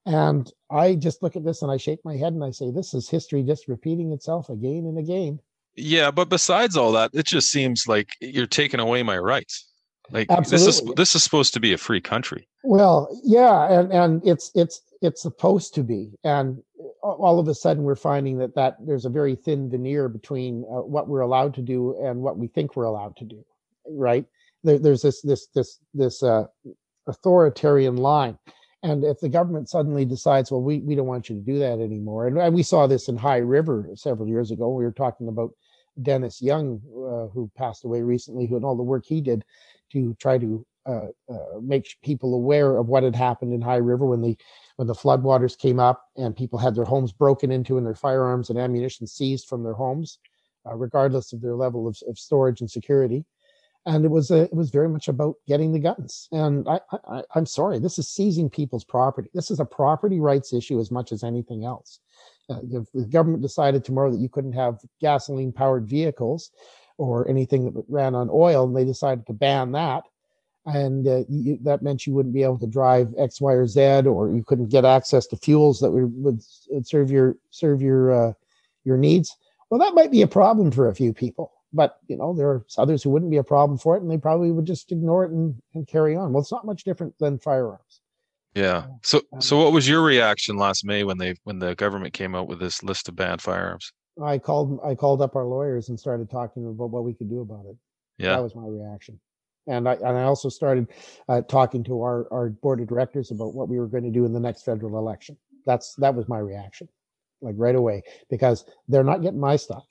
And 0.06 0.52
i 0.70 0.96
just 0.96 1.24
look 1.24 1.36
at 1.36 1.46
this 1.46 1.62
and 1.62 1.72
i 1.72 1.78
shake 1.78 2.00
my 2.04 2.18
head 2.18 2.34
and 2.34 2.44
i 2.44 2.52
say 2.52 2.72
this 2.72 2.94
is 2.94 3.10
history 3.10 3.44
just 3.44 3.68
repeating 3.68 4.12
itself 4.12 4.50
again 4.50 4.86
and 4.86 4.98
again. 4.98 5.40
Yeah 5.76 6.12
but 6.12 6.28
besides 6.30 6.76
all 6.76 6.92
that 6.94 7.12
it 7.14 7.26
just 7.26 7.50
seems 7.50 7.88
like 7.88 8.10
you're 8.20 8.48
taking 8.48 8.80
away 8.80 9.04
my 9.04 9.18
rights 9.18 9.71
like 10.10 10.28
Absolutely. 10.30 10.66
this 10.66 10.82
is 10.82 10.96
this 10.96 11.16
is 11.16 11.24
supposed 11.24 11.54
to 11.54 11.60
be 11.60 11.74
a 11.74 11.78
free 11.78 12.02
country 12.02 12.48
well 12.64 13.08
yeah 13.24 13.72
and 13.72 13.92
and 13.92 14.22
it's 14.26 14.52
it's 14.56 14.82
it's 15.02 15.22
supposed 15.22 15.74
to 15.76 15.84
be 15.84 16.12
and 16.24 16.62
all 17.02 17.40
of 17.40 17.48
a 17.48 17.56
sudden 17.56 17.84
we're 17.84 17.96
finding 17.96 18.38
that 18.38 18.56
that 18.56 18.78
there's 18.86 19.06
a 19.06 19.10
very 19.10 19.36
thin 19.36 19.70
veneer 19.70 20.08
between 20.08 20.64
uh, 20.70 20.82
what 20.82 21.08
we're 21.08 21.22
allowed 21.22 21.54
to 21.54 21.62
do 21.62 21.96
and 22.04 22.20
what 22.20 22.38
we 22.38 22.48
think 22.48 22.76
we're 22.76 22.84
allowed 22.84 23.16
to 23.16 23.26
do 23.26 23.44
right 23.90 24.26
there, 24.64 24.80
there's 24.80 25.02
this 25.02 25.22
this 25.22 25.48
this 25.48 25.80
this 25.94 26.24
uh, 26.24 26.46
authoritarian 27.08 27.98
line 27.98 28.38
and 28.84 29.04
if 29.04 29.20
the 29.20 29.30
government 29.30 29.70
suddenly 29.70 30.06
decides 30.06 30.52
well 30.52 30.62
we, 30.62 30.80
we 30.80 30.96
don't 30.96 31.08
want 31.08 31.30
you 31.30 31.36
to 31.36 31.42
do 31.42 31.60
that 31.60 31.80
anymore 31.80 32.28
and, 32.28 32.38
and 32.38 32.54
we 32.54 32.64
saw 32.64 32.86
this 32.86 33.08
in 33.08 33.18
high 33.18 33.38
river 33.38 33.90
several 33.96 34.28
years 34.28 34.52
ago 34.52 34.70
we 34.70 34.84
were 34.84 34.92
talking 34.92 35.28
about 35.28 35.52
dennis 36.02 36.42
young 36.42 36.82
uh, 36.96 37.28
who 37.34 37.50
passed 37.58 37.86
away 37.86 38.02
recently 38.02 38.46
who 38.46 38.56
and 38.56 38.66
all 38.66 38.78
the 38.78 38.84
work 38.84 39.06
he 39.06 39.22
did 39.22 39.44
to 39.92 40.14
try 40.20 40.38
to 40.38 40.66
uh, 40.86 41.08
uh, 41.30 41.60
make 41.62 41.96
people 42.04 42.34
aware 42.34 42.78
of 42.78 42.88
what 42.88 43.04
had 43.04 43.16
happened 43.16 43.54
in 43.54 43.62
high 43.62 43.76
river 43.76 44.06
when 44.06 44.22
the 44.22 44.36
when 44.78 44.88
the 44.88 44.96
floodwaters 44.96 45.56
came 45.58 45.80
up 45.80 46.06
and 46.18 46.36
people 46.36 46.58
had 46.58 46.74
their 46.74 46.86
homes 46.86 47.12
broken 47.12 47.52
into 47.52 47.78
and 47.78 47.86
their 47.86 47.94
firearms 47.94 48.50
and 48.50 48.58
ammunition 48.58 49.06
seized 49.06 49.48
from 49.48 49.64
their 49.64 49.74
homes, 49.74 50.18
uh, 50.66 50.76
regardless 50.76 51.34
of 51.34 51.42
their 51.42 51.56
level 51.56 51.88
of, 51.88 51.98
of, 52.08 52.18
storage 52.18 52.62
and 52.62 52.72
security. 52.72 53.24
And 53.86 54.06
it 54.06 54.10
was 54.10 54.32
it 54.32 54.54
was 54.54 54.72
very 54.72 54.90
much 54.90 55.08
about 55.08 55.36
getting 55.48 55.72
the 55.72 55.80
guns. 55.80 56.28
And 56.32 56.68
I, 56.68 56.80
I, 57.08 57.22
I'm 57.36 57.46
sorry, 57.46 57.78
this 57.78 58.00
is 58.00 58.10
seizing 58.10 58.50
people's 58.50 58.84
property. 58.84 59.30
This 59.36 59.52
is 59.52 59.60
a 59.60 59.66
property 59.66 60.20
rights 60.20 60.52
issue 60.52 60.80
as 60.80 60.90
much 60.90 61.12
as 61.12 61.24
anything 61.24 61.64
else. 61.64 62.00
Uh, 62.52 62.60
if 62.72 62.92
the 62.92 63.06
government 63.06 63.42
decided 63.42 63.84
tomorrow 63.84 64.12
that 64.12 64.20
you 64.20 64.30
couldn't 64.30 64.52
have 64.52 64.80
gasoline 65.00 65.52
powered 65.52 65.88
vehicles 65.88 66.52
or 66.98 67.28
anything 67.30 67.66
that 67.66 67.84
ran 67.88 68.14
on 68.14 68.30
oil, 68.32 68.66
and 68.66 68.76
they 68.76 68.84
decided 68.84 69.26
to 69.26 69.34
ban 69.34 69.72
that, 69.72 70.04
and 70.66 71.08
uh, 71.08 71.24
you, 71.30 71.58
that 71.62 71.82
meant 71.82 72.06
you 72.06 72.14
wouldn't 72.14 72.36
be 72.36 72.44
able 72.44 72.60
to 72.60 72.68
drive 72.68 73.14
X, 73.18 73.42
Y, 73.42 73.54
or 73.54 73.66
Z, 73.66 73.82
or 74.06 74.30
you 74.30 74.44
couldn't 74.44 74.70
get 74.70 74.86
access 74.86 75.26
to 75.28 75.38
fuels 75.38 75.80
that 75.80 75.92
would, 75.92 76.14
would 76.24 76.42
serve 76.86 77.10
your 77.10 77.36
serve 77.50 77.82
your 77.82 78.12
uh, 78.12 78.34
your 78.84 78.98
needs. 78.98 79.36
Well, 79.70 79.80
that 79.80 79.96
might 79.96 80.12
be 80.12 80.22
a 80.22 80.28
problem 80.28 80.70
for 80.72 80.90
a 80.90 80.96
few 80.96 81.14
people, 81.14 81.52
but 81.74 82.00
you 82.08 82.18
know 82.18 82.34
there 82.36 82.50
are 82.50 82.66
others 82.78 83.02
who 83.02 83.10
wouldn't 83.10 83.32
be 83.32 83.38
a 83.38 83.44
problem 83.44 83.78
for 83.78 83.96
it, 83.96 84.02
and 84.02 84.12
they 84.12 84.18
probably 84.18 84.52
would 84.52 84.66
just 84.66 84.92
ignore 84.92 85.24
it 85.26 85.32
and, 85.32 85.56
and 85.74 85.88
carry 85.88 86.16
on. 86.16 86.34
Well, 86.34 86.42
it's 86.42 86.52
not 86.52 86.66
much 86.66 86.84
different 86.84 87.18
than 87.18 87.40
firearms. 87.40 88.02
Yeah. 88.54 88.86
So 89.04 89.22
um, 89.34 89.42
so 89.42 89.58
what 89.58 89.72
was 89.72 89.88
your 89.88 90.02
reaction 90.02 90.58
last 90.58 90.86
May 90.86 91.04
when 91.04 91.18
they 91.18 91.36
when 91.44 91.60
the 91.60 91.76
government 91.76 92.14
came 92.14 92.36
out 92.36 92.48
with 92.48 92.60
this 92.60 92.84
list 92.84 93.08
of 93.08 93.16
banned 93.16 93.42
firearms? 93.42 93.92
I 94.22 94.38
called 94.38 94.80
I 94.84 94.96
called 94.96 95.22
up 95.22 95.36
our 95.36 95.46
lawyers 95.46 95.90
and 95.90 96.00
started 96.00 96.30
talking 96.30 96.66
about 96.66 96.90
what 96.90 97.04
we 97.04 97.14
could 97.14 97.30
do 97.30 97.42
about 97.42 97.66
it. 97.66 97.78
Yeah. 98.18 98.36
That 98.36 98.44
was 98.44 98.56
my 98.56 98.66
reaction 98.68 99.20
and 99.68 99.88
I 99.88 99.94
and 99.94 100.18
I 100.18 100.24
also 100.24 100.50
started 100.50 100.88
uh, 101.30 101.42
talking 101.42 101.84
to 101.86 102.02
our 102.02 102.28
our 102.32 102.50
board 102.50 102.82
of 102.82 102.88
directors 102.88 103.32
about 103.32 103.54
what 103.54 103.70
we 103.70 103.80
were 103.80 103.88
going 103.88 104.04
to 104.04 104.12
do 104.12 104.26
in 104.26 104.34
the 104.34 104.40
next 104.40 104.64
federal 104.64 104.98
election. 104.98 105.38
That's 105.66 105.96
that 105.96 106.16
was 106.16 106.28
my 106.28 106.40
reaction, 106.40 106.88
like 107.42 107.56
right 107.58 107.76
away, 107.76 108.04
because 108.30 108.66
they're 108.88 109.04
not 109.04 109.22
getting 109.22 109.40
my 109.40 109.56
stuff, 109.56 109.86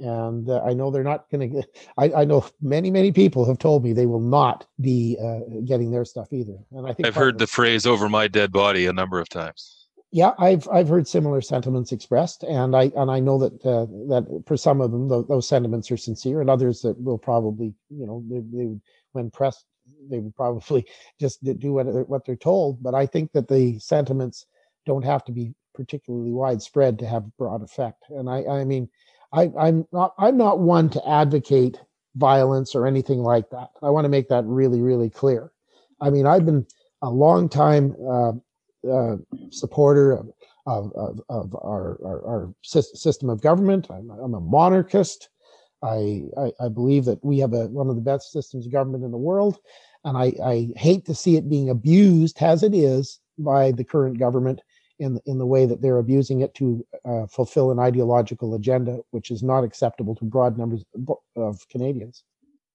and 0.00 0.48
uh, 0.48 0.62
I 0.62 0.72
know 0.72 0.90
they're 0.90 1.04
not 1.04 1.30
going 1.30 1.52
to. 1.52 1.62
I 1.98 2.22
I 2.22 2.24
know 2.24 2.46
many 2.60 2.90
many 2.90 3.12
people 3.12 3.44
have 3.44 3.58
told 3.58 3.84
me 3.84 3.92
they 3.92 4.06
will 4.06 4.20
not 4.20 4.66
be 4.80 5.18
uh, 5.22 5.60
getting 5.64 5.90
their 5.90 6.04
stuff 6.04 6.32
either, 6.32 6.58
and 6.72 6.86
I 6.86 6.92
think 6.92 7.06
I've 7.06 7.14
heard 7.14 7.38
the 7.38 7.46
phrase 7.46 7.86
"over 7.86 8.08
my 8.08 8.28
dead 8.28 8.52
body" 8.52 8.86
a 8.86 8.92
number 8.92 9.20
of 9.20 9.28
times 9.28 9.82
yeah, 10.12 10.32
I've 10.38 10.68
I've 10.68 10.88
heard 10.88 11.08
similar 11.08 11.40
sentiments 11.40 11.90
expressed, 11.90 12.42
and 12.42 12.76
I 12.76 12.92
and 12.94 13.10
I 13.10 13.18
know 13.18 13.38
that 13.38 13.54
uh, 13.64 13.86
that 14.08 14.42
for 14.46 14.58
some 14.58 14.82
of 14.82 14.92
them 14.92 15.08
those, 15.08 15.26
those, 15.26 15.48
sentiments 15.48 15.90
are 15.90 15.96
sincere, 15.96 16.42
and 16.42 16.50
others 16.50 16.82
that 16.82 17.00
will 17.02 17.16
probably 17.16 17.74
you 17.88 18.06
know 18.06 18.22
they, 18.28 18.40
they 18.40 18.76
when 19.12 19.30
pressed 19.30 19.64
they 20.10 20.18
would 20.18 20.36
probably 20.36 20.86
just 21.20 21.42
do 21.42 21.72
what 21.72 21.86
what 22.08 22.26
they're 22.26 22.36
told. 22.36 22.82
But 22.82 22.94
I 22.94 23.06
think 23.06 23.32
that 23.32 23.48
the 23.48 23.78
sentiments 23.78 24.44
don't 24.84 25.04
have 25.04 25.24
to 25.24 25.32
be 25.32 25.54
particularly 25.74 26.32
widespread 26.32 26.98
to 26.98 27.06
have 27.06 27.34
broad 27.38 27.62
effect. 27.62 28.04
And 28.10 28.28
I 28.28 28.44
I 28.44 28.64
mean 28.64 28.90
I 29.32 29.50
I'm 29.58 29.86
not 29.92 30.14
I'm 30.18 30.36
not 30.36 30.60
one 30.60 30.90
to 30.90 31.08
advocate 31.08 31.80
violence 32.16 32.74
or 32.74 32.86
anything 32.86 33.20
like 33.20 33.50
that. 33.50 33.70
I 33.82 33.90
want 33.90 34.04
to 34.04 34.10
make 34.10 34.28
that 34.28 34.44
really 34.44 34.80
really 34.80 35.10
clear. 35.10 35.52
I 36.00 36.10
mean 36.10 36.26
I've 36.26 36.46
been 36.46 36.66
a 37.02 37.10
long 37.10 37.48
time. 37.48 37.96
Uh, 38.08 38.32
uh, 38.90 39.16
supporter 39.50 40.12
of, 40.12 40.30
of, 40.66 40.92
of, 40.94 41.20
of 41.28 41.54
our, 41.54 41.98
our, 42.04 42.26
our, 42.26 42.54
system 42.62 43.30
of 43.30 43.40
government. 43.40 43.88
I'm, 43.90 44.10
I'm 44.10 44.34
a 44.34 44.40
monarchist. 44.40 45.28
I, 45.82 46.22
I, 46.38 46.52
I, 46.60 46.68
believe 46.68 47.04
that 47.06 47.24
we 47.24 47.38
have 47.38 47.52
a, 47.52 47.66
one 47.66 47.88
of 47.88 47.96
the 47.96 48.02
best 48.02 48.32
systems 48.32 48.66
of 48.66 48.72
government 48.72 49.04
in 49.04 49.10
the 49.10 49.16
world. 49.16 49.58
And 50.04 50.16
I, 50.16 50.32
I 50.44 50.68
hate 50.76 51.04
to 51.06 51.14
see 51.14 51.36
it 51.36 51.48
being 51.48 51.70
abused 51.70 52.42
as 52.42 52.62
it 52.62 52.74
is 52.74 53.20
by 53.38 53.72
the 53.72 53.84
current 53.84 54.18
government 54.18 54.60
in, 55.02 55.20
in 55.26 55.38
the 55.38 55.46
way 55.46 55.66
that 55.66 55.82
they're 55.82 55.98
abusing 55.98 56.40
it 56.42 56.54
to 56.54 56.86
uh, 57.04 57.26
fulfill 57.26 57.72
an 57.72 57.78
ideological 57.80 58.54
agenda, 58.54 59.00
which 59.10 59.30
is 59.30 59.42
not 59.42 59.64
acceptable 59.64 60.14
to 60.14 60.24
broad 60.24 60.56
numbers 60.56 60.84
of 61.36 61.68
Canadians. 61.68 62.22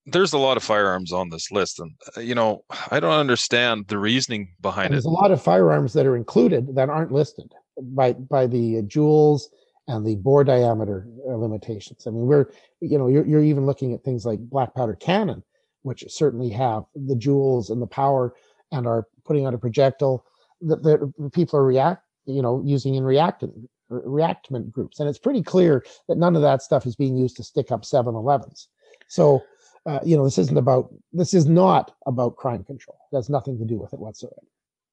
There's 0.04 0.34
a 0.34 0.38
lot 0.38 0.58
of 0.58 0.62
firearms 0.62 1.10
on 1.10 1.30
this 1.30 1.50
list 1.50 1.80
and 1.80 1.92
uh, 2.16 2.20
you 2.20 2.34
know 2.34 2.64
i 2.90 2.98
don't 2.98 3.12
understand 3.12 3.88
the 3.88 3.98
reasoning 3.98 4.54
behind 4.62 4.86
and 4.86 4.94
it. 4.94 4.96
there's 4.96 5.04
a 5.04 5.10
lot 5.10 5.30
of 5.30 5.42
firearms 5.42 5.92
that 5.92 6.06
are 6.06 6.16
included 6.16 6.74
that 6.76 6.88
aren't 6.88 7.12
listed 7.12 7.52
by 7.78 8.14
by 8.14 8.46
the 8.46 8.78
uh, 8.78 8.82
joules 8.82 9.42
and 9.86 10.06
the 10.06 10.16
bore 10.16 10.44
diameter 10.44 11.06
uh, 11.28 11.34
limitations. 11.34 12.06
I 12.06 12.10
mean 12.10 12.26
we're 12.26 12.46
you 12.80 12.96
know 12.96 13.08
you're, 13.08 13.26
you're 13.26 13.44
even 13.44 13.66
looking 13.66 13.92
at 13.92 14.02
things 14.02 14.24
like 14.24 14.38
black 14.40 14.74
powder 14.74 14.94
cannon 14.94 15.42
which 15.82 16.04
certainly 16.08 16.48
have 16.50 16.84
the 16.94 17.14
joules 17.14 17.70
and 17.70 17.82
the 17.82 17.86
power 17.86 18.34
and 18.72 18.86
are 18.86 19.06
putting 19.26 19.44
out 19.46 19.54
a 19.54 19.58
projectile 19.58 20.24
that, 20.62 20.82
that 20.82 21.30
people 21.32 21.58
are 21.58 21.64
react 21.64 22.02
you 22.28 22.42
know 22.42 22.62
using 22.64 22.94
in 22.94 23.04
reactant 23.04 23.52
reactant 23.88 24.70
groups 24.70 25.00
and 25.00 25.08
it's 25.08 25.18
pretty 25.18 25.42
clear 25.42 25.84
that 26.08 26.18
none 26.18 26.36
of 26.36 26.42
that 26.42 26.62
stuff 26.62 26.86
is 26.86 26.94
being 26.94 27.16
used 27.16 27.36
to 27.36 27.42
stick 27.42 27.72
up 27.72 27.82
7-elevens 27.82 28.68
so 29.08 29.42
uh, 29.88 30.00
you 30.04 30.16
know, 30.16 30.24
this 30.24 30.36
isn't 30.36 30.58
about, 30.58 30.92
this 31.12 31.32
is 31.32 31.46
not 31.46 31.94
about 32.06 32.36
crime 32.36 32.62
control. 32.62 32.98
It 33.10 33.16
has 33.16 33.30
nothing 33.30 33.58
to 33.58 33.64
do 33.64 33.78
with 33.78 33.94
it 33.94 33.98
whatsoever. 33.98 34.42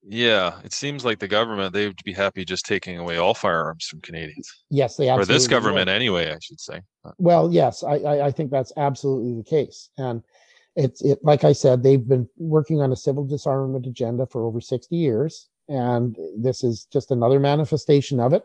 Yeah, 0.07 0.59
it 0.63 0.71
seems 0.71 1.03
like 1.03 1.17
the 1.19 1.27
government 1.27 1.73
they 1.73 1.87
would 1.87 1.99
be 2.05 2.13
happy 2.13 2.45
just 2.45 2.65
taking 2.65 2.99
away 2.99 3.17
all 3.17 3.33
firearms 3.33 3.87
from 3.87 4.01
Canadians. 4.01 4.49
Yes, 4.69 4.95
they 4.95 5.09
absolutely. 5.09 5.33
Or 5.33 5.35
this 5.35 5.47
government, 5.47 5.87
would. 5.87 5.95
anyway, 5.95 6.31
I 6.31 6.37
should 6.39 6.59
say. 6.59 6.81
Well, 7.17 7.51
yes, 7.51 7.83
I, 7.83 7.95
I, 7.95 8.25
I 8.27 8.31
think 8.31 8.51
that's 8.51 8.71
absolutely 8.77 9.35
the 9.35 9.43
case, 9.43 9.89
and 9.97 10.21
it's 10.75 11.01
it 11.01 11.17
like 11.23 11.43
I 11.43 11.53
said, 11.53 11.81
they've 11.81 12.07
been 12.07 12.29
working 12.37 12.81
on 12.81 12.91
a 12.91 12.95
civil 12.95 13.25
disarmament 13.25 13.87
agenda 13.87 14.27
for 14.27 14.45
over 14.45 14.61
sixty 14.61 14.95
years, 14.95 15.49
and 15.67 16.15
this 16.37 16.63
is 16.63 16.85
just 16.91 17.11
another 17.11 17.39
manifestation 17.39 18.19
of 18.19 18.33
it. 18.33 18.43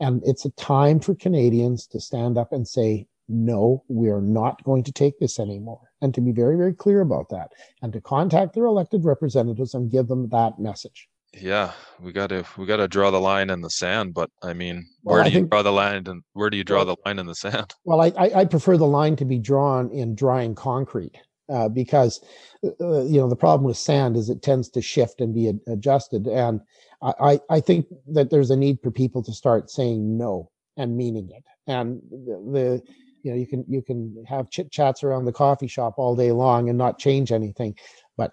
And 0.00 0.22
it's 0.24 0.44
a 0.44 0.50
time 0.50 1.00
for 1.00 1.14
Canadians 1.14 1.86
to 1.88 2.00
stand 2.00 2.38
up 2.38 2.52
and 2.52 2.66
say, 2.66 3.06
no, 3.28 3.84
we 3.88 4.08
are 4.08 4.20
not 4.20 4.62
going 4.64 4.82
to 4.84 4.92
take 4.92 5.18
this 5.18 5.38
anymore. 5.38 5.80
And 6.00 6.14
to 6.14 6.20
be 6.20 6.32
very, 6.32 6.56
very 6.56 6.74
clear 6.74 7.00
about 7.00 7.28
that 7.28 7.52
and 7.82 7.92
to 7.92 8.00
contact 8.00 8.54
their 8.54 8.64
elected 8.64 9.04
representatives 9.04 9.74
and 9.74 9.90
give 9.90 10.08
them 10.08 10.28
that 10.30 10.58
message. 10.58 11.08
Yeah, 11.32 11.72
we 12.00 12.10
got 12.10 12.30
to 12.30 12.44
we 12.56 12.66
got 12.66 12.78
to 12.78 12.88
draw 12.88 13.12
the 13.12 13.20
line 13.20 13.50
in 13.50 13.60
the 13.60 13.70
sand. 13.70 14.14
But 14.14 14.30
I 14.42 14.52
mean, 14.52 14.84
where 15.02 15.18
well, 15.18 15.24
do 15.24 15.28
I 15.28 15.30
you 15.30 15.38
think, 15.38 15.50
draw 15.50 15.62
the 15.62 15.70
line? 15.70 16.02
And 16.08 16.24
where 16.32 16.50
do 16.50 16.56
you 16.56 16.64
draw 16.64 16.78
well, 16.78 16.96
the 16.96 16.96
line 17.06 17.20
in 17.20 17.26
the 17.26 17.36
sand? 17.36 17.72
Well, 17.84 18.00
I, 18.00 18.12
I, 18.18 18.40
I 18.40 18.44
prefer 18.46 18.76
the 18.76 18.86
line 18.86 19.14
to 19.14 19.24
be 19.24 19.38
drawn 19.38 19.92
in 19.92 20.16
drying 20.16 20.56
concrete 20.56 21.16
uh, 21.50 21.68
because 21.68 22.20
uh, 22.64 22.68
uh 22.80 23.02
you 23.04 23.18
know 23.18 23.28
the 23.28 23.36
problem 23.36 23.64
with 23.64 23.76
sand 23.76 24.16
is 24.16 24.28
it 24.28 24.42
tends 24.42 24.68
to 24.70 24.82
shift 24.82 25.20
and 25.20 25.34
be 25.34 25.52
adjusted. 25.66 26.26
And 26.26 26.60
I 27.02 27.40
I 27.48 27.60
think 27.60 27.86
that 28.08 28.30
there's 28.30 28.50
a 28.50 28.56
need 28.56 28.78
for 28.82 28.90
people 28.90 29.22
to 29.22 29.32
start 29.32 29.70
saying 29.70 30.16
no 30.18 30.50
and 30.76 30.96
meaning 30.96 31.30
it. 31.30 31.44
And 31.66 32.00
the, 32.10 32.42
the 32.52 32.82
you 33.22 33.30
know 33.30 33.36
you 33.36 33.46
can 33.46 33.64
you 33.68 33.82
can 33.82 34.24
have 34.28 34.50
chit 34.50 34.70
chats 34.70 35.02
around 35.02 35.24
the 35.24 35.32
coffee 35.32 35.66
shop 35.66 35.94
all 35.96 36.16
day 36.16 36.32
long 36.32 36.68
and 36.68 36.78
not 36.78 36.98
change 36.98 37.32
anything 37.32 37.74
but 38.16 38.32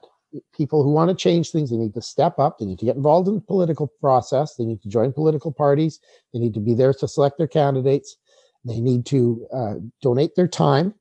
people 0.54 0.84
who 0.84 0.92
want 0.92 1.10
to 1.10 1.16
change 1.16 1.52
things 1.52 1.70
they 1.70 1.78
need 1.78 1.94
to 1.94 2.02
step 2.02 2.38
up 2.40 2.58
they 2.58 2.66
need 2.66 2.80
to 2.80 2.86
get 2.86 2.96
involved 2.96 3.28
in 3.28 3.36
the 3.36 3.42
political 3.42 3.88
process 4.00 4.56
they 4.56 4.66
need 4.66 4.82
to 4.82 4.90
join 4.90 5.12
political 5.12 5.52
parties 5.52 6.00
they 6.34 6.40
need 6.40 6.54
to 6.54 6.60
be 6.60 6.74
there 6.74 6.94
to 6.94 7.08
select 7.08 7.38
their 7.38 7.48
candidates 7.48 8.18
they 8.66 8.80
need 8.80 9.06
to 9.06 9.46
uh, 9.54 9.76
donate 10.02 10.36
their 10.36 10.48
time 10.48 10.94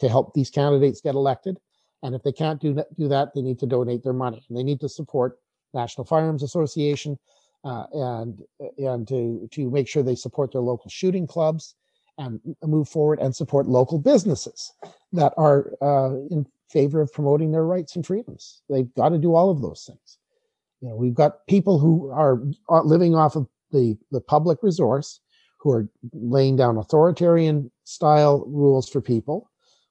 to 0.00 0.08
help 0.08 0.34
these 0.34 0.50
candidates 0.50 1.00
get 1.00 1.14
elected 1.14 1.58
and 2.02 2.14
if 2.14 2.22
they 2.22 2.32
can't 2.32 2.60
do 2.60 2.82
do 2.98 3.08
that 3.08 3.34
they 3.34 3.42
need 3.42 3.58
to 3.58 3.66
donate 3.66 4.02
their 4.02 4.12
money 4.12 4.44
and 4.48 4.56
they 4.58 4.62
need 4.62 4.80
to 4.80 4.88
support 4.88 5.38
national 5.74 6.04
firearms 6.04 6.42
association 6.42 7.18
uh, 7.64 7.84
and 7.92 8.42
and 8.78 9.06
to 9.06 9.48
to 9.50 9.70
make 9.70 9.88
sure 9.88 10.02
they 10.02 10.14
support 10.14 10.52
their 10.52 10.62
local 10.62 10.90
shooting 10.90 11.26
clubs 11.26 11.74
and 12.18 12.40
move 12.62 12.88
forward 12.88 13.18
and 13.18 13.34
support 13.34 13.66
local 13.66 13.98
businesses 13.98 14.72
that 15.12 15.32
are 15.36 15.72
uh, 15.80 16.14
in 16.30 16.46
favor 16.70 17.00
of 17.00 17.12
promoting 17.12 17.50
their 17.50 17.64
rights 17.64 17.96
and 17.96 18.06
freedoms. 18.06 18.62
They've 18.68 18.92
got 18.94 19.08
to 19.08 19.18
do 19.18 19.34
all 19.34 19.50
of 19.50 19.62
those 19.62 19.84
things. 19.86 20.18
You 20.80 20.90
know, 20.90 20.96
we've 20.96 21.14
got 21.14 21.46
people 21.46 21.78
who 21.78 22.10
are 22.10 22.42
living 22.84 23.14
off 23.14 23.36
of 23.36 23.46
the 23.72 23.96
the 24.10 24.20
public 24.20 24.62
resource, 24.62 25.20
who 25.58 25.72
are 25.72 25.88
laying 26.12 26.56
down 26.56 26.76
authoritarian 26.76 27.70
style 27.84 28.44
rules 28.46 28.88
for 28.88 29.00
people 29.00 29.49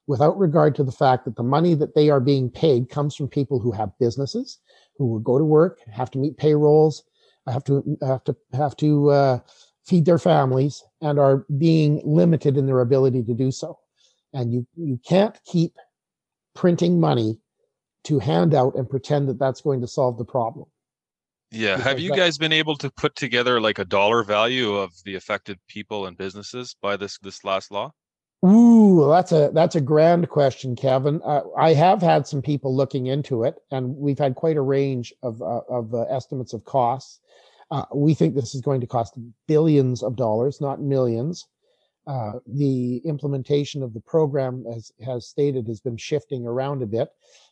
without 0.10 0.40
regard 0.40 0.74
to 0.74 0.84
the 0.84 0.92
fact 0.92 1.24
that 1.24 1.36
the 1.36 1.44
money 1.44 1.76
that 1.76 1.94
they 1.94 2.10
are 2.10 2.20
being 2.20 2.50
paid 2.50 2.90
comes 2.90 3.16
from 3.16 3.28
people 3.28 3.60
who 3.60 3.72
have 3.72 3.92
businesses, 4.00 4.58
who 4.98 5.06
will 5.06 5.20
go 5.20 5.38
to 5.38 5.46
work, 5.46 5.78
have 5.94 6.10
to 6.10 6.18
meet 6.18 6.36
payrolls, 6.36 7.04
have 7.46 7.64
to 7.64 7.96
have 8.02 8.24
to 8.24 8.36
have 8.54 8.76
to 8.76 9.12
uh, 9.12 9.40
feed 9.86 10.06
their 10.06 10.18
families, 10.18 10.84
and 11.00 11.20
are 11.20 11.46
being 11.60 12.02
limited 12.04 12.58
in 12.58 12.66
their 12.66 12.82
ability 12.82 13.24
to 13.24 13.36
do 13.36 13.52
so. 13.52 13.78
And 14.34 14.52
you 14.52 14.66
you 14.76 15.00
can't 15.08 15.40
keep 15.46 15.74
printing 16.56 17.00
money 17.00 17.40
to 18.06 18.18
hand 18.18 18.56
out 18.56 18.74
and 18.76 18.90
pretend 18.90 19.30
that 19.30 19.38
that's 19.38 19.62
going 19.62 19.82
to 19.82 19.88
solve 19.88 20.18
the 20.18 20.26
problem. 20.26 20.66
Yeah. 21.52 21.76
Because 21.76 21.88
have 21.88 22.00
you 22.00 22.16
guys 22.16 22.40
been 22.40 22.52
able 22.52 22.78
to 22.78 22.90
put 22.90 23.16
together 23.16 23.62
like 23.62 23.78
a 23.78 23.86
dollar 23.86 24.24
value 24.24 24.74
of 24.74 24.92
the 25.06 25.14
affected 25.14 25.60
people 25.68 26.08
and 26.08 26.18
businesses 26.18 26.76
by 26.82 26.98
this 26.98 27.20
this 27.20 27.44
last 27.44 27.70
law? 27.70 27.92
Ooh, 28.46 29.10
that's 29.10 29.34
a 29.34 29.52
that's 29.54 29.76
a 29.76 29.82
grand 29.82 30.30
question, 30.30 30.74
Kevin. 30.74 31.22
Uh, 31.26 31.42
I 31.58 31.74
have 31.74 32.02
had 32.02 32.26
some 32.26 32.42
people 32.42 32.74
looking 32.74 33.08
into 33.08 33.44
it, 33.44 33.56
and 33.72 33.98
we've 33.98 34.20
had 34.20 34.36
quite 34.36 34.56
a 34.56 34.62
range 34.62 35.14
of 35.24 35.42
uh, 35.42 35.62
of 35.68 35.94
uh, 35.94 36.04
estimates 36.04 36.54
of 36.54 36.64
costs. 36.64 37.20
Uh, 37.70 37.84
we 37.94 38.14
think 38.14 38.34
this 38.34 38.56
is 38.56 38.62
going 38.62 38.80
to 38.80 38.88
cost 38.88 39.14
billions 39.48 40.02
of 40.02 40.16
dollars, 40.16 40.62
not 40.62 40.82
millions. 40.82 41.48
Uh, 42.08 42.34
the 42.48 42.98
implementation 43.06 43.84
of 43.84 43.94
the 43.94 44.00
program, 44.00 44.66
as 44.74 44.92
has 45.06 45.28
stated, 45.28 45.68
has 45.68 45.82
been 45.82 45.98
shifting 45.98 46.48
around 46.48 46.82
a 46.82 46.88
bit. 46.88 47.10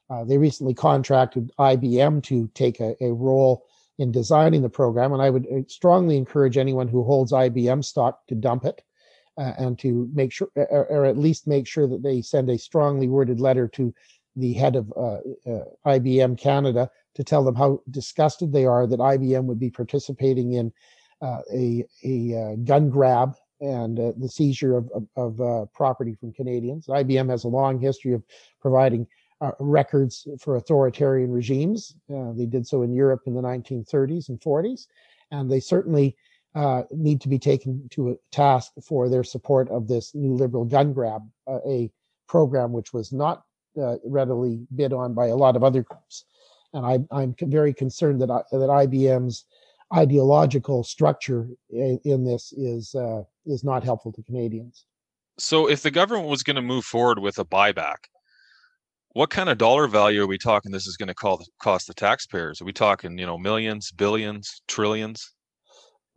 Uh, 0.09 0.23
they 0.23 0.38
recently 0.38 0.73
contracted 0.73 1.51
IBM 1.59 2.23
to 2.23 2.49
take 2.55 2.79
a, 2.79 2.95
a, 3.03 3.13
role 3.13 3.65
in 3.99 4.11
designing 4.11 4.61
the 4.61 4.69
program, 4.69 5.11
and 5.11 5.21
I 5.21 5.29
would 5.29 5.69
strongly 5.69 6.15
encourage 6.15 6.57
anyone 6.57 6.88
who 6.88 7.03
holds 7.03 7.33
IBM 7.33 7.83
stock 7.83 8.25
to 8.27 8.35
dump 8.35 8.63
it 8.63 8.83
uh, 9.38 9.53
and 9.57 9.77
to 9.79 10.09
make 10.13 10.31
sure, 10.31 10.49
or, 10.55 10.85
or, 10.88 11.05
at 11.05 11.17
least 11.17 11.47
make 11.47 11.67
sure 11.67 11.88
that 11.88 12.01
they 12.01 12.21
send 12.21 12.49
a 12.49 12.57
strongly 12.57 13.07
worded 13.07 13.39
letter 13.39 13.67
to 13.67 13.93
the 14.35 14.53
head 14.53 14.75
of 14.75 14.91
uh, 14.95 15.17
uh, 15.49 15.63
IBM 15.85 16.39
Canada 16.39 16.89
to 17.15 17.23
tell 17.23 17.43
them 17.43 17.55
how 17.55 17.81
disgusted 17.91 18.51
they 18.51 18.65
are 18.65 18.88
that 18.88 18.99
IBM 18.99 19.45
would 19.45 19.59
be 19.59 19.69
participating 19.69 20.53
in 20.53 20.71
uh, 21.21 21.41
a, 21.51 21.85
a 22.03 22.35
uh, 22.35 22.55
gun 22.63 22.89
grab 22.89 23.35
and 23.59 23.97
the 23.97 24.29
seizure 24.29 24.77
of, 24.77 24.89
of, 25.15 25.41
of 25.41 25.73
property 25.73 26.13
from 26.13 26.31
Canadians. 26.31 26.85
IBM 26.85 27.29
has 27.29 27.43
a 27.43 27.47
long 27.47 27.79
history 27.79 28.13
of 28.13 28.23
providing 28.61 29.07
uh, 29.41 29.51
records 29.59 30.27
for 30.39 30.55
authoritarian 30.55 31.31
regimes. 31.31 31.95
Uh, 32.13 32.31
they 32.33 32.45
did 32.45 32.67
so 32.67 32.83
in 32.83 32.93
Europe 32.93 33.21
in 33.25 33.33
the 33.33 33.41
1930s 33.41 34.29
and 34.29 34.39
40s, 34.39 34.88
and 35.31 35.49
they 35.49 35.59
certainly 35.59 36.15
Uh, 36.57 36.83
need 36.91 37.21
to 37.21 37.29
be 37.29 37.37
taken 37.37 37.87
to 37.89 38.09
a 38.09 38.15
task 38.31 38.71
for 38.81 39.09
their 39.09 39.23
support 39.23 39.69
of 39.69 39.87
this 39.87 40.15
new 40.15 40.33
liberal 40.33 40.65
gun 40.65 40.91
grab, 40.91 41.21
uh, 41.45 41.59
a 41.67 41.91
program 42.27 42.71
which 42.71 42.93
was 42.93 43.13
not 43.13 43.43
uh, 43.79 43.97
readily 44.03 44.65
bid 44.75 44.91
on 44.91 45.13
by 45.13 45.27
a 45.27 45.35
lot 45.35 45.55
of 45.55 45.63
other 45.63 45.83
groups 45.83 46.25
and 46.73 47.07
I, 47.11 47.21
am 47.23 47.35
very 47.41 47.73
concerned 47.73 48.21
that 48.21 48.31
I, 48.31 48.41
that 48.51 48.69
IBM's 48.69 49.45
ideological 49.95 50.83
structure 50.83 51.47
in, 51.69 51.99
in 52.03 52.23
this 52.25 52.51
is 52.53 52.93
uh, 52.95 53.23
is 53.45 53.63
not 53.63 53.83
helpful 53.83 54.11
to 54.13 54.23
Canadians. 54.23 54.85
So, 55.37 55.69
if 55.69 55.81
the 55.81 55.91
government 55.91 56.29
was 56.29 56.43
going 56.43 56.55
to 56.55 56.61
move 56.61 56.83
forward 56.83 57.19
with 57.19 57.37
a 57.39 57.45
buyback, 57.45 57.97
what 59.09 59.29
kind 59.29 59.49
of 59.49 59.57
dollar 59.57 59.87
value 59.87 60.23
are 60.23 60.27
we 60.27 60.37
talking? 60.37 60.71
This 60.71 60.87
is 60.87 60.97
going 60.97 61.07
to 61.07 61.15
call, 61.15 61.43
cost 61.61 61.87
the 61.87 61.93
taxpayers. 61.93 62.61
Are 62.61 62.65
we 62.65 62.73
talking, 62.73 63.17
you 63.17 63.25
know, 63.25 63.37
millions, 63.37 63.91
billions, 63.91 64.61
trillions? 64.67 65.33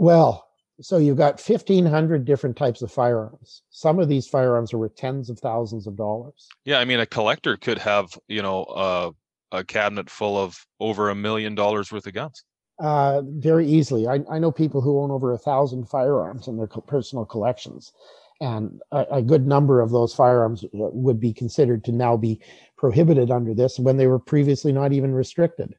Well, 0.00 0.48
so 0.80 0.96
you've 0.96 1.18
got 1.18 1.46
1,500 1.46 2.24
different 2.24 2.56
types 2.56 2.80
of 2.80 2.90
firearms. 2.90 3.60
Some 3.68 3.98
of 3.98 4.08
these 4.08 4.26
firearms 4.26 4.72
are 4.72 4.78
worth 4.78 4.96
tens 4.96 5.28
of 5.28 5.38
thousands 5.38 5.86
of 5.86 5.94
dollars. 5.94 6.48
Yeah, 6.64 6.78
I 6.78 6.86
mean, 6.86 7.00
a 7.00 7.06
collector 7.06 7.58
could 7.58 7.76
have, 7.76 8.18
you 8.26 8.40
know, 8.40 8.62
uh, 8.64 9.10
a 9.52 9.62
cabinet 9.62 10.08
full 10.08 10.38
of 10.38 10.66
over 10.80 11.10
a 11.10 11.14
million 11.14 11.54
dollars 11.54 11.92
worth 11.92 12.06
of 12.06 12.14
guns? 12.14 12.44
Uh, 12.78 13.20
very 13.26 13.66
easily. 13.66 14.06
I, 14.06 14.20
I 14.30 14.38
know 14.38 14.50
people 14.50 14.80
who 14.80 14.98
own 15.02 15.10
over 15.10 15.34
a 15.34 15.38
thousand 15.38 15.86
firearms 15.86 16.48
in 16.48 16.56
their 16.56 16.66
co- 16.66 16.80
personal 16.80 17.26
collections, 17.26 17.92
and 18.40 18.80
a, 18.92 19.04
a, 19.10 19.22
good 19.22 19.46
number 19.46 19.82
of 19.82 19.90
those 19.90 20.14
firearms 20.14 20.64
uh, 20.64 20.68
would 20.72 21.20
be 21.20 21.34
considered 21.34 21.84
to 21.84 21.92
now 21.92 22.16
be 22.16 22.40
prohibited 22.78 23.30
under 23.30 23.52
this 23.52 23.78
when 23.78 23.98
they 23.98 24.06
were 24.06 24.18
previously 24.18 24.72
not 24.72 24.94
even 24.94 25.12
restricted. 25.12 25.74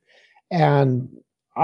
And 0.51 1.09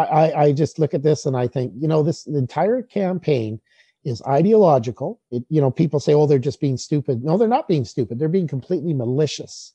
I, 0.01 0.43
I, 0.43 0.51
just 0.51 0.79
look 0.79 0.93
at 0.93 1.03
this 1.03 1.25
and 1.25 1.35
I 1.35 1.47
think, 1.47 1.73
you 1.77 1.87
know, 1.87 2.03
this 2.03 2.25
entire 2.27 2.81
campaign 2.81 3.59
is 4.03 4.21
ideological. 4.23 5.19
It, 5.31 5.43
you 5.49 5.61
know, 5.61 5.71
people 5.71 5.99
say, 5.99 6.13
oh, 6.13 6.27
they're 6.27 6.39
just 6.39 6.61
being 6.61 6.77
stupid. 6.77 7.23
No, 7.23 7.37
they're 7.37 7.47
not 7.47 7.67
being 7.67 7.85
stupid. 7.85 8.19
They're 8.19 8.29
being 8.29 8.47
completely 8.47 8.93
malicious 8.93 9.73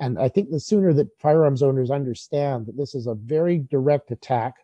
and 0.00 0.18
I 0.18 0.28
think 0.28 0.50
the 0.50 0.60
sooner 0.60 0.92
that 0.94 1.18
firearms 1.18 1.62
owners 1.62 1.90
understand 1.90 2.66
that 2.66 2.76
this 2.76 2.94
is 2.94 3.06
a 3.06 3.14
very 3.14 3.58
direct 3.58 4.10
attack 4.10 4.54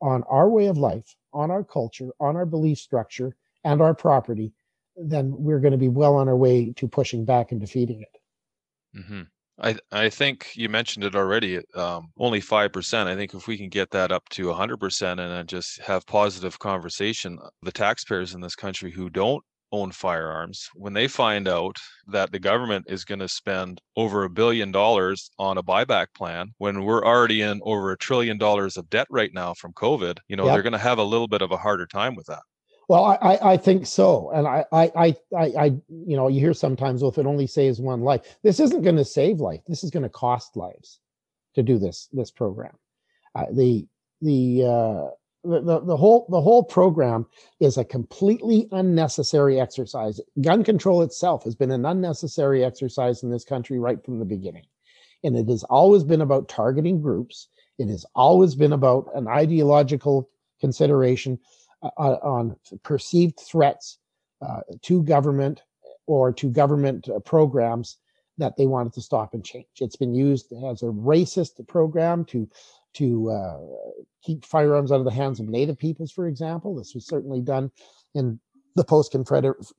on 0.00 0.22
our 0.24 0.48
way 0.48 0.66
of 0.66 0.78
life, 0.78 1.16
on 1.32 1.50
our 1.50 1.64
culture, 1.64 2.10
on 2.20 2.36
our 2.36 2.46
belief 2.46 2.78
structure, 2.78 3.36
and 3.64 3.82
our 3.82 3.94
property, 3.94 4.52
then 4.96 5.34
we're 5.36 5.60
going 5.60 5.72
to 5.72 5.78
be 5.78 5.88
well 5.88 6.16
on 6.16 6.28
our 6.28 6.36
way 6.36 6.72
to 6.72 6.88
pushing 6.88 7.24
back 7.24 7.52
and 7.52 7.60
defeating 7.60 8.02
it. 8.02 8.98
Mm-hmm. 8.98 9.22
I 9.60 9.76
I 9.90 10.08
think 10.08 10.52
you 10.54 10.68
mentioned 10.68 11.04
it 11.04 11.14
already. 11.16 11.60
Um, 11.74 12.08
only 12.18 12.40
five 12.40 12.72
percent. 12.72 13.08
I 13.08 13.16
think 13.16 13.34
if 13.34 13.46
we 13.46 13.56
can 13.56 13.68
get 13.68 13.90
that 13.90 14.12
up 14.12 14.28
to 14.30 14.52
hundred 14.52 14.78
percent 14.78 15.20
and 15.20 15.32
then 15.32 15.46
just 15.46 15.80
have 15.82 16.06
positive 16.06 16.58
conversation, 16.58 17.38
the 17.62 17.72
taxpayers 17.72 18.34
in 18.34 18.40
this 18.40 18.54
country 18.54 18.90
who 18.90 19.10
don't 19.10 19.42
own 19.70 19.92
firearms, 19.92 20.68
when 20.74 20.94
they 20.94 21.08
find 21.08 21.46
out 21.46 21.76
that 22.06 22.32
the 22.32 22.38
government 22.38 22.86
is 22.88 23.04
going 23.04 23.18
to 23.18 23.28
spend 23.28 23.80
over 23.96 24.24
a 24.24 24.30
billion 24.30 24.72
dollars 24.72 25.30
on 25.38 25.58
a 25.58 25.62
buyback 25.62 26.06
plan 26.14 26.48
when 26.58 26.84
we're 26.84 27.04
already 27.04 27.42
in 27.42 27.60
over 27.64 27.92
a 27.92 27.98
trillion 27.98 28.38
dollars 28.38 28.76
of 28.76 28.88
debt 28.88 29.06
right 29.10 29.34
now 29.34 29.52
from 29.54 29.72
COVID, 29.74 30.18
you 30.28 30.36
know, 30.36 30.46
yep. 30.46 30.54
they're 30.54 30.62
going 30.62 30.72
to 30.72 30.78
have 30.78 30.98
a 30.98 31.04
little 31.04 31.28
bit 31.28 31.42
of 31.42 31.52
a 31.52 31.56
harder 31.58 31.86
time 31.86 32.14
with 32.14 32.26
that. 32.26 32.42
Well, 32.88 33.04
I, 33.04 33.38
I 33.42 33.56
think 33.58 33.86
so, 33.86 34.30
and 34.30 34.46
I, 34.46 34.64
I, 34.72 34.90
I, 34.96 35.16
I, 35.36 35.64
you 35.90 36.16
know, 36.16 36.28
you 36.28 36.40
hear 36.40 36.54
sometimes, 36.54 37.02
well, 37.02 37.10
if 37.10 37.18
it 37.18 37.26
only 37.26 37.46
saves 37.46 37.80
one 37.80 38.00
life, 38.00 38.38
this 38.42 38.60
isn't 38.60 38.80
going 38.80 38.96
to 38.96 39.04
save 39.04 39.40
life. 39.40 39.60
This 39.68 39.84
is 39.84 39.90
going 39.90 40.04
to 40.04 40.08
cost 40.08 40.56
lives 40.56 40.98
to 41.54 41.62
do 41.62 41.78
this 41.78 42.08
this 42.12 42.30
program. 42.30 42.72
Uh, 43.34 43.44
the 43.52 43.86
the 44.22 44.64
uh, 44.64 45.10
the, 45.44 45.82
the, 45.84 45.96
whole 45.96 46.26
the 46.30 46.40
whole 46.40 46.64
program 46.64 47.26
is 47.60 47.76
a 47.76 47.84
completely 47.84 48.68
unnecessary 48.72 49.60
exercise. 49.60 50.18
Gun 50.40 50.64
control 50.64 51.02
itself 51.02 51.44
has 51.44 51.54
been 51.54 51.70
an 51.70 51.84
unnecessary 51.84 52.64
exercise 52.64 53.22
in 53.22 53.30
this 53.30 53.44
country 53.44 53.78
right 53.78 54.02
from 54.02 54.18
the 54.18 54.24
beginning. 54.24 54.64
And 55.24 55.36
it 55.36 55.48
has 55.48 55.62
always 55.64 56.04
been 56.04 56.20
about 56.22 56.48
targeting 56.48 57.00
groups. 57.00 57.48
It 57.78 57.88
has 57.88 58.04
always 58.14 58.54
been 58.54 58.72
about 58.72 59.08
an 59.14 59.28
ideological 59.28 60.28
consideration 60.60 61.38
uh, 61.82 61.90
uh 61.98 62.18
on 62.22 62.56
perceived 62.82 63.38
threats 63.40 63.98
uh, 64.42 64.60
to 64.82 65.02
government 65.02 65.62
or 66.06 66.32
to 66.32 66.48
government 66.48 67.08
uh, 67.08 67.18
programs 67.20 67.98
that 68.38 68.56
they 68.56 68.66
wanted 68.66 68.92
to 68.92 69.02
stop 69.02 69.34
and 69.34 69.44
change. 69.44 69.66
It's 69.80 69.96
been 69.96 70.14
used 70.14 70.52
as 70.52 70.82
a 70.82 70.86
racist 70.86 71.66
program 71.66 72.24
to 72.26 72.48
to 72.94 73.30
uh, 73.30 73.58
keep 74.22 74.44
firearms 74.44 74.90
out 74.90 75.00
of 75.00 75.04
the 75.04 75.10
hands 75.10 75.40
of 75.40 75.48
Native 75.48 75.78
peoples, 75.78 76.10
for 76.10 76.26
example. 76.26 76.74
This 76.74 76.94
was 76.94 77.06
certainly 77.06 77.40
done 77.40 77.70
in 78.14 78.40
the 78.76 78.84
post 78.84 79.12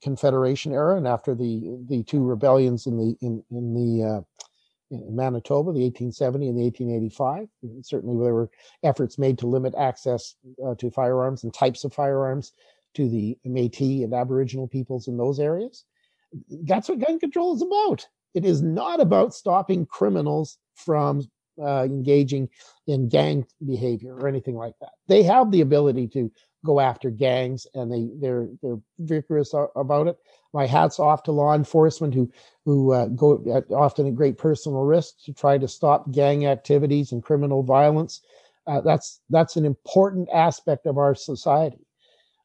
Confederation 0.01 0.73
era 0.73 0.97
and 0.97 1.07
after 1.07 1.33
the 1.33 1.77
the 1.87 2.03
two 2.03 2.23
rebellions 2.23 2.85
in 2.85 2.97
the 2.97 3.15
in 3.21 3.43
in 3.49 3.73
the 3.73 4.03
uh, 4.05 4.21
in 4.91 5.15
Manitoba, 5.15 5.71
the 5.71 5.83
1870 5.83 6.47
and 6.49 6.57
the 6.57 6.63
1885. 6.63 7.47
certainly, 7.83 8.23
there 8.23 8.33
were 8.33 8.49
efforts 8.83 9.17
made 9.17 9.37
to 9.39 9.47
limit 9.47 9.73
access 9.77 10.35
uh, 10.65 10.75
to 10.75 10.89
firearms 10.89 11.43
and 11.43 11.53
types 11.53 11.83
of 11.83 11.93
firearms 11.93 12.53
to 12.95 13.07
the 13.07 13.37
Métis 13.45 14.03
and 14.03 14.13
Aboriginal 14.13 14.67
peoples 14.67 15.07
in 15.07 15.17
those 15.17 15.39
areas. 15.39 15.85
That's 16.63 16.89
what 16.89 16.99
gun 16.99 17.19
control 17.19 17.55
is 17.55 17.61
about. 17.61 18.07
It 18.33 18.45
is 18.45 18.61
not 18.61 18.99
about 18.99 19.33
stopping 19.33 19.85
criminals 19.85 20.57
from 20.75 21.23
uh, 21.61 21.83
engaging 21.83 22.49
in 22.87 23.09
gang 23.09 23.45
behavior 23.65 24.15
or 24.15 24.27
anything 24.27 24.55
like 24.55 24.73
that. 24.81 24.91
They 25.07 25.23
have 25.23 25.51
the 25.51 25.61
ability 25.61 26.07
to 26.09 26.31
go 26.65 26.79
after 26.79 27.09
gangs, 27.09 27.67
and 27.73 27.91
they 27.91 28.09
they're 28.19 28.47
they're 28.61 28.79
vigorous 28.99 29.53
about 29.75 30.07
it. 30.07 30.17
My 30.53 30.65
hats 30.65 30.99
off 30.99 31.23
to 31.23 31.31
law 31.31 31.53
enforcement 31.53 32.13
who 32.13 32.31
who 32.65 32.93
uh, 32.93 33.07
go 33.07 33.41
at 33.53 33.71
often 33.71 34.07
at 34.07 34.15
great 34.15 34.37
personal 34.37 34.83
risk 34.83 35.23
to 35.25 35.33
try 35.33 35.57
to 35.57 35.67
stop 35.67 36.11
gang 36.11 36.45
activities 36.45 37.11
and 37.11 37.23
criminal 37.23 37.63
violence. 37.63 38.21
Uh, 38.67 38.81
that's 38.81 39.21
that's 39.29 39.55
an 39.55 39.65
important 39.65 40.29
aspect 40.33 40.85
of 40.85 40.97
our 40.97 41.15
society. 41.15 41.85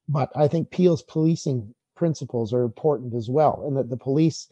But 0.09 0.31
I 0.37 0.49
think 0.49 0.71
Peel's 0.71 1.03
policing 1.03 1.75
principles 1.97 2.53
are 2.53 2.62
important 2.62 3.15
as 3.15 3.31
well, 3.31 3.65
and 3.67 3.77
that 3.77 3.91
the 3.91 3.97
police 3.97 4.49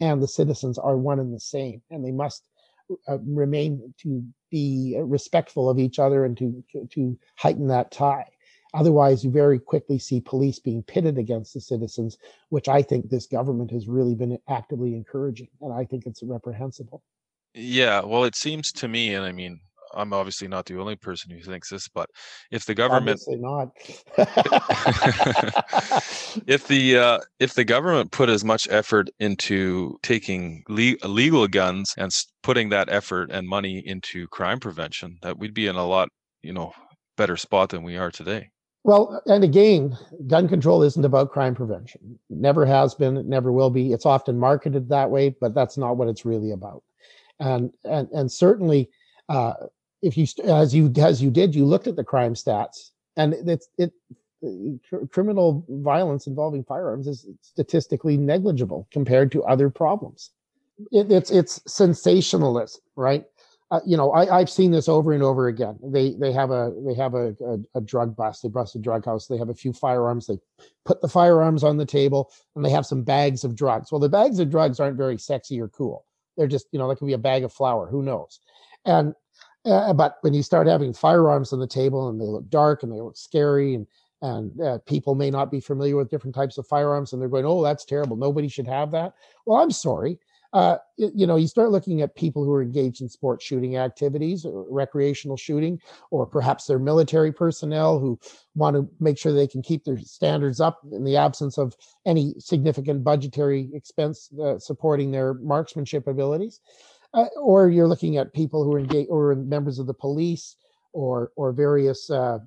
and 0.00 0.22
the 0.22 0.28
citizens 0.28 0.78
are 0.78 0.96
one 0.96 1.20
and 1.20 1.32
the 1.32 1.40
same, 1.40 1.82
and 1.90 2.04
they 2.04 2.12
must 2.12 2.48
uh, 3.08 3.18
remain 3.18 3.94
to 3.98 4.24
be 4.50 4.96
respectful 5.02 5.68
of 5.68 5.78
each 5.78 5.98
other 5.98 6.24
and 6.24 6.36
to 6.38 6.64
to 6.90 7.18
heighten 7.36 7.68
that 7.68 7.90
tie. 7.90 8.26
Otherwise, 8.74 9.24
you 9.24 9.30
very 9.30 9.58
quickly 9.58 9.98
see 9.98 10.20
police 10.20 10.58
being 10.58 10.82
pitted 10.82 11.16
against 11.16 11.54
the 11.54 11.60
citizens, 11.60 12.18
which 12.50 12.68
I 12.68 12.82
think 12.82 13.08
this 13.08 13.26
government 13.26 13.70
has 13.70 13.88
really 13.88 14.14
been 14.14 14.38
actively 14.48 14.94
encouraging, 14.94 15.48
and 15.60 15.72
I 15.72 15.84
think 15.84 16.04
it's 16.06 16.22
reprehensible. 16.22 17.02
Yeah, 17.54 18.02
well, 18.04 18.24
it 18.24 18.34
seems 18.34 18.72
to 18.72 18.88
me, 18.88 19.14
and 19.14 19.24
I 19.24 19.32
mean, 19.32 19.60
I'm 19.94 20.12
obviously 20.12 20.48
not 20.48 20.66
the 20.66 20.78
only 20.78 20.96
person 20.96 21.30
who 21.30 21.40
thinks 21.40 21.70
this, 21.70 21.88
but 21.88 22.10
if 22.50 22.64
the 22.64 22.74
government 22.74 23.20
obviously 23.26 23.36
not, 23.36 23.68
if 26.46 26.66
the 26.68 26.98
uh, 26.98 27.18
if 27.40 27.54
the 27.54 27.64
government 27.64 28.12
put 28.12 28.28
as 28.28 28.44
much 28.44 28.68
effort 28.70 29.08
into 29.20 29.98
taking 30.02 30.62
le- 30.68 30.96
legal 31.04 31.48
guns 31.48 31.94
and 31.98 32.14
putting 32.42 32.68
that 32.70 32.88
effort 32.90 33.30
and 33.30 33.48
money 33.48 33.78
into 33.86 34.26
crime 34.28 34.60
prevention, 34.60 35.18
that 35.22 35.38
we'd 35.38 35.54
be 35.54 35.66
in 35.66 35.76
a 35.76 35.86
lot, 35.86 36.08
you 36.42 36.52
know, 36.52 36.72
better 37.16 37.36
spot 37.36 37.70
than 37.70 37.82
we 37.82 37.96
are 37.96 38.10
today. 38.10 38.50
Well, 38.86 39.20
and 39.26 39.42
again, 39.42 39.98
gun 40.28 40.46
control 40.46 40.84
isn't 40.84 41.04
about 41.04 41.32
crime 41.32 41.56
prevention. 41.56 42.20
It 42.30 42.36
never 42.36 42.64
has 42.64 42.94
been. 42.94 43.16
It 43.16 43.26
never 43.26 43.50
will 43.50 43.68
be. 43.68 43.92
It's 43.92 44.06
often 44.06 44.38
marketed 44.38 44.88
that 44.90 45.10
way, 45.10 45.34
but 45.40 45.54
that's 45.54 45.76
not 45.76 45.96
what 45.96 46.06
it's 46.06 46.24
really 46.24 46.52
about. 46.52 46.84
And 47.40 47.72
and 47.84 48.08
and 48.12 48.30
certainly, 48.30 48.88
uh, 49.28 49.54
if 50.06 50.16
you 50.16 50.26
as 50.44 50.74
you 50.74 50.92
as 50.98 51.22
you 51.22 51.30
did, 51.30 51.54
you 51.54 51.64
looked 51.64 51.86
at 51.86 51.96
the 51.96 52.04
crime 52.04 52.34
stats, 52.34 52.90
and 53.16 53.34
it's 53.34 53.68
it, 53.78 53.92
criminal 55.10 55.64
violence 55.68 56.26
involving 56.26 56.64
firearms 56.64 57.06
is 57.06 57.26
statistically 57.40 58.16
negligible 58.16 58.86
compared 58.90 59.32
to 59.32 59.44
other 59.44 59.70
problems. 59.70 60.30
It, 60.92 61.10
it's 61.10 61.30
it's 61.30 61.60
sensationalism, 61.66 62.80
right? 62.96 63.24
uh, 63.72 63.80
you 63.84 63.96
know, 63.96 64.12
I, 64.12 64.38
I've 64.38 64.50
seen 64.50 64.70
this 64.70 64.88
over 64.88 65.12
and 65.12 65.22
over 65.22 65.48
again. 65.48 65.76
They 65.82 66.14
they 66.14 66.32
have 66.32 66.50
a 66.50 66.72
they 66.86 66.94
have 66.94 67.14
a, 67.14 67.34
a, 67.44 67.78
a 67.78 67.80
drug 67.80 68.14
bust. 68.14 68.42
They 68.42 68.48
bust 68.48 68.76
a 68.76 68.78
drug 68.78 69.04
house. 69.04 69.26
They 69.26 69.38
have 69.38 69.48
a 69.48 69.54
few 69.54 69.72
firearms. 69.72 70.26
They 70.26 70.38
put 70.84 71.00
the 71.00 71.08
firearms 71.08 71.64
on 71.64 71.76
the 71.76 71.86
table, 71.86 72.30
and 72.54 72.64
they 72.64 72.70
have 72.70 72.86
some 72.86 73.02
bags 73.02 73.42
of 73.42 73.56
drugs. 73.56 73.90
Well, 73.90 74.00
the 74.00 74.08
bags 74.08 74.38
of 74.38 74.50
drugs 74.50 74.78
aren't 74.78 74.96
very 74.96 75.18
sexy 75.18 75.60
or 75.60 75.68
cool. 75.68 76.04
They're 76.36 76.46
just 76.46 76.68
you 76.70 76.78
know, 76.78 76.88
that 76.88 76.96
could 76.96 77.06
be 77.06 77.14
a 77.14 77.18
bag 77.18 77.42
of 77.42 77.52
flour. 77.52 77.88
Who 77.88 78.02
knows? 78.02 78.38
And 78.84 79.14
uh, 79.66 79.92
but 79.92 80.18
when 80.22 80.34
you 80.34 80.42
start 80.42 80.66
having 80.66 80.92
firearms 80.92 81.52
on 81.52 81.58
the 81.58 81.66
table 81.66 82.08
and 82.08 82.20
they 82.20 82.24
look 82.24 82.48
dark 82.48 82.82
and 82.82 82.92
they 82.92 83.00
look 83.00 83.16
scary 83.16 83.74
and 83.74 83.86
and 84.22 84.58
uh, 84.62 84.78
people 84.86 85.14
may 85.14 85.30
not 85.30 85.50
be 85.50 85.60
familiar 85.60 85.94
with 85.94 86.08
different 86.08 86.34
types 86.34 86.56
of 86.56 86.66
firearms 86.66 87.12
and 87.12 87.20
they're 87.20 87.28
going, 87.28 87.44
oh, 87.44 87.62
that's 87.62 87.84
terrible. 87.84 88.16
Nobody 88.16 88.48
should 88.48 88.66
have 88.66 88.90
that. 88.92 89.12
Well, 89.44 89.58
I'm 89.58 89.70
sorry 89.70 90.18
uh, 90.56 90.78
you 90.96 91.26
know, 91.26 91.36
you 91.36 91.46
start 91.46 91.70
looking 91.70 92.00
at 92.00 92.14
people 92.14 92.42
who 92.42 92.50
are 92.50 92.62
engaged 92.62 93.02
in 93.02 93.10
sport 93.10 93.42
shooting 93.42 93.76
activities, 93.76 94.46
or 94.46 94.64
recreational 94.70 95.36
shooting, 95.36 95.78
or 96.10 96.24
perhaps 96.24 96.64
they're 96.64 96.78
military 96.78 97.30
personnel 97.30 97.98
who 97.98 98.18
want 98.54 98.74
to 98.74 98.88
make 98.98 99.18
sure 99.18 99.32
they 99.32 99.46
can 99.46 99.60
keep 99.60 99.84
their 99.84 99.98
standards 99.98 100.58
up 100.58 100.80
in 100.92 101.04
the 101.04 101.14
absence 101.14 101.58
of 101.58 101.76
any 102.06 102.34
significant 102.38 103.04
budgetary 103.04 103.68
expense 103.74 104.30
uh, 104.42 104.58
supporting 104.58 105.10
their 105.10 105.34
marksmanship 105.34 106.06
abilities. 106.06 106.60
Uh, 107.14 107.26
or 107.40 107.68
you're 107.68 107.88
looking 107.88 108.16
at 108.16 108.34
people 108.34 108.64
who 108.64 108.74
are 108.74 108.78
engaged 108.78 109.10
or 109.10 109.34
members 109.34 109.78
of 109.78 109.86
the 109.86 109.94
police 109.94 110.56
or 110.92 111.32
or 111.36 111.52
various 111.52 112.10
uh, 112.10 112.38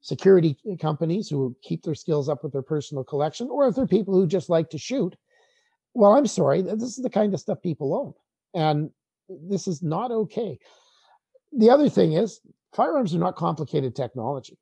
security 0.00 0.56
companies 0.80 1.28
who 1.28 1.54
keep 1.62 1.82
their 1.82 1.94
skills 1.94 2.28
up 2.28 2.42
with 2.42 2.52
their 2.52 2.62
personal 2.62 3.04
collection, 3.04 3.48
or 3.50 3.66
if 3.66 3.74
they're 3.74 3.86
people 3.86 4.14
who 4.14 4.26
just 4.26 4.48
like 4.48 4.70
to 4.70 4.78
shoot 4.78 5.16
well, 5.94 6.12
I'm 6.12 6.26
sorry. 6.26 6.60
This 6.60 6.82
is 6.82 6.96
the 6.96 7.10
kind 7.10 7.32
of 7.32 7.40
stuff 7.40 7.62
people 7.62 7.94
own. 7.94 8.14
And 8.60 8.90
this 9.28 9.66
is 9.66 9.82
not 9.82 10.10
okay. 10.10 10.58
The 11.56 11.70
other 11.70 11.88
thing 11.88 12.14
is, 12.14 12.40
firearms 12.74 13.14
are 13.14 13.18
not 13.18 13.36
complicated 13.36 13.94
technology. 13.94 14.58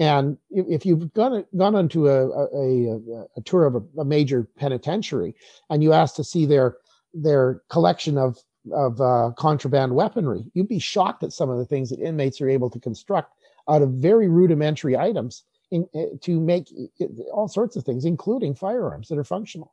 And 0.00 0.36
if 0.50 0.84
you've 0.84 1.12
gone, 1.14 1.44
gone 1.56 1.74
onto 1.74 2.08
a, 2.08 2.28
a, 2.28 3.26
a 3.36 3.40
tour 3.44 3.64
of 3.64 3.76
a, 3.76 4.00
a, 4.00 4.04
major 4.04 4.48
penitentiary 4.56 5.36
and 5.70 5.84
you 5.84 5.92
ask 5.92 6.16
to 6.16 6.24
see 6.24 6.46
their, 6.46 6.78
their 7.14 7.62
collection 7.70 8.18
of, 8.18 8.36
of 8.72 9.00
uh, 9.00 9.32
contraband 9.36 9.94
weaponry, 9.94 10.44
you'd 10.54 10.68
be 10.68 10.78
shocked 10.78 11.22
at 11.22 11.32
some 11.32 11.50
of 11.50 11.58
the 11.58 11.66
things 11.66 11.90
that 11.90 12.00
inmates 12.00 12.40
are 12.40 12.48
able 12.48 12.70
to 12.70 12.80
construct 12.80 13.34
out 13.68 13.82
of 13.82 13.90
very 13.90 14.28
rudimentary 14.28 14.96
items 14.96 15.44
in, 15.70 15.88
eh, 15.94 16.06
to 16.22 16.40
make 16.40 16.68
eh, 17.00 17.06
all 17.32 17.48
sorts 17.48 17.76
of 17.76 17.84
things, 17.84 18.04
including 18.04 18.54
firearms 18.54 19.08
that 19.08 19.18
are 19.18 19.24
functional. 19.24 19.72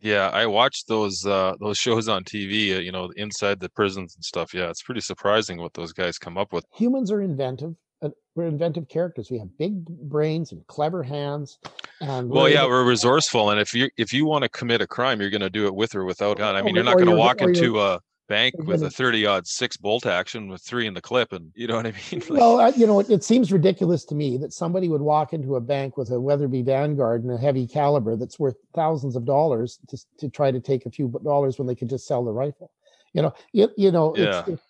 Yeah, 0.00 0.28
I 0.28 0.46
watched 0.46 0.86
those 0.86 1.26
uh 1.26 1.54
those 1.60 1.78
shows 1.86 2.08
on 2.08 2.24
TV, 2.24 2.76
uh, 2.76 2.80
you 2.80 2.92
know, 2.92 3.10
inside 3.16 3.60
the 3.60 3.68
prisons 3.68 4.14
and 4.14 4.24
stuff. 4.24 4.54
Yeah, 4.54 4.70
it's 4.70 4.82
pretty 4.82 5.00
surprising 5.00 5.60
what 5.60 5.74
those 5.74 5.92
guys 5.92 6.18
come 6.18 6.38
up 6.38 6.52
with. 6.52 6.64
Humans 6.74 7.10
are 7.10 7.22
inventive. 7.22 7.74
Uh, 8.00 8.10
we're 8.36 8.46
inventive 8.46 8.88
characters. 8.88 9.28
We 9.28 9.38
have 9.38 9.58
big 9.58 9.84
brains 9.86 10.52
and 10.52 10.64
clever 10.68 11.02
hands. 11.02 11.58
And 12.00 12.30
well, 12.30 12.48
yeah, 12.48 12.64
we're 12.64 12.84
resourceful, 12.84 13.50
and 13.50 13.60
if 13.60 13.74
you 13.74 13.90
if 13.96 14.12
you 14.12 14.24
want 14.24 14.42
to 14.42 14.48
commit 14.48 14.80
a 14.80 14.86
crime, 14.86 15.20
you're 15.20 15.30
going 15.30 15.40
to 15.40 15.50
do 15.50 15.66
it 15.66 15.74
with 15.74 15.96
or 15.96 16.04
without 16.04 16.38
gun. 16.38 16.54
I 16.54 16.62
mean, 16.62 16.76
you're 16.76 16.84
not 16.84 16.96
going 16.96 17.10
to 17.10 17.16
walk 17.16 17.40
into 17.40 17.80
a 17.80 17.98
bank 18.28 18.54
with 18.58 18.82
a 18.82 18.90
30 18.90 19.26
aught 19.26 19.46
six 19.46 19.76
bolt 19.76 20.06
action 20.06 20.48
with 20.48 20.62
three 20.62 20.86
in 20.86 20.94
the 20.94 21.00
clip 21.00 21.32
and 21.32 21.50
you 21.54 21.66
know 21.66 21.76
what 21.76 21.86
i 21.86 21.92
mean? 22.12 22.22
Like, 22.28 22.40
well 22.40 22.72
you 22.74 22.86
know 22.86 23.00
it, 23.00 23.10
it, 23.10 23.24
seems 23.24 23.50
ridiculous 23.50 24.04
to 24.06 24.14
me 24.14 24.36
that 24.38 24.52
somebody 24.52 24.88
would 24.88 25.00
walk 25.00 25.32
into 25.32 25.56
a 25.56 25.60
bank 25.60 25.96
with 25.96 26.10
a 26.10 26.20
weatherby 26.20 26.62
vanguard 26.62 27.24
and 27.24 27.32
a 27.32 27.38
heavy 27.38 27.66
caliber 27.66 28.16
that's 28.16 28.38
worth 28.38 28.56
thousands 28.74 29.16
of 29.16 29.24
dollars 29.24 29.78
to, 29.88 29.98
to 30.18 30.28
try 30.28 30.50
to 30.50 30.60
take 30.60 30.86
a 30.86 30.90
few 30.90 31.08
dollars 31.24 31.58
when 31.58 31.66
they 31.66 31.74
could 31.74 31.88
just 31.88 32.06
sell 32.06 32.24
the 32.24 32.32
rifle. 32.32 32.70
You 33.14 33.22
know 33.22 33.34
you, 33.52 33.68
you 33.76 33.90
know 33.90 34.14
yeah. 34.16 34.44
It, 34.46 34.60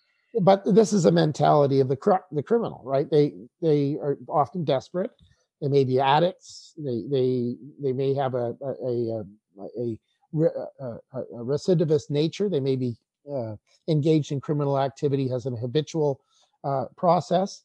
but 0.41 0.63
this 0.63 0.93
is 0.93 1.05
a 1.05 1.11
mentality 1.11 1.79
of 1.79 1.87
the 1.87 1.95
cr- 1.95 2.25
the 2.31 2.43
criminal 2.43 2.81
right? 2.85 3.09
They 3.09 3.33
they 3.61 3.97
are 4.01 4.17
often 4.27 4.63
desperate. 4.63 5.11
They 5.61 5.67
may 5.67 5.83
be 5.83 5.99
addicts. 5.99 6.73
They 6.77 7.03
they 7.09 7.55
they 7.81 7.91
may 7.91 8.13
have 8.13 8.35
a 8.35 8.55
a, 8.61 8.73
a, 8.85 9.19
um, 9.19 9.37
a 9.77 9.97
a, 10.37 10.99
a, 11.13 11.43
recidivist 11.43 12.09
nature. 12.09 12.49
They 12.49 12.59
may 12.59 12.75
be 12.75 12.95
uh, 13.31 13.55
engaged 13.87 14.31
in 14.31 14.41
criminal 14.41 14.79
activity 14.79 15.27
has 15.27 15.45
an 15.45 15.55
habitual 15.55 16.21
uh, 16.63 16.85
process 16.97 17.63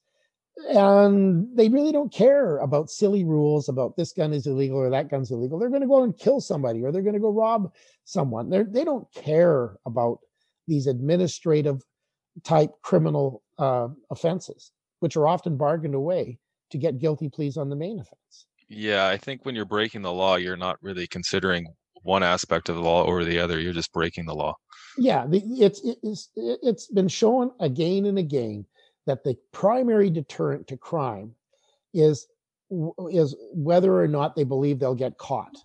and 0.68 1.48
they 1.56 1.68
really 1.68 1.90
don't 1.90 2.12
care 2.12 2.58
about 2.58 2.90
silly 2.90 3.24
rules 3.24 3.68
about 3.68 3.96
this 3.96 4.12
gun 4.12 4.32
is 4.32 4.46
illegal 4.46 4.78
or 4.78 4.88
that 4.88 5.10
gun's 5.10 5.32
illegal. 5.32 5.58
They're 5.58 5.68
going 5.68 5.80
to 5.80 5.88
go 5.88 6.04
and 6.04 6.16
kill 6.16 6.40
somebody 6.40 6.84
or 6.84 6.92
they're 6.92 7.02
going 7.02 7.14
to 7.14 7.20
go 7.20 7.32
rob 7.32 7.72
someone. 8.04 8.50
They're, 8.50 8.64
they 8.64 8.84
don't 8.84 9.06
care 9.14 9.76
about 9.84 10.20
these 10.68 10.86
administrative 10.86 11.82
type 12.44 12.70
criminal 12.82 13.42
uh, 13.58 13.88
offenses 14.10 14.72
which 15.00 15.16
are 15.16 15.26
often 15.26 15.56
bargained 15.56 15.94
away 15.94 16.38
to 16.70 16.78
get 16.78 16.98
guilty 16.98 17.28
pleas 17.28 17.56
on 17.56 17.68
the 17.68 17.76
main 17.76 17.98
offense. 17.98 18.46
Yeah 18.68 19.06
i 19.06 19.16
think 19.16 19.44
when 19.44 19.54
you're 19.54 19.66
breaking 19.66 20.02
the 20.02 20.12
law 20.12 20.36
you're 20.36 20.56
not 20.56 20.82
really 20.82 21.06
considering 21.06 21.66
one 22.04 22.22
aspect 22.22 22.68
of 22.68 22.76
the 22.76 22.82
law 22.82 23.04
over 23.04 23.24
the 23.24 23.38
other. 23.40 23.58
You're 23.58 23.72
just 23.72 23.92
breaking 23.92 24.26
the 24.26 24.34
law 24.34 24.54
yeah, 24.96 25.26
the, 25.26 25.42
it's 25.58 25.80
it's 26.02 26.28
it's 26.36 26.86
been 26.86 27.08
shown 27.08 27.50
again 27.60 28.06
and 28.06 28.18
again 28.18 28.66
that 29.06 29.24
the 29.24 29.36
primary 29.52 30.10
deterrent 30.10 30.66
to 30.68 30.76
crime 30.76 31.34
is 31.92 32.26
is 33.10 33.36
whether 33.52 34.00
or 34.00 34.08
not 34.08 34.34
they 34.34 34.44
believe 34.44 34.78
they'll 34.78 34.94
get 34.94 35.18
caught. 35.18 35.56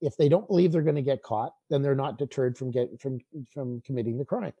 If 0.00 0.16
they 0.16 0.28
don't 0.28 0.46
believe 0.46 0.72
they're 0.72 0.82
going 0.82 0.96
to 0.96 1.02
get 1.02 1.22
caught, 1.22 1.54
then 1.70 1.82
they're 1.82 1.94
not 1.94 2.18
deterred 2.18 2.56
from 2.56 2.70
getting 2.70 2.96
from 2.98 3.20
from 3.52 3.80
committing 3.82 4.18
the 4.18 4.24
crime. 4.24 4.52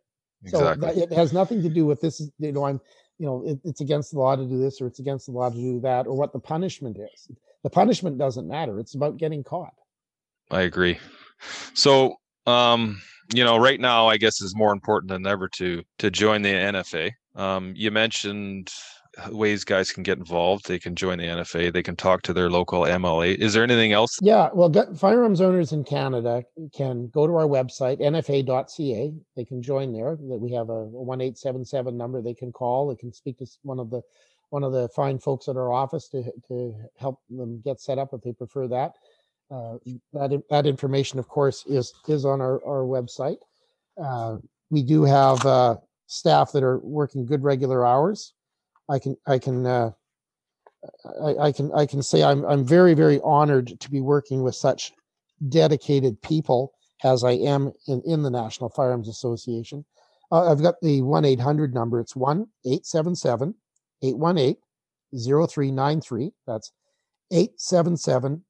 Exactly. 0.44 0.94
So 0.94 1.02
it 1.02 1.12
has 1.12 1.32
nothing 1.32 1.62
to 1.62 1.68
do 1.68 1.84
with 1.84 2.00
this. 2.00 2.20
You 2.38 2.52
know, 2.52 2.64
I'm 2.64 2.80
you 3.18 3.26
know 3.26 3.42
it, 3.44 3.58
it's 3.64 3.80
against 3.80 4.12
the 4.12 4.18
law 4.18 4.36
to 4.36 4.44
do 4.44 4.58
this 4.58 4.80
or 4.80 4.86
it's 4.86 5.00
against 5.00 5.26
the 5.26 5.32
law 5.32 5.50
to 5.50 5.56
do 5.56 5.80
that 5.80 6.06
or 6.06 6.16
what 6.16 6.32
the 6.32 6.38
punishment 6.38 6.98
is. 6.98 7.30
The 7.62 7.70
punishment 7.70 8.18
doesn't 8.18 8.46
matter. 8.46 8.78
It's 8.78 8.94
about 8.94 9.16
getting 9.16 9.42
caught. 9.42 9.74
I 10.50 10.62
agree. 10.62 10.98
So 11.74 12.16
um 12.46 13.00
you 13.34 13.44
know, 13.44 13.56
right 13.56 13.80
now, 13.80 14.08
I 14.08 14.16
guess 14.16 14.40
is 14.40 14.56
more 14.56 14.72
important 14.72 15.10
than 15.10 15.26
ever 15.26 15.48
to 15.48 15.82
to 15.98 16.10
join 16.10 16.42
the 16.42 16.52
NFA. 16.52 17.12
Um, 17.34 17.72
you 17.76 17.90
mentioned 17.90 18.72
ways 19.30 19.64
guys 19.64 19.90
can 19.90 20.02
get 20.02 20.18
involved. 20.18 20.66
They 20.66 20.78
can 20.78 20.94
join 20.94 21.18
the 21.18 21.24
NFA. 21.24 21.72
They 21.72 21.82
can 21.82 21.96
talk 21.96 22.22
to 22.22 22.32
their 22.32 22.50
local 22.50 22.82
MLA. 22.82 23.34
Is 23.36 23.52
there 23.52 23.64
anything 23.64 23.92
else? 23.92 24.18
Yeah, 24.22 24.48
well, 24.52 24.72
firearms 24.96 25.40
owners 25.40 25.72
in 25.72 25.84
Canada 25.84 26.44
can 26.74 27.08
go 27.08 27.26
to 27.26 27.34
our 27.34 27.46
website 27.46 28.00
nfa.ca. 28.00 29.12
They 29.36 29.44
can 29.44 29.62
join 29.62 29.92
there. 29.92 30.16
That 30.16 30.38
we 30.38 30.52
have 30.52 30.68
a 30.68 30.84
one 30.84 31.20
eight 31.20 31.36
seven 31.36 31.64
seven 31.64 31.96
number 31.96 32.22
they 32.22 32.34
can 32.34 32.52
call. 32.52 32.88
They 32.88 32.96
can 32.96 33.12
speak 33.12 33.38
to 33.38 33.46
one 33.62 33.78
of 33.78 33.90
the 33.90 34.02
one 34.50 34.64
of 34.64 34.72
the 34.72 34.88
fine 34.88 35.18
folks 35.18 35.48
at 35.48 35.56
our 35.56 35.72
office 35.72 36.08
to 36.08 36.24
to 36.48 36.74
help 36.96 37.20
them 37.28 37.60
get 37.64 37.80
set 37.80 37.98
up 37.98 38.10
if 38.12 38.22
they 38.22 38.32
prefer 38.32 38.68
that. 38.68 38.92
Uh, 39.50 39.78
that 40.12 40.42
that 40.50 40.66
information, 40.66 41.18
of 41.18 41.28
course, 41.28 41.64
is 41.66 41.94
is 42.06 42.24
on 42.24 42.40
our 42.40 42.64
our 42.66 42.84
website. 42.84 43.38
Uh, 44.02 44.36
we 44.70 44.82
do 44.82 45.04
have 45.04 45.44
uh, 45.46 45.76
staff 46.06 46.52
that 46.52 46.62
are 46.62 46.78
working 46.78 47.24
good 47.24 47.42
regular 47.42 47.86
hours. 47.86 48.34
I 48.88 48.98
can 48.98 49.16
I 49.26 49.38
can 49.38 49.66
uh, 49.66 49.90
I, 51.22 51.36
I, 51.46 51.52
can 51.52 51.72
I 51.72 51.86
can 51.86 52.02
say 52.02 52.22
I'm 52.22 52.44
I'm 52.44 52.64
very 52.64 52.94
very 52.94 53.20
honored 53.24 53.80
to 53.80 53.90
be 53.90 54.00
working 54.00 54.42
with 54.42 54.54
such 54.54 54.92
dedicated 55.48 56.20
people 56.20 56.74
as 57.04 57.24
I 57.24 57.32
am 57.32 57.72
in, 57.86 58.02
in 58.04 58.22
the 58.22 58.30
National 58.30 58.68
Firearms 58.70 59.08
Association. 59.08 59.84
Uh, 60.30 60.50
I've 60.50 60.62
got 60.62 60.74
the 60.82 61.00
1 61.02 61.24
800 61.24 61.72
number. 61.72 62.00
It's 62.00 62.16
1 62.16 62.46
877 62.66 63.54
818 64.02 64.56
0393. 65.14 66.32
That's 66.46 66.72
877 67.30 68.44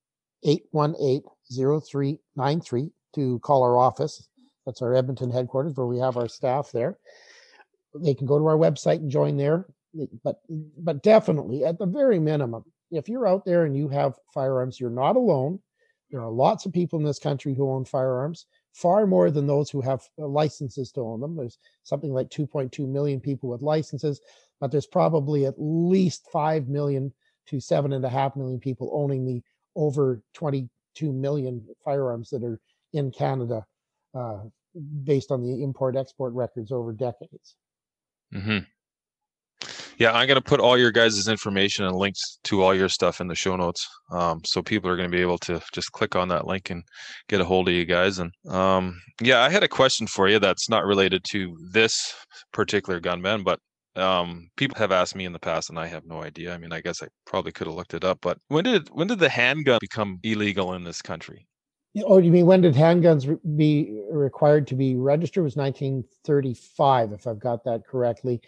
818 0.45 1.23
0393 1.51 2.91
to 3.15 3.39
call 3.41 3.63
our 3.63 3.79
office. 3.79 4.29
That's 4.67 4.83
our 4.83 4.95
Edmonton 4.95 5.31
headquarters 5.31 5.75
where 5.77 5.87
we 5.87 5.99
have 5.99 6.17
our 6.17 6.29
staff 6.29 6.71
there. 6.73 6.99
They 7.95 8.15
can 8.15 8.27
go 8.27 8.39
to 8.39 8.47
our 8.47 8.57
website 8.57 8.97
and 8.97 9.11
join 9.11 9.37
there. 9.37 9.67
But 10.23 10.41
but 10.79 11.03
definitely 11.03 11.65
at 11.65 11.79
the 11.79 11.87
very 11.87 12.19
minimum, 12.19 12.65
if 12.91 13.09
you're 13.09 13.27
out 13.27 13.45
there 13.45 13.65
and 13.65 13.77
you 13.77 13.89
have 13.89 14.19
firearms, 14.33 14.79
you're 14.79 14.91
not 14.91 15.17
alone. 15.17 15.61
There 16.11 16.21
are 16.21 16.31
lots 16.31 16.67
of 16.67 16.73
people 16.73 16.99
in 16.99 17.05
this 17.05 17.19
country 17.19 17.55
who 17.55 17.71
own 17.71 17.85
firearms, 17.85 18.47
far 18.73 19.07
more 19.07 19.31
than 19.31 19.47
those 19.47 19.71
who 19.71 19.81
have 19.81 20.03
uh, 20.19 20.27
licenses 20.27 20.93
to 20.93 21.01
own 21.01 21.21
them. 21.21 21.37
There's 21.37 21.59
something 21.83 22.13
like 22.13 22.29
2.2 22.31 22.87
million 22.89 23.21
people 23.21 23.51
with 23.51 23.63
licenses, 23.63 24.21
but 24.61 24.71
there's 24.71 24.87
probably 24.87 25.47
at 25.47 25.55
least 25.59 26.29
5 26.33 26.69
million 26.69 27.13
to 27.49 27.57
7.5 27.57 28.37
million 28.37 28.61
people 28.61 28.91
owning 28.93 29.27
the 29.27 29.43
over 29.77 30.23
22 30.35 31.13
million 31.13 31.65
firearms 31.85 32.31
that 32.31 32.43
are 32.43 32.61
in 32.93 33.11
Canada 33.11 33.65
uh, 34.15 34.41
based 35.05 35.31
on 35.31 35.43
the 35.43 35.63
import 35.63 35.97
export 35.97 36.33
records 36.35 36.73
over 36.73 36.93
decades. 36.93 37.57
Mm-hmm. 38.35 38.59
Yeah, 39.99 40.13
I'm 40.13 40.29
going 40.29 40.41
to 40.41 40.49
put 40.49 40.61
all 40.61 40.79
your 40.79 40.93
guys' 40.93 41.27
information 41.27 41.85
and 41.85 41.97
links 41.97 42.39
to 42.45 42.63
all 42.63 42.73
your 42.73 42.89
stuff 42.89 43.21
in 43.21 43.27
the 43.27 43.35
show 43.35 43.57
notes. 43.57 43.89
Um, 44.13 44.41
so 44.45 44.63
people 44.63 44.89
are 44.89 44.97
going 44.97 45.11
to 45.11 45.17
be 45.17 45.21
able 45.21 45.39
to 45.39 45.61
just 45.73 45.91
click 45.91 46.15
on 46.15 46.29
that 46.29 46.47
link 46.47 46.71
and 46.71 46.85
get 47.29 47.41
a 47.41 47.45
hold 47.45 47.69
of 47.69 47.75
you 47.75 47.85
guys. 47.85 48.21
And 48.21 48.31
um, 48.49 49.01
yeah, 49.21 49.41
I 49.41 49.51
had 49.51 49.65
a 49.65 49.69
question 49.69 50.07
for 50.07 50.29
you 50.29 50.39
that's 50.39 50.71
not 50.71 50.85
related 50.85 51.25
to 51.31 51.57
this 51.73 52.15
particular 52.53 53.01
gunman, 53.01 53.43
but 53.43 53.59
um, 53.99 54.51
people 54.57 54.79
have 54.79 54.93
asked 54.93 55.15
me 55.15 55.25
in 55.25 55.33
the 55.33 55.39
past, 55.39 55.71
and 55.71 55.79
I 55.79 55.87
have 55.87 56.07
no 56.07 56.23
idea. 56.23 56.55
I 56.55 56.59
mean, 56.59 56.73
I 56.73 56.81
guess 56.81 57.03
I 57.03 57.09
probably 57.27 57.53
could 57.53 57.67
have 57.67 57.77
looked 57.77 57.95
it 57.95 58.05
up. 58.05 58.19
But 58.23 58.39
when 58.49 58.65
did 58.65 58.89
when 58.89 59.07
did 59.07 59.19
the 59.19 59.29
handgun 59.29 59.79
become 59.81 60.19
illegal 60.23 60.75
in 60.75 60.85
this 60.85 61.03
country? 61.03 61.47
Oh, 62.05 62.19
you 62.19 62.31
mean 62.31 62.47
when 62.47 62.61
did 62.61 62.75
handguns 62.75 63.39
be 63.57 64.03
required 64.11 64.67
to 64.69 64.75
be 64.75 64.95
registered? 64.95 65.43
It 65.43 65.45
was 65.45 65.57
1935, 65.57 67.13
if 67.13 67.27
I've 67.27 67.41
got 67.41 67.65
that 67.65 67.87
correctly 67.87 68.41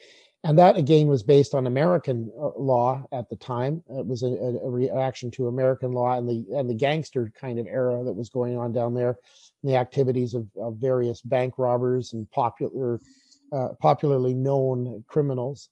and 0.45 0.59
that 0.59 0.77
again 0.77 1.07
was 1.07 1.23
based 1.23 1.55
on 1.55 1.67
American 1.67 2.31
uh, 2.39 2.51
law 2.59 3.07
at 3.13 3.29
the 3.29 3.37
time. 3.37 3.83
It 3.91 4.07
was 4.07 4.23
a, 4.23 4.29
a, 4.29 4.71
reaction 4.71 5.31
to 5.33 5.49
American 5.49 5.93
law 5.93 6.17
and 6.17 6.29
the 6.29 6.47
and 6.57 6.69
the 6.69 6.75
gangster 6.75 7.33
kind 7.39 7.59
of 7.59 7.67
era 7.67 8.03
that 8.05 8.13
was 8.13 8.31
going 8.31 8.57
on 8.57 8.73
down 8.73 8.95
there, 8.95 9.19
and 9.63 9.71
the 9.71 9.77
activities 9.77 10.35
of, 10.35 10.47
of 10.57 10.77
various 10.77 11.21
bank 11.21 11.55
robbers 11.59 12.15
and 12.15 12.31
popular, 12.31 13.01
uh, 13.53 13.69
popularly 13.81 14.35
known 14.35 15.05
criminals. 15.09 15.69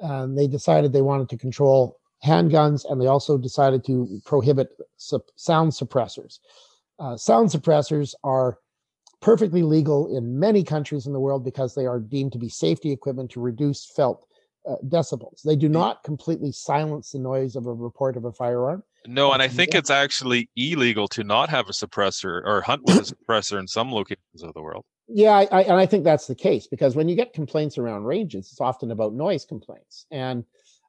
And 0.00 0.38
they 0.38 0.46
decided 0.46 0.92
they 0.92 1.02
wanted 1.02 1.28
to 1.30 1.36
control 1.36 1.98
handguns, 2.24 2.84
and 2.88 3.00
they 3.00 3.06
also 3.06 3.38
decided 3.38 3.84
to 3.86 4.20
prohibit 4.24 4.68
sound 4.96 5.72
suppressors. 5.72 6.38
Uh, 6.98 7.16
sound 7.16 7.48
suppressors 7.48 8.14
are 8.24 8.58
perfectly 9.20 9.62
legal 9.62 10.16
in 10.16 10.38
many 10.38 10.62
countries 10.62 11.06
in 11.06 11.12
the 11.12 11.20
world 11.20 11.44
because 11.44 11.74
they 11.74 11.86
are 11.86 11.98
deemed 11.98 12.32
to 12.32 12.38
be 12.38 12.48
safety 12.48 12.92
equipment 12.92 13.30
to 13.30 13.40
reduce 13.40 13.84
felt 13.84 14.26
uh, 14.68 14.76
decibels. 14.86 15.42
They 15.42 15.56
do 15.56 15.68
not 15.68 16.04
completely 16.04 16.52
silence 16.52 17.12
the 17.12 17.18
noise 17.18 17.56
of 17.56 17.66
a 17.66 17.72
report 17.72 18.16
of 18.16 18.24
a 18.24 18.32
firearm. 18.32 18.82
No, 19.08 19.32
and 19.32 19.42
I 19.42 19.48
think 19.48 19.74
it's 19.74 19.88
actually 19.88 20.50
illegal 20.54 21.08
to 21.08 21.24
not 21.24 21.48
have 21.48 21.66
a 21.68 21.72
suppressor 21.72 22.42
or 22.44 22.60
hunt 22.60 22.82
with 22.84 22.98
a 22.98 23.14
suppressor 23.14 23.58
in 23.58 23.66
some 23.66 23.90
locations 23.90 24.42
of 24.42 24.52
the 24.52 24.60
world. 24.60 24.84
Yeah, 25.08 25.30
I, 25.30 25.48
I, 25.50 25.62
and 25.62 25.72
I 25.72 25.86
think 25.86 26.04
that's 26.04 26.26
the 26.26 26.34
case 26.34 26.66
because 26.66 26.94
when 26.94 27.08
you 27.08 27.16
get 27.16 27.32
complaints 27.32 27.78
around 27.78 28.04
ranges, 28.04 28.50
it's 28.52 28.60
often 28.60 28.90
about 28.90 29.14
noise 29.14 29.46
complaints. 29.46 30.04
And 30.10 30.44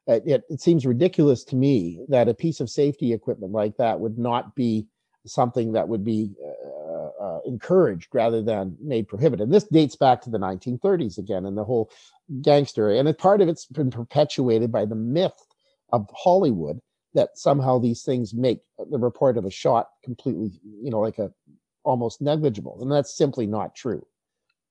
it, 0.06 0.44
it 0.50 0.60
seems 0.60 0.84
ridiculous 0.84 1.44
to 1.44 1.56
me 1.56 2.04
that 2.08 2.28
a 2.28 2.34
piece 2.34 2.60
of 2.60 2.68
safety 2.68 3.14
equipment 3.14 3.52
like 3.52 3.78
that 3.78 3.98
would 3.98 4.18
not 4.18 4.54
be 4.54 4.86
something 5.26 5.72
that 5.72 5.88
would 5.88 6.04
be 6.04 6.32
uh, 6.44 7.24
uh, 7.24 7.38
encouraged 7.46 8.08
rather 8.12 8.42
than 8.42 8.76
made 8.82 9.08
prohibited. 9.08 9.44
And 9.44 9.54
this 9.54 9.64
dates 9.64 9.96
back 9.96 10.20
to 10.22 10.30
the 10.30 10.38
1930s 10.38 11.16
again, 11.16 11.46
and 11.46 11.56
the 11.56 11.64
whole 11.64 11.90
gangster. 12.42 12.90
And 12.90 13.16
part 13.16 13.40
of 13.40 13.48
it's 13.48 13.64
been 13.64 13.90
perpetuated 13.90 14.70
by 14.70 14.84
the 14.84 14.94
myth 14.94 15.46
of 15.90 16.06
Hollywood 16.14 16.80
that 17.14 17.36
somehow 17.36 17.78
these 17.78 18.02
things 18.02 18.34
make 18.34 18.60
the 18.90 18.98
report 18.98 19.36
of 19.36 19.44
a 19.44 19.50
shot 19.50 19.88
completely, 20.04 20.50
you 20.82 20.90
know, 20.90 21.00
like 21.00 21.18
a 21.18 21.32
almost 21.84 22.20
negligible, 22.20 22.78
and 22.82 22.90
that's 22.90 23.16
simply 23.16 23.46
not 23.46 23.74
true. 23.74 24.06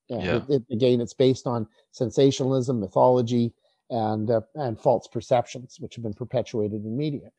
yeah. 0.09 0.37
It, 0.37 0.43
it, 0.49 0.63
again, 0.71 1.01
it's 1.01 1.13
based 1.13 1.47
on 1.47 1.67
sensationalism, 1.91 2.79
mythology, 2.79 3.53
and 3.89 4.29
uh, 4.29 4.41
and 4.55 4.79
false 4.79 5.07
perceptions, 5.07 5.77
which 5.79 5.95
have 5.95 6.03
been 6.03 6.13
perpetuated 6.13 6.83
in 6.85 6.97
media. 6.97 7.29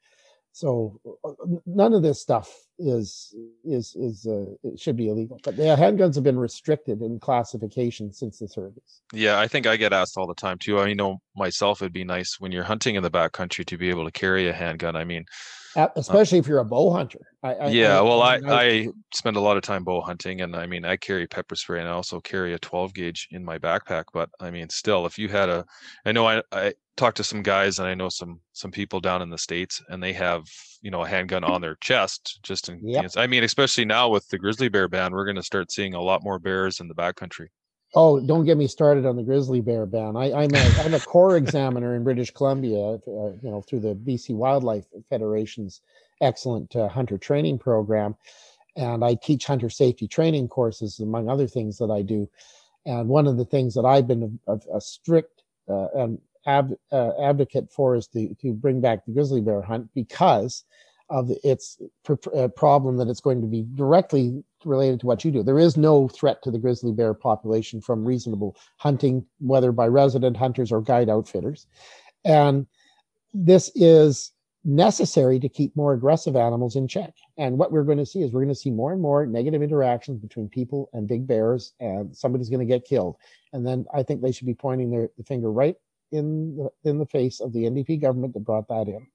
So 0.52 1.00
uh, 1.24 1.32
none 1.64 1.94
of 1.94 2.02
this 2.02 2.20
stuff 2.20 2.52
is 2.78 3.34
is 3.64 3.94
is 3.94 4.26
uh, 4.26 4.46
it 4.62 4.80
should 4.80 4.96
be 4.96 5.08
illegal. 5.08 5.38
But 5.44 5.54
yeah, 5.56 5.76
handguns 5.76 6.16
have 6.16 6.24
been 6.24 6.38
restricted 6.38 7.02
in 7.02 7.20
classification 7.20 8.12
since 8.12 8.38
the 8.38 8.46
30s. 8.46 9.00
Yeah, 9.12 9.38
I 9.38 9.46
think 9.46 9.66
I 9.66 9.76
get 9.76 9.92
asked 9.92 10.16
all 10.16 10.26
the 10.26 10.34
time 10.34 10.58
too. 10.58 10.80
I 10.80 10.92
know 10.94 11.18
myself, 11.36 11.82
it'd 11.82 11.92
be 11.92 12.04
nice 12.04 12.36
when 12.40 12.52
you're 12.52 12.64
hunting 12.64 12.96
in 12.96 13.02
the 13.02 13.10
backcountry 13.10 13.64
to 13.66 13.78
be 13.78 13.90
able 13.90 14.04
to 14.04 14.10
carry 14.10 14.48
a 14.48 14.52
handgun. 14.52 14.96
I 14.96 15.04
mean, 15.04 15.22
uh, 15.22 15.59
especially 15.76 16.38
uh, 16.38 16.40
if 16.40 16.48
you're 16.48 16.58
a 16.58 16.64
bow 16.64 16.90
hunter. 16.90 17.20
I, 17.42 17.54
I, 17.54 17.68
yeah, 17.68 18.00
well, 18.00 18.22
I, 18.22 18.40
I 18.46 18.88
spend 19.14 19.36
a 19.36 19.40
lot 19.40 19.56
of 19.56 19.62
time 19.62 19.84
bow 19.84 20.00
hunting, 20.00 20.42
and 20.42 20.54
I 20.54 20.66
mean, 20.66 20.84
I 20.84 20.96
carry 20.96 21.26
pepper 21.26 21.56
spray, 21.56 21.80
and 21.80 21.88
I 21.88 21.92
also 21.92 22.20
carry 22.20 22.54
a 22.54 22.58
12 22.58 22.94
gauge 22.94 23.28
in 23.30 23.44
my 23.44 23.58
backpack. 23.58 24.04
But 24.12 24.30
I 24.40 24.50
mean, 24.50 24.68
still, 24.68 25.06
if 25.06 25.18
you 25.18 25.28
had 25.28 25.48
a, 25.48 25.64
I 26.04 26.12
know 26.12 26.26
I, 26.26 26.42
I 26.52 26.74
talked 26.96 27.16
to 27.18 27.24
some 27.24 27.42
guys, 27.42 27.78
and 27.78 27.88
I 27.88 27.94
know 27.94 28.08
some 28.08 28.40
some 28.52 28.70
people 28.70 29.00
down 29.00 29.22
in 29.22 29.30
the 29.30 29.38
states, 29.38 29.82
and 29.88 30.02
they 30.02 30.12
have 30.12 30.44
you 30.82 30.90
know 30.90 31.02
a 31.02 31.08
handgun 31.08 31.44
on 31.44 31.60
their 31.60 31.76
chest 31.76 32.40
just 32.42 32.68
in 32.68 32.80
yep. 32.82 33.10
I 33.16 33.26
mean, 33.26 33.44
especially 33.44 33.84
now 33.84 34.08
with 34.08 34.28
the 34.28 34.38
grizzly 34.38 34.68
bear 34.68 34.88
ban, 34.88 35.12
we're 35.12 35.24
going 35.24 35.36
to 35.36 35.42
start 35.42 35.72
seeing 35.72 35.94
a 35.94 36.02
lot 36.02 36.22
more 36.22 36.38
bears 36.38 36.80
in 36.80 36.88
the 36.88 36.94
backcountry. 36.94 37.48
Oh, 37.94 38.20
don't 38.20 38.44
get 38.44 38.56
me 38.56 38.68
started 38.68 39.04
on 39.04 39.16
the 39.16 39.22
grizzly 39.22 39.60
bear 39.60 39.84
ban. 39.84 40.16
I, 40.16 40.44
am 40.44 40.54
a 40.54 40.80
I'm 40.80 40.94
a 40.94 41.00
core 41.00 41.36
examiner 41.38 41.96
in 41.96 42.04
British 42.04 42.30
Columbia, 42.30 42.78
uh, 42.78 43.32
you 43.42 43.50
know, 43.50 43.62
through 43.62 43.80
the 43.80 43.94
BC 43.94 44.34
Wildlife 44.34 44.86
Federation's 45.08 45.80
excellent 46.20 46.76
uh, 46.76 46.88
hunter 46.88 47.18
training 47.18 47.58
program, 47.58 48.14
and 48.76 49.04
I 49.04 49.14
teach 49.14 49.46
hunter 49.46 49.68
safety 49.68 50.06
training 50.06 50.48
courses 50.48 51.00
among 51.00 51.28
other 51.28 51.48
things 51.48 51.78
that 51.78 51.90
I 51.90 52.02
do. 52.02 52.28
And 52.86 53.08
one 53.08 53.26
of 53.26 53.36
the 53.36 53.44
things 53.44 53.74
that 53.74 53.84
I've 53.84 54.06
been 54.06 54.40
a, 54.46 54.52
a, 54.52 54.76
a 54.76 54.80
strict 54.80 55.42
uh, 55.68 55.88
and 55.94 56.18
ab, 56.46 56.72
uh, 56.92 57.10
advocate 57.20 57.72
for 57.72 57.96
is 57.96 58.06
to 58.08 58.34
to 58.40 58.52
bring 58.52 58.80
back 58.80 59.04
the 59.04 59.12
grizzly 59.12 59.40
bear 59.40 59.62
hunt 59.62 59.88
because 59.94 60.64
of 61.10 61.30
its 61.44 61.78
pr- 62.04 62.14
uh, 62.34 62.48
problem 62.48 62.96
that 62.96 63.08
it's 63.08 63.20
going 63.20 63.40
to 63.40 63.46
be 63.46 63.66
directly 63.74 64.42
related 64.64 65.00
to 65.00 65.06
what 65.06 65.24
you 65.24 65.30
do. 65.30 65.42
There 65.42 65.58
is 65.58 65.76
no 65.76 66.08
threat 66.08 66.42
to 66.42 66.50
the 66.50 66.58
grizzly 66.58 66.92
bear 66.92 67.14
population 67.14 67.80
from 67.80 68.04
reasonable 68.04 68.56
hunting, 68.76 69.26
whether 69.40 69.72
by 69.72 69.88
resident 69.88 70.36
hunters 70.36 70.72
or 70.72 70.80
guide 70.80 71.08
outfitters. 71.08 71.66
And 72.24 72.66
this 73.34 73.70
is 73.74 74.32
necessary 74.64 75.40
to 75.40 75.48
keep 75.48 75.74
more 75.74 75.94
aggressive 75.94 76.36
animals 76.36 76.76
in 76.76 76.86
check. 76.86 77.14
And 77.38 77.56
what 77.58 77.72
we're 77.72 77.84
going 77.84 77.98
to 77.98 78.06
see 78.06 78.22
is 78.22 78.30
we're 78.30 78.42
going 78.42 78.54
to 78.54 78.60
see 78.60 78.70
more 78.70 78.92
and 78.92 79.00
more 79.00 79.24
negative 79.26 79.62
interactions 79.62 80.20
between 80.20 80.48
people 80.48 80.90
and 80.92 81.08
big 81.08 81.26
bears, 81.26 81.72
and 81.80 82.14
somebody's 82.14 82.50
going 82.50 82.60
to 82.60 82.66
get 82.66 82.84
killed. 82.84 83.16
And 83.52 83.66
then 83.66 83.86
I 83.94 84.02
think 84.02 84.20
they 84.20 84.32
should 84.32 84.46
be 84.46 84.54
pointing 84.54 84.90
their 84.90 85.08
the 85.16 85.24
finger 85.24 85.50
right 85.50 85.76
in 86.12 86.56
the, 86.56 86.70
in 86.90 86.98
the 86.98 87.06
face 87.06 87.40
of 87.40 87.52
the 87.52 87.64
NDP 87.64 88.00
government 88.00 88.34
that 88.34 88.40
brought 88.40 88.68
that 88.68 88.88
in. 88.88 89.06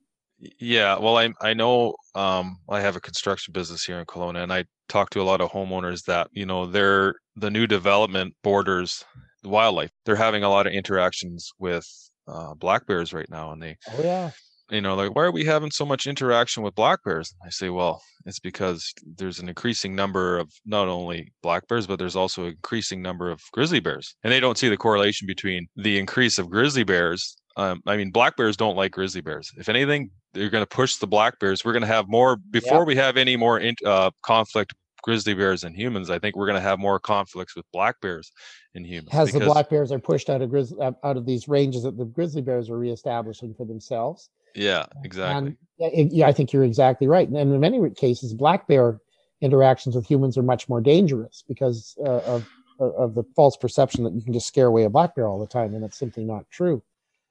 Yeah, 0.60 0.98
well, 1.00 1.18
I 1.18 1.30
I 1.42 1.54
know 1.54 1.96
um, 2.14 2.58
I 2.70 2.82
have 2.82 2.96
a 2.96 3.02
construction 3.02 3.52
business 3.54 3.84
here 3.84 4.00
in 4.00 4.06
Kelowna, 4.06 4.44
and 4.44 4.52
I 4.52 4.66
talk 4.90 5.10
to 5.12 5.22
a 5.22 5.24
lot 5.24 5.42
of 5.42 5.52
homeowners 5.52 6.04
that 6.06 6.28
you 6.32 6.46
know 6.46 6.66
they're 6.66 7.16
the 7.36 7.50
new 7.50 7.68
development 7.68 8.36
borders 8.44 9.06
wildlife. 9.44 9.92
They're 10.06 10.16
having 10.16 10.44
a 10.44 10.50
lot 10.50 10.68
of 10.68 10.74
interactions 10.74 11.52
with 11.60 11.88
uh, 12.28 12.54
black 12.56 12.86
bears 12.86 13.14
right 13.14 13.30
now, 13.30 13.52
and 13.52 13.62
they 13.62 13.78
oh 13.94 14.04
yeah 14.04 14.32
you 14.72 14.82
know 14.82 14.96
like 14.96 15.16
why 15.16 15.24
are 15.24 15.32
we 15.32 15.46
having 15.46 15.70
so 15.70 15.86
much 15.86 16.08
interaction 16.08 16.64
with 16.64 16.74
black 16.74 16.98
bears 17.06 17.36
i 17.46 17.50
say 17.50 17.70
well 17.70 18.02
it's 18.26 18.40
because 18.40 18.92
there's 19.16 19.38
an 19.40 19.48
increasing 19.48 19.96
number 19.96 20.40
of 20.40 20.52
not 20.66 20.88
only 20.88 21.32
black 21.44 21.68
bears 21.68 21.86
but 21.86 22.00
there's 22.00 22.16
also 22.16 22.46
an 22.46 22.48
increasing 22.48 23.00
number 23.00 23.30
of 23.30 23.40
grizzly 23.52 23.80
bears 23.80 24.16
and 24.24 24.34
they 24.34 24.40
don't 24.40 24.58
see 24.58 24.68
the 24.68 24.76
correlation 24.76 25.28
between 25.28 25.68
the 25.76 26.00
increase 26.00 26.40
of 26.40 26.50
grizzly 26.50 26.84
bears 26.84 27.38
um, 27.58 27.82
I 27.86 27.96
mean, 27.98 28.12
black 28.12 28.36
bears 28.36 28.58
don't 28.58 28.76
like 28.76 28.92
grizzly 28.92 29.22
bears. 29.22 29.52
If 29.58 29.70
anything, 29.70 30.12
they're 30.36 30.50
going 30.50 30.62
to 30.62 30.68
push 30.68 30.98
the 30.98 31.08
black 31.08 31.40
bears. 31.40 31.66
We're 31.66 31.74
going 31.74 31.82
to 31.82 31.88
have 31.88 32.08
more 32.08 32.36
before 32.36 32.86
we 32.86 32.96
have 32.96 33.18
any 33.18 33.36
more 33.36 33.60
in, 33.60 33.76
uh, 33.86 34.12
conflict 34.22 34.74
grizzly 35.06 35.36
bears 35.36 35.64
and 35.64 35.76
humans, 35.76 36.10
I 36.10 36.18
think 36.18 36.36
we're 36.36 36.48
going 36.48 36.58
to 36.58 36.68
have 36.68 36.80
more 36.80 37.00
conflicts 37.00 37.56
with 37.56 37.64
black 37.72 38.02
bears 38.02 38.32
and 38.74 38.86
humans. 38.86 39.10
As 39.14 39.32
the 39.32 39.40
black 39.40 39.70
bears 39.70 39.92
are 39.92 40.00
pushed 40.00 40.32
out 40.32 40.42
of 40.42 40.50
grizz- 40.50 40.96
out 41.04 41.16
of 41.16 41.28
these 41.28 41.48
ranges 41.48 41.84
that 41.84 41.96
the 41.96 42.06
grizzly 42.06 42.42
bears 42.42 42.72
are 42.72 42.78
reestablishing 42.78 43.54
for 43.54 43.66
themselves. 43.66 44.32
Yeah, 44.56 44.86
exactly. 45.04 45.56
And, 45.80 46.12
yeah, 46.12 46.28
I 46.28 46.32
think 46.32 46.52
you're 46.52 46.64
exactly 46.64 47.08
right. 47.08 47.30
And 47.30 47.38
in 47.38 47.60
many 47.60 47.88
cases, 47.92 48.34
black 48.34 48.68
bear 48.68 49.00
interactions 49.42 49.96
with 49.96 50.08
humans 50.08 50.40
are 50.40 50.44
much 50.44 50.68
more 50.68 50.82
dangerous 50.82 51.44
because 51.48 51.96
uh, 52.04 52.22
of 52.22 52.48
of 52.80 53.16
the 53.16 53.24
false 53.36 53.56
perception 53.56 54.04
that 54.04 54.14
you 54.14 54.22
can 54.22 54.34
just 54.34 54.48
scare 54.48 54.66
away 54.66 54.84
a 54.84 54.90
black 54.90 55.16
bear 55.16 55.28
all 55.28 55.40
the 55.40 55.48
time, 55.48 55.74
and 55.74 55.84
that's 55.84 55.98
simply 55.98 56.26
not 56.26 56.50
true. 56.50 56.82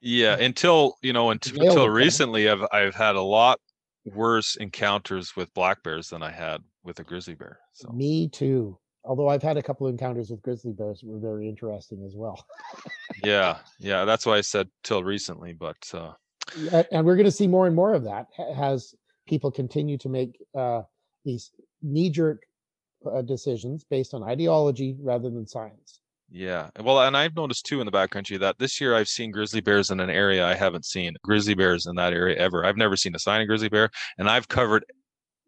Yeah, 0.06 0.36
until 0.38 0.98
you 1.00 1.14
know, 1.14 1.30
until, 1.30 1.62
until 1.62 1.88
recently, 1.88 2.50
I've 2.50 2.62
I've 2.70 2.94
had 2.94 3.16
a 3.16 3.22
lot 3.22 3.58
worse 4.04 4.54
encounters 4.56 5.34
with 5.34 5.52
black 5.54 5.82
bears 5.82 6.10
than 6.10 6.22
I 6.22 6.30
had 6.30 6.60
with 6.82 7.00
a 7.00 7.04
grizzly 7.04 7.34
bear. 7.34 7.58
So 7.72 7.88
me 7.88 8.28
too. 8.28 8.78
Although 9.06 9.28
I've 9.28 9.42
had 9.42 9.56
a 9.56 9.62
couple 9.62 9.86
of 9.86 9.92
encounters 9.92 10.28
with 10.28 10.42
grizzly 10.42 10.72
bears 10.72 11.00
that 11.00 11.06
were 11.06 11.18
very 11.18 11.48
interesting 11.48 12.04
as 12.06 12.14
well. 12.14 12.44
yeah, 13.24 13.56
yeah, 13.78 14.04
that's 14.04 14.26
why 14.26 14.36
I 14.36 14.42
said 14.42 14.68
till 14.82 15.02
recently, 15.02 15.54
but 15.54 15.76
uh 15.94 16.12
and 16.92 17.06
we're 17.06 17.16
going 17.16 17.24
to 17.24 17.32
see 17.32 17.46
more 17.46 17.66
and 17.66 17.74
more 17.74 17.94
of 17.94 18.04
that 18.04 18.26
as 18.58 18.94
people 19.26 19.50
continue 19.50 19.96
to 19.96 20.10
make 20.10 20.38
uh, 20.54 20.82
these 21.24 21.50
knee-jerk 21.82 22.42
uh, 23.10 23.22
decisions 23.22 23.84
based 23.84 24.12
on 24.12 24.22
ideology 24.22 24.96
rather 25.00 25.30
than 25.30 25.46
science. 25.46 26.00
Yeah. 26.34 26.70
Well, 26.80 27.00
and 27.00 27.16
I've 27.16 27.36
noticed 27.36 27.64
too 27.64 27.80
in 27.80 27.86
the 27.86 27.92
backcountry 27.92 28.40
that 28.40 28.58
this 28.58 28.80
year 28.80 28.96
I've 28.96 29.06
seen 29.06 29.30
grizzly 29.30 29.60
bears 29.60 29.92
in 29.92 30.00
an 30.00 30.10
area 30.10 30.44
I 30.44 30.54
haven't 30.54 30.84
seen 30.84 31.14
grizzly 31.22 31.54
bears 31.54 31.86
in 31.86 31.94
that 31.94 32.12
area 32.12 32.36
ever. 32.36 32.64
I've 32.64 32.76
never 32.76 32.96
seen 32.96 33.14
a 33.14 33.20
sign 33.20 33.40
of 33.40 33.46
grizzly 33.46 33.68
bear, 33.68 33.88
and 34.18 34.28
I've 34.28 34.48
covered 34.48 34.84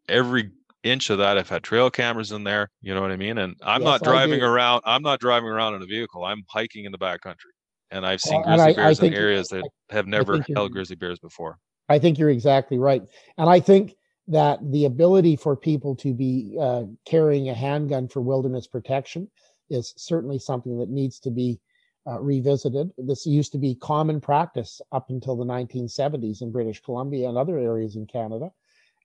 every 0.08 0.52
inch 0.84 1.10
of 1.10 1.18
that. 1.18 1.38
I've 1.38 1.48
had 1.48 1.64
trail 1.64 1.90
cameras 1.90 2.30
in 2.30 2.44
there. 2.44 2.70
You 2.82 2.94
know 2.94 3.00
what 3.00 3.10
I 3.10 3.16
mean? 3.16 3.38
And 3.38 3.56
I'm 3.64 3.82
yes, 3.82 3.86
not 3.86 4.02
driving 4.04 4.40
around. 4.40 4.82
I'm 4.84 5.02
not 5.02 5.18
driving 5.18 5.48
around 5.48 5.74
in 5.74 5.82
a 5.82 5.86
vehicle. 5.86 6.24
I'm 6.24 6.44
hiking 6.48 6.84
in 6.84 6.92
the 6.92 6.98
backcountry, 6.98 7.50
and 7.90 8.06
I've 8.06 8.20
seen 8.20 8.40
grizzly 8.42 8.70
I, 8.70 8.74
bears 8.74 9.00
I 9.00 9.06
in 9.06 9.14
areas 9.14 9.48
that 9.48 9.68
have 9.90 10.06
never 10.06 10.44
held 10.54 10.70
grizzly 10.70 10.94
bears 10.94 11.18
before. 11.18 11.58
I 11.88 11.98
think 11.98 12.16
you're 12.16 12.30
exactly 12.30 12.78
right, 12.78 13.02
and 13.38 13.50
I 13.50 13.58
think 13.58 13.96
that 14.28 14.60
the 14.70 14.84
ability 14.84 15.34
for 15.34 15.56
people 15.56 15.96
to 15.96 16.14
be 16.14 16.56
uh, 16.60 16.84
carrying 17.04 17.48
a 17.48 17.54
handgun 17.54 18.06
for 18.06 18.20
wilderness 18.20 18.68
protection 18.68 19.28
is 19.70 19.94
certainly 19.96 20.38
something 20.38 20.78
that 20.78 20.88
needs 20.88 21.18
to 21.20 21.30
be 21.30 21.60
uh, 22.06 22.20
revisited. 22.20 22.92
This 22.98 23.26
used 23.26 23.52
to 23.52 23.58
be 23.58 23.74
common 23.74 24.20
practice 24.20 24.80
up 24.92 25.10
until 25.10 25.36
the 25.36 25.44
1970s 25.44 26.42
in 26.42 26.52
British 26.52 26.80
Columbia 26.82 27.28
and 27.28 27.36
other 27.36 27.58
areas 27.58 27.96
in 27.96 28.06
Canada. 28.06 28.50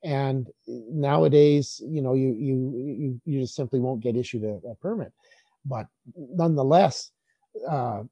And 0.03 0.49
nowadays, 0.67 1.81
you 1.85 2.01
know, 2.01 2.13
you 2.15 2.33
you 2.33 2.73
you, 2.75 3.21
you 3.25 3.41
just 3.41 3.55
simply 3.55 3.79
won't 3.79 4.01
get 4.01 4.15
issued 4.15 4.43
a, 4.43 4.59
a 4.67 4.75
permit. 4.75 5.13
But 5.63 5.87
nonetheless, 6.15 7.11
uh, 7.69 8.03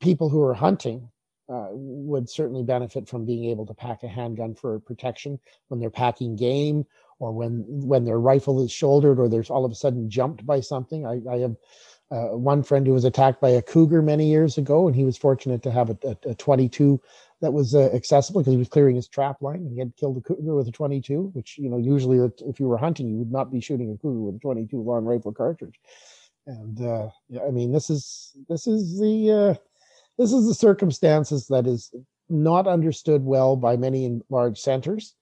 people 0.00 0.30
who 0.30 0.42
are 0.42 0.54
hunting 0.54 1.10
uh, 1.48 1.68
would 1.72 2.28
certainly 2.28 2.62
benefit 2.62 3.08
from 3.08 3.24
being 3.24 3.44
able 3.50 3.66
to 3.66 3.74
pack 3.74 4.02
a 4.02 4.08
handgun 4.08 4.54
for 4.54 4.80
protection 4.80 5.38
when 5.68 5.80
they're 5.80 5.90
packing 5.90 6.36
game 6.36 6.84
or 7.18 7.32
when 7.32 7.64
when 7.66 8.04
their 8.04 8.20
rifle 8.20 8.62
is 8.62 8.70
shouldered 8.70 9.18
or 9.18 9.28
there's 9.28 9.50
all 9.50 9.64
of 9.64 9.72
a 9.72 9.76
sudden 9.76 10.08
jumped 10.10 10.46
by 10.46 10.60
something. 10.60 11.06
I, 11.06 11.20
I 11.30 11.38
have 11.38 11.56
uh, 12.10 12.36
one 12.36 12.62
friend 12.62 12.86
who 12.86 12.92
was 12.92 13.04
attacked 13.04 13.40
by 13.40 13.50
a 13.50 13.62
cougar 13.62 14.00
many 14.00 14.26
years 14.26 14.56
ago, 14.56 14.86
and 14.86 14.96
he 14.96 15.04
was 15.04 15.18
fortunate 15.18 15.62
to 15.62 15.70
have 15.70 15.90
a, 15.90 15.98
a, 16.04 16.30
a 16.30 16.34
22 16.34 17.00
that 17.40 17.52
was 17.52 17.74
uh, 17.74 17.90
accessible 17.94 18.40
because 18.40 18.52
he 18.52 18.58
was 18.58 18.68
clearing 18.68 18.96
his 18.96 19.08
trap 19.08 19.40
line 19.42 19.56
and 19.56 19.72
he 19.72 19.78
had 19.78 19.94
killed 19.96 20.16
a 20.16 20.20
cougar 20.20 20.54
with 20.54 20.68
a 20.68 20.72
22, 20.72 21.30
which 21.34 21.58
you 21.58 21.68
know 21.68 21.78
usually 21.78 22.18
if 22.46 22.58
you 22.58 22.66
were 22.66 22.78
hunting 22.78 23.08
you 23.08 23.16
would 23.16 23.32
not 23.32 23.52
be 23.52 23.60
shooting 23.60 23.92
a 23.92 23.96
cougar 23.96 24.20
with 24.20 24.36
a 24.36 24.40
22 24.40 24.80
long 24.80 25.04
rifle 25.04 25.32
cartridge. 25.32 25.78
And 26.46 26.80
uh, 26.80 27.08
I 27.46 27.50
mean 27.50 27.72
this 27.72 27.90
is 27.90 28.32
this 28.48 28.66
is 28.66 28.98
the 28.98 29.30
uh, 29.30 29.54
this 30.18 30.32
is 30.32 30.46
the 30.46 30.54
circumstances 30.54 31.46
that 31.48 31.66
is 31.66 31.94
not 32.28 32.66
understood 32.66 33.24
well 33.24 33.56
by 33.56 33.76
many 33.76 34.04
in 34.04 34.22
large 34.30 34.58
centers. 34.58 35.14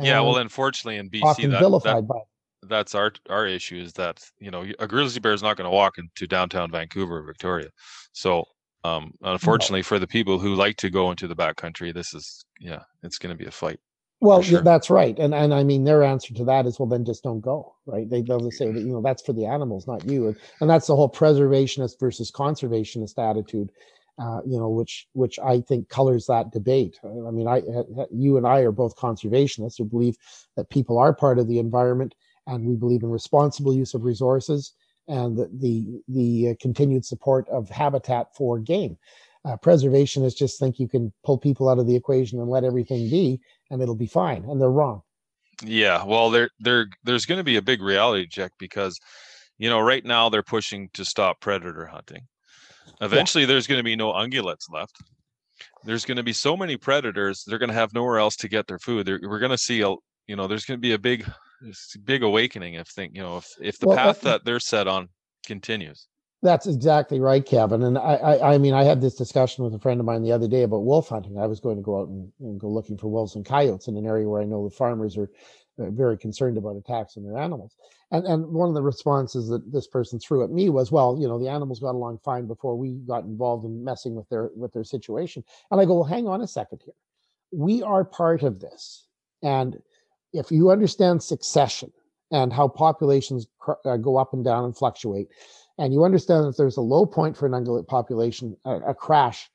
Yeah, 0.00 0.20
well, 0.20 0.38
unfortunately, 0.38 0.98
in 0.98 1.10
BC, 1.10 1.50
that, 1.50 1.80
that, 1.84 2.06
by. 2.06 2.20
That's 2.66 2.94
our 2.94 3.12
our 3.28 3.46
issue 3.46 3.76
is 3.76 3.92
that 3.94 4.24
you 4.38 4.50
know 4.50 4.64
a 4.78 4.86
grizzly 4.86 5.20
bear 5.20 5.32
is 5.32 5.42
not 5.42 5.56
going 5.56 5.66
to 5.66 5.74
walk 5.74 5.98
into 5.98 6.26
downtown 6.26 6.70
Vancouver, 6.70 7.18
or 7.18 7.22
Victoria. 7.22 7.68
So, 8.12 8.44
um, 8.84 9.12
unfortunately, 9.22 9.80
no. 9.80 9.84
for 9.84 9.98
the 9.98 10.06
people 10.06 10.38
who 10.38 10.54
like 10.54 10.76
to 10.78 10.90
go 10.90 11.10
into 11.10 11.28
the 11.28 11.36
backcountry, 11.36 11.92
this 11.92 12.14
is 12.14 12.44
yeah, 12.58 12.80
it's 13.02 13.18
going 13.18 13.36
to 13.36 13.38
be 13.38 13.46
a 13.46 13.50
fight. 13.50 13.80
Well, 14.20 14.40
sure. 14.40 14.62
that's 14.62 14.88
right, 14.88 15.18
and 15.18 15.34
and 15.34 15.52
I 15.52 15.64
mean 15.64 15.84
their 15.84 16.02
answer 16.02 16.32
to 16.34 16.44
that 16.46 16.64
is 16.64 16.78
well, 16.78 16.88
then 16.88 17.04
just 17.04 17.22
don't 17.22 17.42
go, 17.42 17.74
right? 17.84 18.08
They 18.08 18.22
they'll 18.22 18.50
say 18.50 18.72
that 18.72 18.80
you 18.80 18.92
know 18.92 19.02
that's 19.02 19.22
for 19.22 19.34
the 19.34 19.44
animals, 19.44 19.86
not 19.86 20.06
you, 20.06 20.28
and, 20.28 20.36
and 20.62 20.70
that's 20.70 20.86
the 20.86 20.96
whole 20.96 21.10
preservationist 21.10 22.00
versus 22.00 22.30
conservationist 22.30 23.18
attitude 23.18 23.70
uh, 24.18 24.40
you 24.46 24.58
know, 24.58 24.68
which 24.68 25.08
which 25.12 25.38
I 25.38 25.60
think 25.60 25.88
colors 25.88 26.26
that 26.26 26.52
debate. 26.52 26.98
I 27.04 27.30
mean, 27.30 27.48
I 27.48 27.62
you 28.12 28.36
and 28.36 28.46
I 28.46 28.60
are 28.60 28.72
both 28.72 28.96
conservationists 28.96 29.78
who 29.78 29.84
believe 29.84 30.16
that 30.56 30.70
people 30.70 30.98
are 30.98 31.12
part 31.12 31.38
of 31.38 31.48
the 31.48 31.58
environment, 31.58 32.14
and 32.46 32.64
we 32.64 32.76
believe 32.76 33.02
in 33.02 33.10
responsible 33.10 33.74
use 33.74 33.94
of 33.94 34.04
resources 34.04 34.74
and 35.08 35.36
the 35.36 35.50
the, 35.60 36.02
the 36.08 36.50
uh, 36.50 36.54
continued 36.60 37.04
support 37.04 37.48
of 37.48 37.68
habitat 37.68 38.34
for 38.36 38.58
game. 38.58 38.96
Uh, 39.44 39.56
preservationists 39.56 40.36
just 40.36 40.58
think 40.58 40.78
you 40.78 40.88
can 40.88 41.12
pull 41.24 41.36
people 41.36 41.68
out 41.68 41.78
of 41.78 41.86
the 41.86 41.96
equation 41.96 42.40
and 42.40 42.48
let 42.48 42.64
everything 42.64 43.10
be, 43.10 43.40
and 43.70 43.82
it'll 43.82 43.94
be 43.94 44.06
fine, 44.06 44.44
and 44.44 44.60
they're 44.60 44.70
wrong. 44.70 45.02
Yeah, 45.62 46.04
well, 46.04 46.30
there 46.30 46.50
there 46.60 46.86
there's 47.02 47.26
going 47.26 47.38
to 47.38 47.44
be 47.44 47.56
a 47.56 47.62
big 47.62 47.82
reality 47.82 48.26
check 48.28 48.52
because, 48.58 48.98
you 49.58 49.68
know, 49.68 49.80
right 49.80 50.04
now 50.04 50.28
they're 50.28 50.42
pushing 50.42 50.88
to 50.94 51.04
stop 51.04 51.40
predator 51.40 51.86
hunting 51.86 52.26
Eventually, 53.00 53.44
yeah. 53.44 53.48
there's 53.48 53.66
going 53.66 53.78
to 53.78 53.84
be 53.84 53.96
no 53.96 54.12
ungulates 54.12 54.70
left. 54.72 54.96
There's 55.84 56.04
going 56.04 56.16
to 56.16 56.22
be 56.22 56.32
so 56.32 56.56
many 56.56 56.76
predators; 56.76 57.44
they're 57.46 57.58
going 57.58 57.70
to 57.70 57.74
have 57.74 57.94
nowhere 57.94 58.18
else 58.18 58.36
to 58.36 58.48
get 58.48 58.66
their 58.66 58.78
food. 58.78 59.06
They're, 59.06 59.20
we're 59.22 59.38
going 59.38 59.50
to 59.50 59.58
see 59.58 59.82
a, 59.82 59.94
you 60.26 60.36
know, 60.36 60.46
there's 60.46 60.64
going 60.64 60.78
to 60.78 60.82
be 60.82 60.92
a 60.92 60.98
big, 60.98 61.28
big 62.04 62.22
awakening 62.22 62.74
if 62.74 62.88
think, 62.88 63.14
you 63.14 63.22
know, 63.22 63.38
if 63.38 63.48
if 63.60 63.78
the 63.78 63.88
well, 63.88 63.96
path 63.96 64.20
that 64.22 64.44
they're 64.44 64.60
set 64.60 64.88
on 64.88 65.08
continues. 65.46 66.08
That's 66.42 66.66
exactly 66.66 67.20
right, 67.20 67.44
Kevin. 67.44 67.82
And 67.84 67.96
I, 67.96 68.16
I, 68.16 68.54
I, 68.54 68.58
mean, 68.58 68.74
I 68.74 68.84
had 68.84 69.00
this 69.00 69.14
discussion 69.14 69.64
with 69.64 69.72
a 69.72 69.78
friend 69.78 69.98
of 69.98 70.04
mine 70.04 70.22
the 70.22 70.32
other 70.32 70.46
day 70.46 70.62
about 70.62 70.84
wolf 70.84 71.08
hunting. 71.08 71.38
I 71.38 71.46
was 71.46 71.58
going 71.58 71.76
to 71.76 71.82
go 71.82 72.02
out 72.02 72.08
and, 72.08 72.30
and 72.40 72.60
go 72.60 72.68
looking 72.68 72.98
for 72.98 73.08
wolves 73.08 73.34
and 73.34 73.46
coyotes 73.46 73.88
in 73.88 73.96
an 73.96 74.04
area 74.04 74.28
where 74.28 74.42
I 74.42 74.44
know 74.44 74.68
the 74.68 74.76
farmers 74.76 75.16
are 75.16 75.30
very 75.78 76.16
concerned 76.16 76.56
about 76.56 76.76
attacks 76.76 77.16
on 77.16 77.24
their 77.24 77.38
animals. 77.38 77.76
And 78.10 78.26
and 78.26 78.46
one 78.46 78.68
of 78.68 78.74
the 78.74 78.82
responses 78.82 79.48
that 79.48 79.72
this 79.72 79.86
person 79.86 80.18
threw 80.18 80.44
at 80.44 80.50
me 80.50 80.68
was, 80.68 80.92
well, 80.92 81.16
you 81.18 81.26
know, 81.26 81.38
the 81.38 81.48
animals 81.48 81.80
got 81.80 81.94
along 81.94 82.18
fine 82.18 82.46
before 82.46 82.76
we 82.76 82.92
got 83.06 83.24
involved 83.24 83.64
in 83.64 83.82
messing 83.82 84.14
with 84.14 84.28
their 84.28 84.50
with 84.54 84.72
their 84.72 84.84
situation. 84.84 85.42
And 85.70 85.80
I 85.80 85.84
go, 85.84 85.94
well, 85.94 86.04
hang 86.04 86.28
on 86.28 86.42
a 86.42 86.46
second 86.46 86.82
here. 86.84 86.94
We 87.52 87.82
are 87.82 88.04
part 88.04 88.42
of 88.42 88.60
this, 88.60 89.06
and 89.42 89.80
if 90.32 90.50
you 90.50 90.70
understand 90.70 91.22
succession 91.22 91.92
and 92.30 92.52
how 92.52 92.66
populations 92.66 93.46
cr- 93.58 93.72
uh, 93.84 93.96
go 93.96 94.16
up 94.16 94.32
and 94.32 94.44
down 94.44 94.64
and 94.64 94.76
fluctuate, 94.76 95.28
and 95.78 95.92
you 95.92 96.04
understand 96.04 96.44
that 96.46 96.56
there's 96.56 96.76
a 96.76 96.82
low 96.82 97.06
point 97.06 97.36
for 97.36 97.46
an 97.46 97.52
ungulate 97.52 97.86
population, 97.86 98.56
a, 98.64 98.76
a 98.76 98.94
crash, 98.94 99.48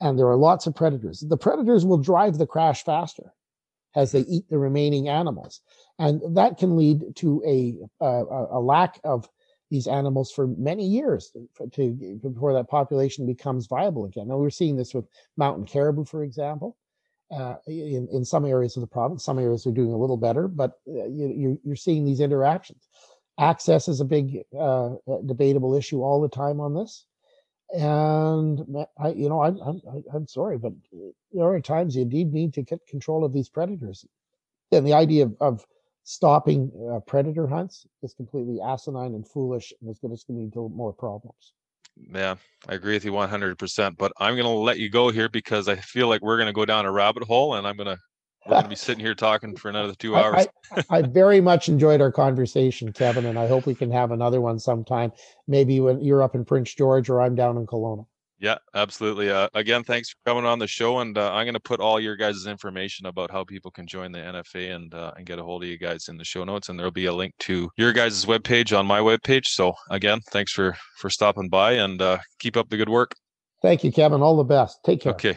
and 0.00 0.18
there 0.18 0.26
are 0.26 0.36
lots 0.36 0.66
of 0.66 0.74
predators, 0.74 1.20
the 1.20 1.36
predators 1.36 1.84
will 1.84 1.98
drive 1.98 2.38
the 2.38 2.46
crash 2.46 2.84
faster 2.84 3.32
as 3.94 4.12
they 4.12 4.20
eat 4.20 4.48
the 4.48 4.58
remaining 4.58 5.08
animals. 5.08 5.60
And 5.98 6.36
that 6.36 6.58
can 6.58 6.76
lead 6.76 7.16
to 7.16 7.42
a, 7.46 8.04
a, 8.04 8.24
a 8.52 8.60
lack 8.60 9.00
of 9.04 9.28
these 9.70 9.86
animals 9.86 10.32
for 10.32 10.48
many 10.48 10.86
years 10.86 11.32
to, 11.56 11.68
to, 11.70 12.18
before 12.22 12.52
that 12.54 12.68
population 12.68 13.26
becomes 13.26 13.66
viable 13.66 14.04
again. 14.04 14.28
Now 14.28 14.36
we're 14.36 14.50
seeing 14.50 14.76
this 14.76 14.94
with 14.94 15.06
mountain 15.36 15.64
caribou, 15.64 16.04
for 16.04 16.24
example, 16.24 16.76
uh, 17.30 17.54
in 17.68 18.08
in 18.12 18.24
some 18.24 18.44
areas 18.44 18.76
of 18.76 18.80
the 18.80 18.88
province. 18.88 19.24
Some 19.24 19.38
areas 19.38 19.66
are 19.66 19.72
doing 19.72 19.92
a 19.92 19.96
little 19.96 20.16
better, 20.16 20.48
but 20.48 20.72
uh, 20.88 21.06
you, 21.06 21.60
you're 21.64 21.76
seeing 21.76 22.04
these 22.04 22.20
interactions. 22.20 22.88
Access 23.38 23.86
is 23.86 24.00
a 24.00 24.04
big 24.04 24.40
uh, 24.58 24.90
debatable 25.24 25.74
issue 25.74 26.02
all 26.02 26.20
the 26.20 26.28
time 26.28 26.60
on 26.60 26.74
this 26.74 27.06
and 27.72 28.64
I, 28.98 29.10
you 29.10 29.28
know, 29.28 29.42
I'm, 29.42 29.58
I'm, 29.58 29.80
I'm 30.12 30.26
sorry, 30.26 30.58
but 30.58 30.72
there 31.32 31.44
are 31.44 31.60
times 31.60 31.94
you 31.94 32.02
indeed 32.02 32.32
need 32.32 32.54
to 32.54 32.62
get 32.62 32.86
control 32.86 33.24
of 33.24 33.32
these 33.32 33.48
predators. 33.48 34.04
And 34.72 34.86
the 34.86 34.94
idea 34.94 35.24
of, 35.24 35.36
of 35.40 35.66
stopping 36.04 36.70
uh, 36.92 37.00
predator 37.00 37.46
hunts 37.46 37.86
is 38.02 38.14
completely 38.14 38.60
asinine 38.60 39.14
and 39.14 39.26
foolish, 39.26 39.72
and 39.80 39.90
it's 39.90 40.00
going 40.00 40.16
to 40.16 40.24
lead 40.28 40.52
to 40.54 40.68
more 40.70 40.92
problems. 40.92 41.52
Yeah, 42.12 42.36
I 42.68 42.74
agree 42.74 42.94
with 42.94 43.04
you 43.04 43.12
100%. 43.12 43.96
But 43.96 44.12
I'm 44.18 44.34
going 44.34 44.44
to 44.44 44.50
let 44.50 44.78
you 44.78 44.90
go 44.90 45.10
here 45.10 45.28
because 45.28 45.68
I 45.68 45.76
feel 45.76 46.08
like 46.08 46.22
we're 46.22 46.36
going 46.36 46.46
to 46.46 46.52
go 46.52 46.64
down 46.64 46.86
a 46.86 46.92
rabbit 46.92 47.24
hole, 47.24 47.54
and 47.54 47.66
I'm 47.66 47.76
going 47.76 47.94
to 47.94 47.98
we're 48.46 48.52
going 48.52 48.62
to 48.64 48.68
be 48.68 48.76
sitting 48.76 49.04
here 49.04 49.14
talking 49.14 49.54
for 49.56 49.68
another 49.68 49.94
two 49.94 50.16
hours. 50.16 50.46
I, 50.72 50.76
I, 50.76 50.98
I, 50.98 51.02
very 51.02 51.40
much 51.40 51.68
enjoyed 51.68 52.00
our 52.00 52.10
conversation, 52.10 52.92
Kevin, 52.92 53.26
and 53.26 53.38
I 53.38 53.46
hope 53.46 53.66
we 53.66 53.74
can 53.74 53.90
have 53.90 54.12
another 54.12 54.40
one 54.40 54.58
sometime. 54.58 55.12
Maybe 55.46 55.80
when 55.80 56.00
you're 56.00 56.22
up 56.22 56.34
in 56.34 56.44
Prince 56.44 56.74
George 56.74 57.10
or 57.10 57.20
I'm 57.20 57.34
down 57.34 57.56
in 57.58 57.66
Kelowna. 57.66 58.06
Yeah, 58.40 58.56
absolutely. 58.74 59.30
Uh, 59.30 59.48
again, 59.52 59.84
thanks 59.84 60.10
for 60.10 60.16
coming 60.24 60.46
on 60.46 60.58
the 60.58 60.66
show, 60.66 61.00
and 61.00 61.16
uh, 61.18 61.30
I'm 61.30 61.44
going 61.44 61.52
to 61.52 61.60
put 61.60 61.78
all 61.78 62.00
your 62.00 62.16
guys' 62.16 62.46
information 62.46 63.04
about 63.04 63.30
how 63.30 63.44
people 63.44 63.70
can 63.70 63.86
join 63.86 64.12
the 64.12 64.18
NFA 64.18 64.74
and 64.74 64.94
uh, 64.94 65.12
and 65.14 65.26
get 65.26 65.38
a 65.38 65.42
hold 65.42 65.62
of 65.62 65.68
you 65.68 65.76
guys 65.76 66.08
in 66.08 66.16
the 66.16 66.24
show 66.24 66.42
notes, 66.44 66.70
and 66.70 66.78
there'll 66.78 66.90
be 66.90 67.04
a 67.04 67.12
link 67.12 67.34
to 67.40 67.68
your 67.76 67.92
guys' 67.92 68.24
webpage 68.24 68.76
on 68.76 68.86
my 68.86 69.00
webpage. 69.00 69.44
So 69.44 69.74
again, 69.90 70.20
thanks 70.30 70.52
for 70.52 70.74
for 70.96 71.10
stopping 71.10 71.50
by, 71.50 71.72
and 71.72 72.00
uh, 72.00 72.18
keep 72.38 72.56
up 72.56 72.70
the 72.70 72.78
good 72.78 72.88
work. 72.88 73.14
Thank 73.60 73.84
you, 73.84 73.92
Kevin. 73.92 74.22
All 74.22 74.38
the 74.38 74.44
best. 74.44 74.78
Take 74.86 75.02
care. 75.02 75.12
Okay. 75.12 75.36